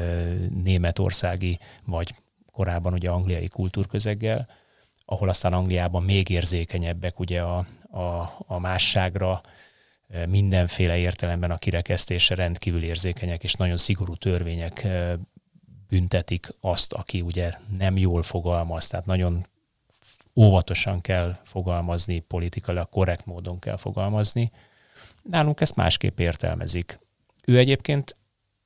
németországi, 0.62 1.58
vagy 1.84 2.14
korábban 2.52 2.92
ugye 2.92 3.10
angliai 3.10 3.48
kultúrközeggel, 3.48 4.48
ahol 5.04 5.28
aztán 5.28 5.52
Angliában 5.52 6.02
még 6.02 6.28
érzékenyebbek 6.28 7.20
ugye 7.20 7.40
a, 7.40 7.66
a, 7.90 8.36
a 8.46 8.58
másságra, 8.58 9.40
mindenféle 10.28 10.96
értelemben 10.96 11.50
a 11.50 11.58
kirekesztése 11.58 12.34
rendkívül 12.34 12.82
érzékenyek, 12.82 13.42
és 13.42 13.54
nagyon 13.54 13.76
szigorú 13.76 14.14
törvények 14.14 14.86
büntetik 15.88 16.48
azt, 16.60 16.92
aki 16.92 17.20
ugye 17.20 17.52
nem 17.78 17.96
jól 17.96 18.22
fogalmaz, 18.22 18.86
tehát 18.86 19.06
nagyon 19.06 19.46
óvatosan 20.38 21.00
kell 21.00 21.36
fogalmazni, 21.44 22.18
politikailag 22.18 22.88
korrekt 22.88 23.26
módon 23.26 23.58
kell 23.58 23.76
fogalmazni. 23.76 24.50
Nálunk 25.22 25.60
ezt 25.60 25.76
másképp 25.76 26.18
értelmezik. 26.18 26.98
Ő 27.44 27.58
egyébként 27.58 28.14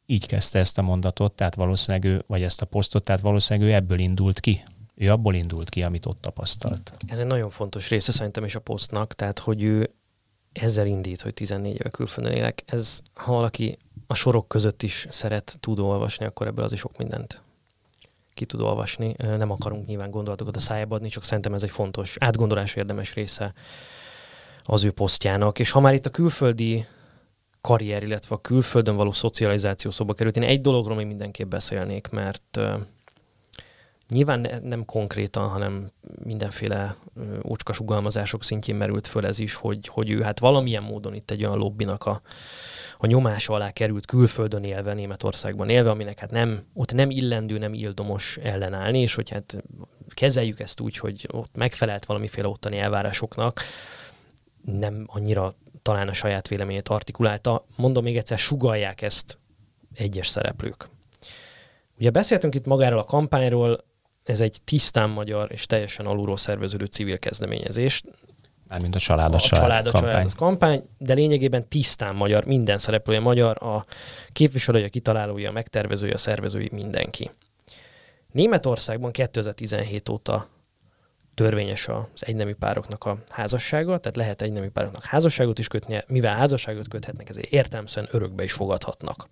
így 0.06 0.26
kezdte 0.26 0.58
ezt 0.58 0.78
a 0.78 0.82
mondatot, 0.82 1.32
tehát 1.32 1.54
valószínűleg 1.54 2.04
ő, 2.04 2.24
vagy 2.26 2.42
ezt 2.42 2.62
a 2.62 2.66
posztot, 2.66 3.04
tehát 3.04 3.20
valószínűleg 3.20 3.68
ő 3.68 3.74
ebből 3.74 3.98
indult 3.98 4.40
ki. 4.40 4.62
Ő 4.94 5.10
abból 5.10 5.34
indult 5.34 5.68
ki, 5.68 5.82
amit 5.82 6.06
ott 6.06 6.20
tapasztalt. 6.20 6.92
Ez 7.06 7.18
egy 7.18 7.26
nagyon 7.26 7.50
fontos 7.50 7.88
része 7.88 8.12
szerintem 8.12 8.44
is 8.44 8.54
a 8.54 8.60
posztnak, 8.60 9.14
tehát 9.14 9.38
hogy 9.38 9.62
ő 9.62 9.94
ezzel 10.52 10.86
indít, 10.86 11.20
hogy 11.20 11.34
14 11.34 11.74
éve 11.74 11.88
külföldön 11.88 12.32
élek. 12.32 12.62
Ez, 12.66 13.00
ha 13.14 13.32
valaki 13.32 13.78
a 14.06 14.14
sorok 14.14 14.48
között 14.48 14.82
is 14.82 15.06
szeret, 15.10 15.56
tud 15.60 15.78
olvasni, 15.78 16.24
akkor 16.24 16.46
ebből 16.46 16.64
az 16.64 16.72
is 16.72 16.80
sok 16.80 16.96
mindent 16.96 17.42
ki 18.34 18.44
tud 18.44 18.60
olvasni. 18.60 19.14
Nem 19.18 19.50
akarunk 19.50 19.86
nyilván 19.86 20.10
gondolatokat 20.10 20.56
a 20.56 20.60
szájába 20.60 20.94
adni, 20.94 21.08
csak 21.08 21.24
szerintem 21.24 21.54
ez 21.54 21.62
egy 21.62 21.70
fontos, 21.70 22.16
átgondolás 22.20 22.74
érdemes 22.74 23.14
része 23.14 23.52
az 24.62 24.84
ő 24.84 24.90
posztjának. 24.90 25.58
És 25.58 25.70
ha 25.70 25.80
már 25.80 25.94
itt 25.94 26.06
a 26.06 26.10
külföldi 26.10 26.86
karrier, 27.60 28.02
illetve 28.02 28.34
a 28.34 28.40
külföldön 28.40 28.96
való 28.96 29.12
szocializáció 29.12 29.90
szóba 29.90 30.14
került, 30.14 30.36
én 30.36 30.42
egy 30.42 30.60
dologról 30.60 30.96
még 30.96 31.06
mindenképp 31.06 31.48
beszélnék, 31.48 32.08
mert 32.08 32.60
nyilván 34.08 34.40
ne, 34.40 34.58
nem 34.58 34.84
konkrétan, 34.84 35.48
hanem 35.48 35.90
mindenféle 36.24 36.96
ócska 37.44 37.72
sugalmazások 37.72 38.44
szintjén 38.44 38.76
merült 38.76 39.06
föl 39.06 39.26
ez 39.26 39.38
is, 39.38 39.54
hogy, 39.54 39.86
hogy 39.86 40.10
ő 40.10 40.22
hát 40.22 40.38
valamilyen 40.38 40.82
módon 40.82 41.14
itt 41.14 41.30
egy 41.30 41.44
olyan 41.44 41.58
lobbinak 41.58 42.04
a 42.04 42.20
a 43.02 43.06
nyomás 43.06 43.48
alá 43.48 43.70
került 43.70 44.06
külföldön 44.06 44.64
élve, 44.64 44.94
Németországban 44.94 45.68
élve, 45.68 45.90
aminek 45.90 46.18
hát 46.18 46.30
nem, 46.30 46.66
ott 46.74 46.92
nem 46.92 47.10
illendő, 47.10 47.58
nem 47.58 47.74
ildomos 47.74 48.36
ellenállni, 48.36 48.98
és 48.98 49.14
hogy 49.14 49.30
hát 49.30 49.62
kezeljük 50.08 50.60
ezt 50.60 50.80
úgy, 50.80 50.96
hogy 50.96 51.28
ott 51.32 51.54
megfelelt 51.54 52.04
valamiféle 52.04 52.48
ottani 52.48 52.78
elvárásoknak, 52.78 53.60
nem 54.64 55.04
annyira 55.06 55.54
talán 55.82 56.08
a 56.08 56.12
saját 56.12 56.48
véleményét 56.48 56.88
artikulálta. 56.88 57.66
Mondom 57.76 58.04
még 58.04 58.16
egyszer, 58.16 58.38
sugalják 58.38 59.02
ezt 59.02 59.38
egyes 59.94 60.28
szereplők. 60.28 60.88
Ugye 61.98 62.10
beszéltünk 62.10 62.54
itt 62.54 62.66
magáról 62.66 62.98
a 62.98 63.04
kampányról, 63.04 63.84
ez 64.24 64.40
egy 64.40 64.58
tisztán 64.64 65.10
magyar 65.10 65.52
és 65.52 65.66
teljesen 65.66 66.06
alulról 66.06 66.36
szerveződő 66.36 66.84
civil 66.84 67.18
kezdeményezés. 67.18 68.02
Mármint 68.72 68.94
a 68.94 68.98
család 68.98 69.32
a, 69.32 69.36
a 69.36 69.40
család, 69.40 69.64
család 69.64 69.86
a 69.86 69.90
kampány. 69.90 70.10
család 70.10 70.24
az 70.24 70.32
kampány, 70.34 70.88
de 70.98 71.14
lényegében 71.14 71.68
tisztán 71.68 72.14
magyar, 72.14 72.44
minden 72.44 72.78
szereplője 72.78 73.20
magyar, 73.20 73.62
a 73.62 73.84
képviselője, 74.32 74.84
a 74.84 74.88
kitalálója, 74.88 75.48
a 75.48 75.52
megtervezője, 75.52 76.14
a 76.14 76.18
szervezői, 76.18 76.68
mindenki. 76.72 77.30
Németországban 78.30 79.10
2017 79.12 80.08
óta 80.08 80.48
törvényes 81.34 81.88
az 81.88 82.26
egynemű 82.26 82.54
pároknak 82.54 83.04
a 83.04 83.18
házassága, 83.28 83.98
tehát 83.98 84.16
lehet 84.16 84.42
egynemű 84.42 84.68
pároknak 84.68 85.04
házasságot 85.04 85.58
is 85.58 85.68
kötnie, 85.68 86.04
mivel 86.08 86.36
házasságot 86.36 86.88
köthetnek, 86.88 87.28
ezért 87.28 87.52
értelmszerűen 87.52 88.12
örökbe 88.14 88.42
is 88.42 88.52
fogadhatnak 88.52 89.28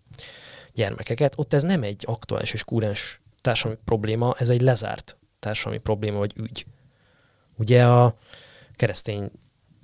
gyermekeket. 0.73 1.33
Ott 1.37 1.53
ez 1.53 1.63
nem 1.63 1.83
egy 1.83 2.05
aktuális 2.07 2.53
és 2.53 2.65
kúrens 2.65 3.21
társadalmi 3.41 3.81
probléma, 3.85 4.35
ez 4.39 4.49
egy 4.49 4.61
lezárt 4.61 5.17
társadalmi 5.39 5.79
probléma 5.79 6.19
vagy 6.19 6.33
ügy. 6.37 6.67
Ugye 7.57 7.87
a 7.87 8.15
keresztény 8.81 9.31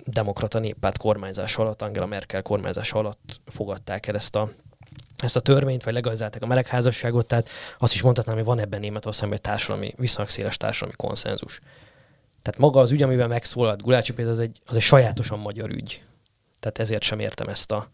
demokrata 0.05 0.59
néppárt 0.59 0.97
kormányzás 0.97 1.57
alatt, 1.57 1.81
Angela 1.81 2.05
Merkel 2.05 2.41
kormányzás 2.41 2.91
alatt 2.93 3.39
fogadták 3.45 4.07
el 4.07 4.15
ezt 4.15 4.35
a, 4.35 4.51
ezt 5.17 5.35
a 5.35 5.39
törvényt, 5.39 5.83
vagy 5.83 5.93
legalizálták 5.93 6.41
a 6.41 6.45
melegházasságot, 6.45 7.27
tehát 7.27 7.49
azt 7.77 7.93
is 7.93 8.01
mondhatnám, 8.01 8.35
hogy 8.35 8.45
van 8.45 8.59
ebben 8.59 8.79
Németországban 8.79 9.37
egy 9.37 9.43
társadalmi, 9.43 9.93
viszonylag 9.97 10.31
széles 10.31 10.57
társadalmi 10.57 10.95
konszenzus. 10.95 11.59
Tehát 12.41 12.59
maga 12.59 12.79
az 12.79 12.91
ügy, 12.91 13.01
amiben 13.01 13.27
megszólalt 13.27 13.81
Gulácsi 13.81 14.13
Péter, 14.13 14.31
az 14.31 14.39
egy, 14.39 14.61
az 14.65 14.75
egy 14.75 14.81
sajátosan 14.81 15.39
magyar 15.39 15.69
ügy. 15.69 16.03
Tehát 16.59 16.79
ezért 16.79 17.03
sem 17.03 17.19
értem 17.19 17.47
ezt 17.47 17.71
a, 17.71 17.89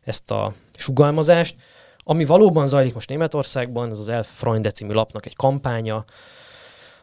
ezt 0.00 0.30
a 0.30 0.54
sugalmazást. 0.76 1.56
Ami 1.98 2.24
valóban 2.24 2.66
zajlik 2.66 2.94
most 2.94 3.08
Németországban, 3.08 3.90
az 3.90 3.98
az 3.98 4.08
Elf 4.08 4.28
Freunde 4.38 4.70
című 4.70 4.92
lapnak 4.92 5.26
egy 5.26 5.36
kampánya, 5.36 6.04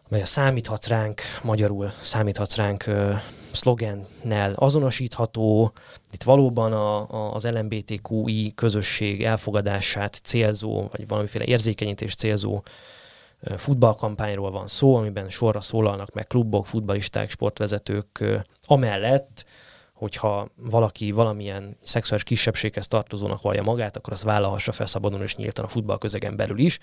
amely 0.10 0.22
a 0.22 0.26
számíthatsz 0.26 0.88
ránk, 0.88 1.22
magyarul 1.43 1.91
számíthatsz 2.01 2.55
ránk 2.55 2.86
szlogennel 3.51 4.53
azonosítható. 4.53 5.72
Itt 6.12 6.24
valóban 6.24 6.74
a, 6.74 7.12
a, 7.12 7.34
az 7.34 7.45
LMBTQI 7.45 8.53
közösség 8.55 9.24
elfogadását 9.24 10.20
célzó, 10.24 10.88
vagy 10.91 11.07
valamiféle 11.07 11.45
érzékenyítés 11.45 12.16
célzó 12.16 12.64
futballkampányról 13.57 14.51
van 14.51 14.68
szó, 14.68 14.95
amiben 14.95 15.30
sorra 15.30 15.62
szólalnak 15.62 16.14
meg 16.14 16.28
klubok, 16.28 16.68
futballisták, 16.68 17.30
sportvezetők, 17.30 18.24
amellett, 18.66 19.45
hogyha 19.93 20.47
valaki 20.55 21.12
valamilyen 21.12 21.78
szexuális 21.84 22.24
kisebbséghez 22.24 22.88
tartozónak 22.88 23.41
vallja 23.41 23.64
magát, 23.64 23.97
akkor 23.97 24.14
azt 24.14 24.24
vállalhassa 24.24 24.72
fel 24.72 24.86
szabadon 24.86 25.22
és 25.22 25.36
nyíltan 25.36 25.66
a 25.66 25.68
futballközegen 25.68 26.36
belül 26.36 26.57
is. 26.57 26.80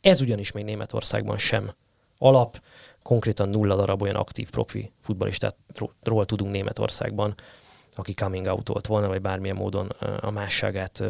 Ez 0.00 0.20
ugyanis 0.20 0.52
még 0.52 0.64
Németországban 0.64 1.38
sem 1.38 1.70
alap, 2.18 2.62
konkrétan 3.02 3.48
nulla 3.48 3.76
darab 3.76 4.02
olyan 4.02 4.14
aktív 4.14 4.50
profi 4.50 4.92
futballistátról 5.00 6.24
tudunk 6.24 6.50
Németországban, 6.52 7.34
aki 7.94 8.14
coming 8.14 8.46
out 8.46 8.68
volt 8.68 8.86
volna, 8.86 9.08
vagy 9.08 9.20
bármilyen 9.20 9.56
módon 9.56 9.86
a 10.20 10.30
másságát 10.30 11.02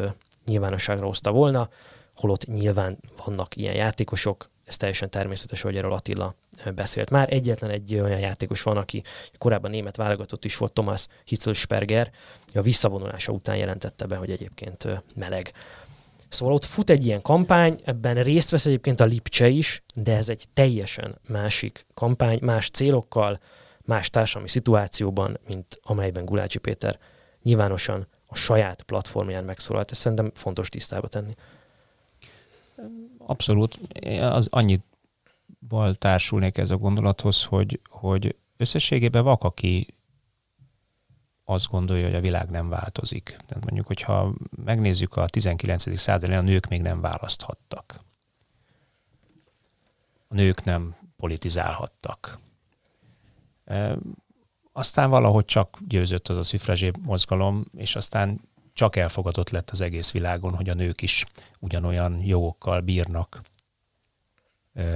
nyilvánosságra 0.45 1.05
hozta 1.05 1.31
volna, 1.31 1.69
holott 2.15 2.45
nyilván 2.45 2.97
vannak 3.25 3.55
ilyen 3.55 3.75
játékosok, 3.75 4.49
ez 4.65 4.77
teljesen 4.77 5.09
természetes, 5.09 5.61
hogy 5.61 5.77
erről 5.77 5.93
Attila 5.93 6.35
beszélt. 6.75 7.09
Már 7.09 7.33
egyetlen 7.33 7.69
egy 7.69 7.95
olyan 7.95 8.19
játékos 8.19 8.61
van, 8.61 8.77
aki 8.77 9.03
korábban 9.37 9.71
német 9.71 9.95
válogatott 9.95 10.45
is 10.45 10.57
volt, 10.57 10.73
Thomas 10.73 11.07
Hitzelsperger, 11.25 12.11
a 12.53 12.61
visszavonulása 12.61 13.31
után 13.31 13.57
jelentette 13.57 14.05
be, 14.05 14.15
hogy 14.15 14.31
egyébként 14.31 15.03
meleg. 15.15 15.51
Szóval 16.35 16.53
ott 16.53 16.65
fut 16.65 16.89
egy 16.89 17.05
ilyen 17.05 17.21
kampány, 17.21 17.81
ebben 17.83 18.23
részt 18.23 18.49
vesz 18.49 18.65
egyébként 18.65 18.99
a 18.99 19.05
Lipcse 19.05 19.47
is, 19.47 19.83
de 19.93 20.15
ez 20.15 20.29
egy 20.29 20.45
teljesen 20.53 21.19
másik 21.27 21.85
kampány, 21.93 22.39
más 22.41 22.69
célokkal, 22.69 23.39
más 23.83 24.09
társadalmi 24.09 24.49
szituációban, 24.49 25.39
mint 25.47 25.79
amelyben 25.83 26.25
Gulácsi 26.25 26.59
Péter 26.59 26.99
nyilvánosan 27.43 28.07
a 28.25 28.35
saját 28.35 28.83
platformján 28.83 29.43
megszólalt. 29.43 29.91
Ezt 29.91 29.99
szerintem 29.99 30.31
fontos 30.33 30.69
tisztába 30.69 31.07
tenni. 31.07 31.31
Abszolút. 33.17 33.79
Az 34.19 34.47
annyit 34.49 34.83
társulnék 35.93 36.57
ez 36.57 36.71
a 36.71 36.77
gondolathoz, 36.77 37.43
hogy, 37.43 37.79
hogy 37.89 38.35
összességében 38.57 39.23
vak, 39.23 39.43
aki 39.43 39.94
azt 41.45 41.67
gondolja, 41.67 42.05
hogy 42.05 42.15
a 42.15 42.21
világ 42.21 42.49
nem 42.49 42.69
változik. 42.69 43.23
Tehát 43.23 43.63
mondjuk, 43.63 43.87
hogyha 43.87 44.33
megnézzük 44.63 45.15
a 45.15 45.25
19. 45.25 45.97
században, 45.97 46.37
a 46.37 46.41
nők 46.41 46.67
még 46.67 46.81
nem 46.81 47.01
választhattak. 47.01 47.99
A 50.27 50.33
nők 50.33 50.63
nem 50.63 50.95
politizálhattak. 51.17 52.39
E, 53.65 53.97
aztán 54.71 55.09
valahogy 55.09 55.45
csak 55.45 55.77
győzött 55.87 56.27
az 56.27 56.37
a 56.37 56.43
szüfrezsé 56.43 56.91
mozgalom, 57.01 57.65
és 57.73 57.95
aztán 57.95 58.41
csak 58.73 58.95
elfogadott 58.95 59.49
lett 59.49 59.69
az 59.69 59.81
egész 59.81 60.11
világon, 60.11 60.55
hogy 60.55 60.69
a 60.69 60.73
nők 60.73 61.01
is 61.01 61.25
ugyanolyan 61.59 62.21
jogokkal 62.23 62.79
bírnak, 62.79 63.41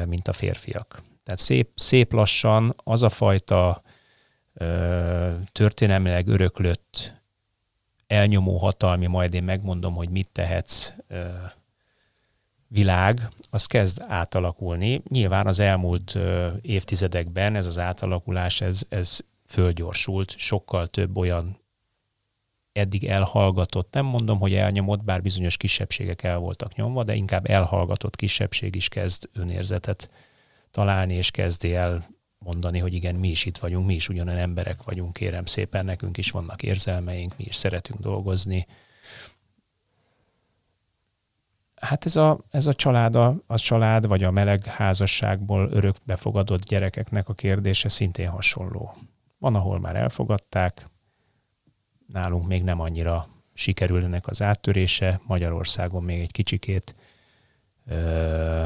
mint 0.06 0.28
a 0.28 0.34
férfiak. 0.34 1.04
Tehát 1.24 1.40
szép, 1.40 1.72
szép 1.76 2.14
lassan 2.14 2.76
az 2.84 3.04
a 3.04 3.10
fajta 3.10 3.82
történelmileg 5.52 6.28
öröklött 6.28 7.22
elnyomó 8.08 8.58
hatalmi, 8.58 9.08
majd 9.08 9.34
én 9.34 9.44
megmondom, 9.44 9.96
hogy 9.96 10.10
mit 10.10 10.30
tehetsz 10.32 10.94
világ, 12.68 13.30
az 13.50 13.66
kezd 13.66 14.04
átalakulni. 14.08 15.02
Nyilván 15.08 15.48
az 15.48 15.60
elmúlt 15.60 16.18
évtizedekben 16.62 17.56
ez 17.56 17.66
az 17.66 17.78
átalakulás, 17.80 18.62
ez, 18.62 18.84
ez 18.90 19.20
fölgyorsult, 19.46 20.38
sokkal 20.38 20.88
több 20.88 21.18
olyan 21.18 21.60
eddig 22.72 23.06
elhallgatott, 23.06 23.94
nem 23.94 24.06
mondom, 24.06 24.40
hogy 24.40 24.54
elnyomott, 24.54 25.04
bár 25.04 25.22
bizonyos 25.22 25.58
kisebbségek 25.58 26.24
el 26.24 26.38
voltak 26.38 26.76
nyomva, 26.76 27.04
de 27.04 27.16
inkább 27.16 27.50
elhallgatott 27.50 28.16
kisebbség 28.16 28.76
is 28.76 28.88
kezd 28.88 29.30
önérzetet 29.34 30.10
találni, 30.72 31.14
és 31.14 31.32
kezdi 31.32 31.76
el 31.76 32.10
mondani, 32.40 32.80
hogy 32.80 32.94
igen, 32.94 33.16
mi 33.16 33.30
is 33.30 33.46
itt 33.46 33.58
vagyunk, 33.58 33.86
mi 33.86 33.94
is 33.94 34.10
ugyanolyan 34.10 34.40
emberek 34.40 34.84
vagyunk, 34.84 35.14
kérem 35.14 35.46
szépen, 35.46 35.86
nekünk 35.86 36.18
is 36.18 36.32
vannak 36.32 36.64
érzelmeink, 36.64 37.38
mi 37.38 37.44
is 37.48 37.56
szeretünk 37.56 38.00
dolgozni. 38.00 38.68
Hát 41.76 42.06
ez 42.06 42.16
a, 42.16 42.40
ez 42.50 42.68
a 42.68 42.74
család, 42.74 43.16
a, 43.16 43.36
a 43.48 43.58
család, 43.58 44.08
vagy 44.08 44.24
a 44.24 44.32
meleg 44.32 44.64
házasságból 44.64 45.70
örök 45.72 45.96
befogadott 46.04 46.64
gyerekeknek 46.64 47.30
a 47.30 47.34
kérdése 47.34 47.90
szintén 47.90 48.30
hasonló. 48.30 48.96
Van, 49.38 49.56
ahol 49.56 49.80
már 49.80 49.96
elfogadták, 49.96 50.88
nálunk 52.08 52.48
még 52.48 52.64
nem 52.64 52.80
annyira 52.80 53.28
sikerülnek 53.54 54.28
az 54.28 54.42
áttörése, 54.42 55.22
Magyarországon 55.24 56.04
még 56.04 56.20
egy 56.20 56.32
kicsikét 56.32 56.96
ö, 57.86 58.64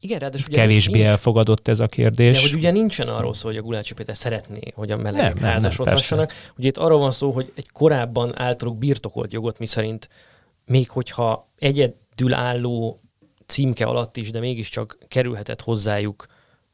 igen, 0.00 0.18
ráadásul 0.18 0.46
ugye 0.48 0.56
kevésbé 0.56 0.98
nincs, 0.98 1.10
elfogadott 1.10 1.68
ez 1.68 1.80
a 1.80 1.86
kérdés. 1.86 2.34
De 2.34 2.48
hogy 2.48 2.58
ugye 2.58 2.70
nincsen 2.70 3.08
arról 3.08 3.34
szó, 3.34 3.46
hogy 3.48 3.56
a 3.56 3.62
Gulácsi 3.62 3.94
Péter 3.94 4.16
szeretné, 4.16 4.60
hogy 4.74 4.90
a 4.90 4.96
melegek 4.96 5.38
házasodhassanak. 5.38 6.32
Ugye 6.56 6.68
itt 6.68 6.76
arról 6.76 6.98
van 6.98 7.12
szó, 7.12 7.30
hogy 7.30 7.52
egy 7.54 7.70
korábban 7.70 8.38
általuk 8.38 8.78
birtokolt 8.78 9.32
jogot, 9.32 9.58
miszerint 9.58 10.08
még 10.66 10.90
hogyha 10.90 11.48
egyedül 11.58 12.32
álló 12.32 13.00
címke 13.46 13.84
alatt 13.84 14.16
is, 14.16 14.30
de 14.30 14.40
mégiscsak 14.40 14.98
kerülhetett 15.08 15.60
hozzájuk 15.60 16.26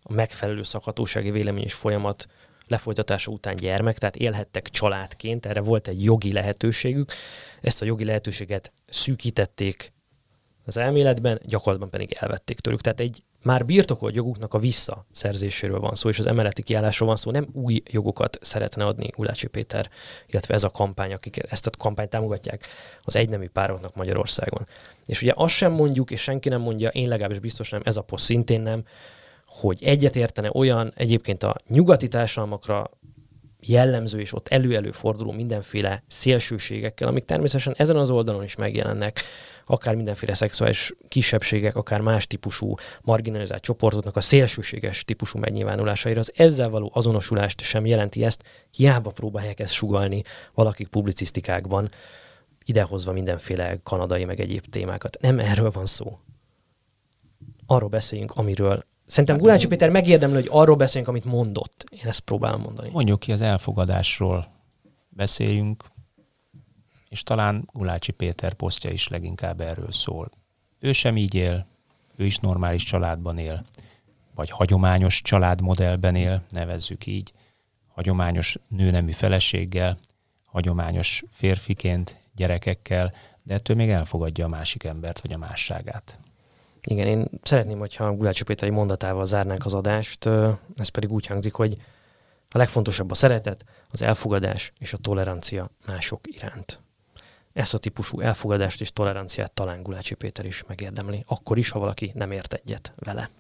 a 0.03 0.12
megfelelő 0.12 0.62
szakhatósági 0.62 1.31
vélemény 1.31 1.64
és 1.64 1.72
folyamat 1.72 2.27
lefolytatása 2.66 3.31
után 3.31 3.57
gyermek, 3.57 3.99
tehát 3.99 4.16
élhettek 4.16 4.70
családként, 4.70 5.47
erre 5.47 5.61
volt 5.61 5.89
egy 5.89 6.05
jogi 6.05 6.33
lehetőségük. 6.33 7.12
Ezt 7.61 7.83
a 7.83 7.85
jogi 7.85 8.05
lehetőséget 8.05 8.72
szűkítették 8.89 9.93
az 10.67 10.77
elméletben, 10.77 11.41
gyakorlatban 11.45 11.91
pedig 11.91 12.17
elvették 12.21 12.61
tőlük. 12.61 12.81
Tehát 12.81 13.01
egy 13.01 13.23
már 13.43 13.64
birtokolt 13.64 14.14
joguknak 14.14 14.55
a 14.55 14.59
visszaszerzéséről 14.59 15.81
van 15.81 15.95
szó, 15.95 16.09
és 16.09 16.19
az 16.19 16.27
emeleti 16.27 16.62
kiállásról 16.62 17.09
van 17.09 17.17
szó, 17.17 17.31
nem 17.31 17.49
új 17.53 17.83
jogokat 17.91 18.39
szeretne 18.41 18.85
adni 18.85 19.11
Ulácsi 19.17 19.47
Péter, 19.47 19.91
illetve 20.27 20.55
ez 20.55 20.64
a 20.64 20.71
kampány, 20.71 21.12
akik 21.12 21.39
ezt 21.49 21.67
a 21.67 21.71
kampányt 21.79 22.11
támogatják 22.11 22.67
az 23.03 23.17
egynemű 23.17 23.49
pároknak 23.49 23.95
Magyarországon. 23.95 24.67
És 25.07 25.23
ugye 25.23 25.33
azt 25.35 25.55
sem 25.55 25.73
mondjuk, 25.73 26.11
és 26.11 26.21
senki 26.21 26.49
nem 26.49 26.61
mondja, 26.61 26.89
én 26.89 27.09
legalábbis 27.09 27.39
biztos 27.39 27.71
nem, 27.71 27.81
ez 27.85 27.97
a 27.97 28.03
poszt 28.03 28.25
szintén 28.25 28.61
nem, 28.61 28.85
hogy 29.47 29.83
egyet 29.85 30.17
értene 30.17 30.51
olyan 30.53 30.93
egyébként 30.97 31.43
a 31.43 31.55
nyugati 31.69 32.09
társadalmakra 32.09 32.91
jellemző 33.61 34.21
és 34.21 34.33
ott 34.33 34.49
elő-elő 34.49 34.91
forduló 34.91 35.33
mindenféle 35.33 36.03
szélsőségekkel, 36.09 37.09
amik 37.09 37.25
természetesen 37.25 37.75
ezen 37.77 37.97
az 37.97 38.11
oldalon 38.11 38.43
is 38.43 38.57
megjelennek, 38.57 39.21
akár 39.67 39.95
mindenféle 39.95 40.35
szexuális 40.35 40.93
kisebbségek, 41.09 41.77
akár 41.77 42.01
más 42.01 42.27
típusú 42.27 42.75
marginalizált 43.03 43.62
csoportoknak 43.62 44.17
a 44.17 44.21
szélsőséges 44.21 45.05
típusú 45.05 45.39
megnyilvánulásaira, 45.39 46.21
az 46.21 46.33
ezzel 46.37 46.69
való 46.69 46.91
azonosulást 46.95 47.61
sem 47.61 47.87
jelenti 47.87 48.25
ezt, 48.25 48.43
hiába 48.71 49.11
próbálják 49.11 49.61
ezt 49.61 49.73
sugalni 49.73 50.23
valakik 50.55 50.89
publicisztikákban, 50.89 51.91
idehozva 52.64 53.12
mindenféle 53.12 53.79
kanadai 53.83 54.25
meg 54.25 54.41
egyéb 54.41 54.67
témákat. 54.71 55.17
Nem 55.21 55.39
erről 55.39 55.71
van 55.71 55.87
szó. 55.87 56.19
Arról 57.67 57.89
beszéljünk, 57.89 58.33
amiről 58.33 58.85
Szerintem 59.07 59.39
Gulácsi 59.39 59.67
Péter 59.67 59.91
megérdemli, 59.91 60.35
hogy 60.35 60.49
arról 60.51 60.77
beszéljünk, 60.77 61.11
amit 61.11 61.25
mondott. 61.25 61.85
Én 61.91 62.07
ezt 62.07 62.21
próbálom 62.21 62.61
mondani. 62.61 62.91
Mondjuk 62.93 63.21
ki 63.21 63.33
az 63.33 63.41
elfogadásról 63.41 64.47
beszéljünk, 65.09 65.85
és 67.09 67.22
talán 67.22 67.68
Gulácsi 67.72 68.12
Péter 68.12 68.54
posztja 68.54 68.90
is 68.90 69.09
leginkább 69.09 69.61
erről 69.61 69.92
szól. 69.92 70.30
Ő 70.78 70.92
sem 70.92 71.16
így 71.16 71.34
él, 71.34 71.66
ő 72.16 72.24
is 72.24 72.38
normális 72.38 72.82
családban 72.82 73.38
él, 73.38 73.64
vagy 74.34 74.50
hagyományos 74.50 75.22
családmodellben 75.22 76.14
él, 76.14 76.42
nevezzük 76.50 77.07
így, 77.07 77.32
hagyományos 77.86 78.57
nőnemű 78.68 79.12
feleséggel, 79.12 79.98
hagyományos 80.44 81.22
férfiként, 81.30 82.20
gyerekekkel, 82.34 83.12
de 83.42 83.54
ettől 83.54 83.76
még 83.76 83.90
elfogadja 83.90 84.44
a 84.44 84.48
másik 84.48 84.84
embert, 84.84 85.20
vagy 85.20 85.32
a 85.32 85.38
másságát. 85.38 86.18
Igen, 86.82 87.07
én 87.07 87.28
szeretném, 87.42 87.78
hogyha 87.78 88.14
Gulácsi 88.14 88.44
Péter 88.44 88.68
egy 88.68 88.74
mondatával 88.74 89.26
zárnánk 89.26 89.64
az 89.64 89.74
adást, 89.74 90.26
ez 90.76 90.88
pedig 90.88 91.12
úgy 91.12 91.26
hangzik, 91.26 91.54
hogy 91.54 91.76
a 92.50 92.59
legfontosabb 92.59 93.11
a 93.11 93.14
szeretet, 93.14 93.64
az 93.90 94.02
elfogadás 94.02 94.72
és 94.78 94.92
a 94.92 94.96
tolerancia 94.96 95.70
mások 95.86 96.20
iránt. 96.22 96.80
Ezt 97.57 97.74
a 97.74 97.78
típusú 97.78 98.20
elfogadást 98.20 98.80
és 98.80 98.92
toleranciát 98.92 99.52
talán 99.52 99.82
Gulácsi 99.82 100.14
Péter 100.14 100.44
is 100.44 100.64
megérdemli, 100.64 101.24
akkor 101.26 101.59
is, 101.59 101.70
ha 101.70 101.78
valaki 101.78 102.11
nem 102.14 102.30
ért 102.30 102.52
egyet 102.52 102.92
vele. 102.96 103.30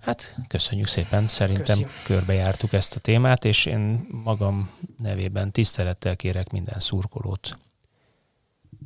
Hát 0.00 0.36
köszönjük 0.48 0.86
szépen, 0.86 1.26
szerintem 1.26 1.78
Köszi. 1.78 1.86
körbejártuk 2.04 2.72
ezt 2.72 2.96
a 2.96 3.00
témát, 3.00 3.44
és 3.44 3.66
én 3.66 4.06
magam 4.10 4.70
nevében 4.98 5.50
tisztelettel 5.50 6.16
kérek 6.16 6.50
minden 6.50 6.80
szurkolót, 6.80 7.58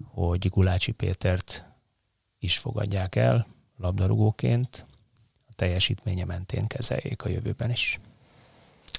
hogy 0.04 0.48
Gulácsi 0.50 0.92
Pétert 0.92 1.68
is 2.38 2.58
fogadják 2.58 3.14
el 3.14 3.46
labdarúgóként, 3.76 4.86
a 5.48 5.52
teljesítménye 5.56 6.24
mentén 6.24 6.66
kezeljék 6.66 7.24
a 7.24 7.28
jövőben 7.28 7.70
is. 7.70 8.00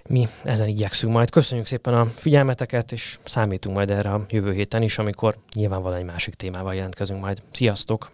Mi 0.09 0.27
ezen 0.43 0.67
igyekszünk 0.67 1.13
majd. 1.13 1.29
Köszönjük 1.29 1.67
szépen 1.67 1.93
a 1.93 2.05
figyelmeteket, 2.05 2.91
és 2.91 3.19
számítunk 3.23 3.75
majd 3.75 3.89
erre 3.89 4.13
a 4.13 4.25
jövő 4.29 4.53
héten 4.53 4.81
is, 4.81 4.97
amikor 4.97 5.37
nyilvánvalóan 5.55 5.99
egy 5.99 6.05
másik 6.05 6.33
témával 6.33 6.73
jelentkezünk 6.73 7.21
majd. 7.21 7.41
Sziasztok! 7.51 8.11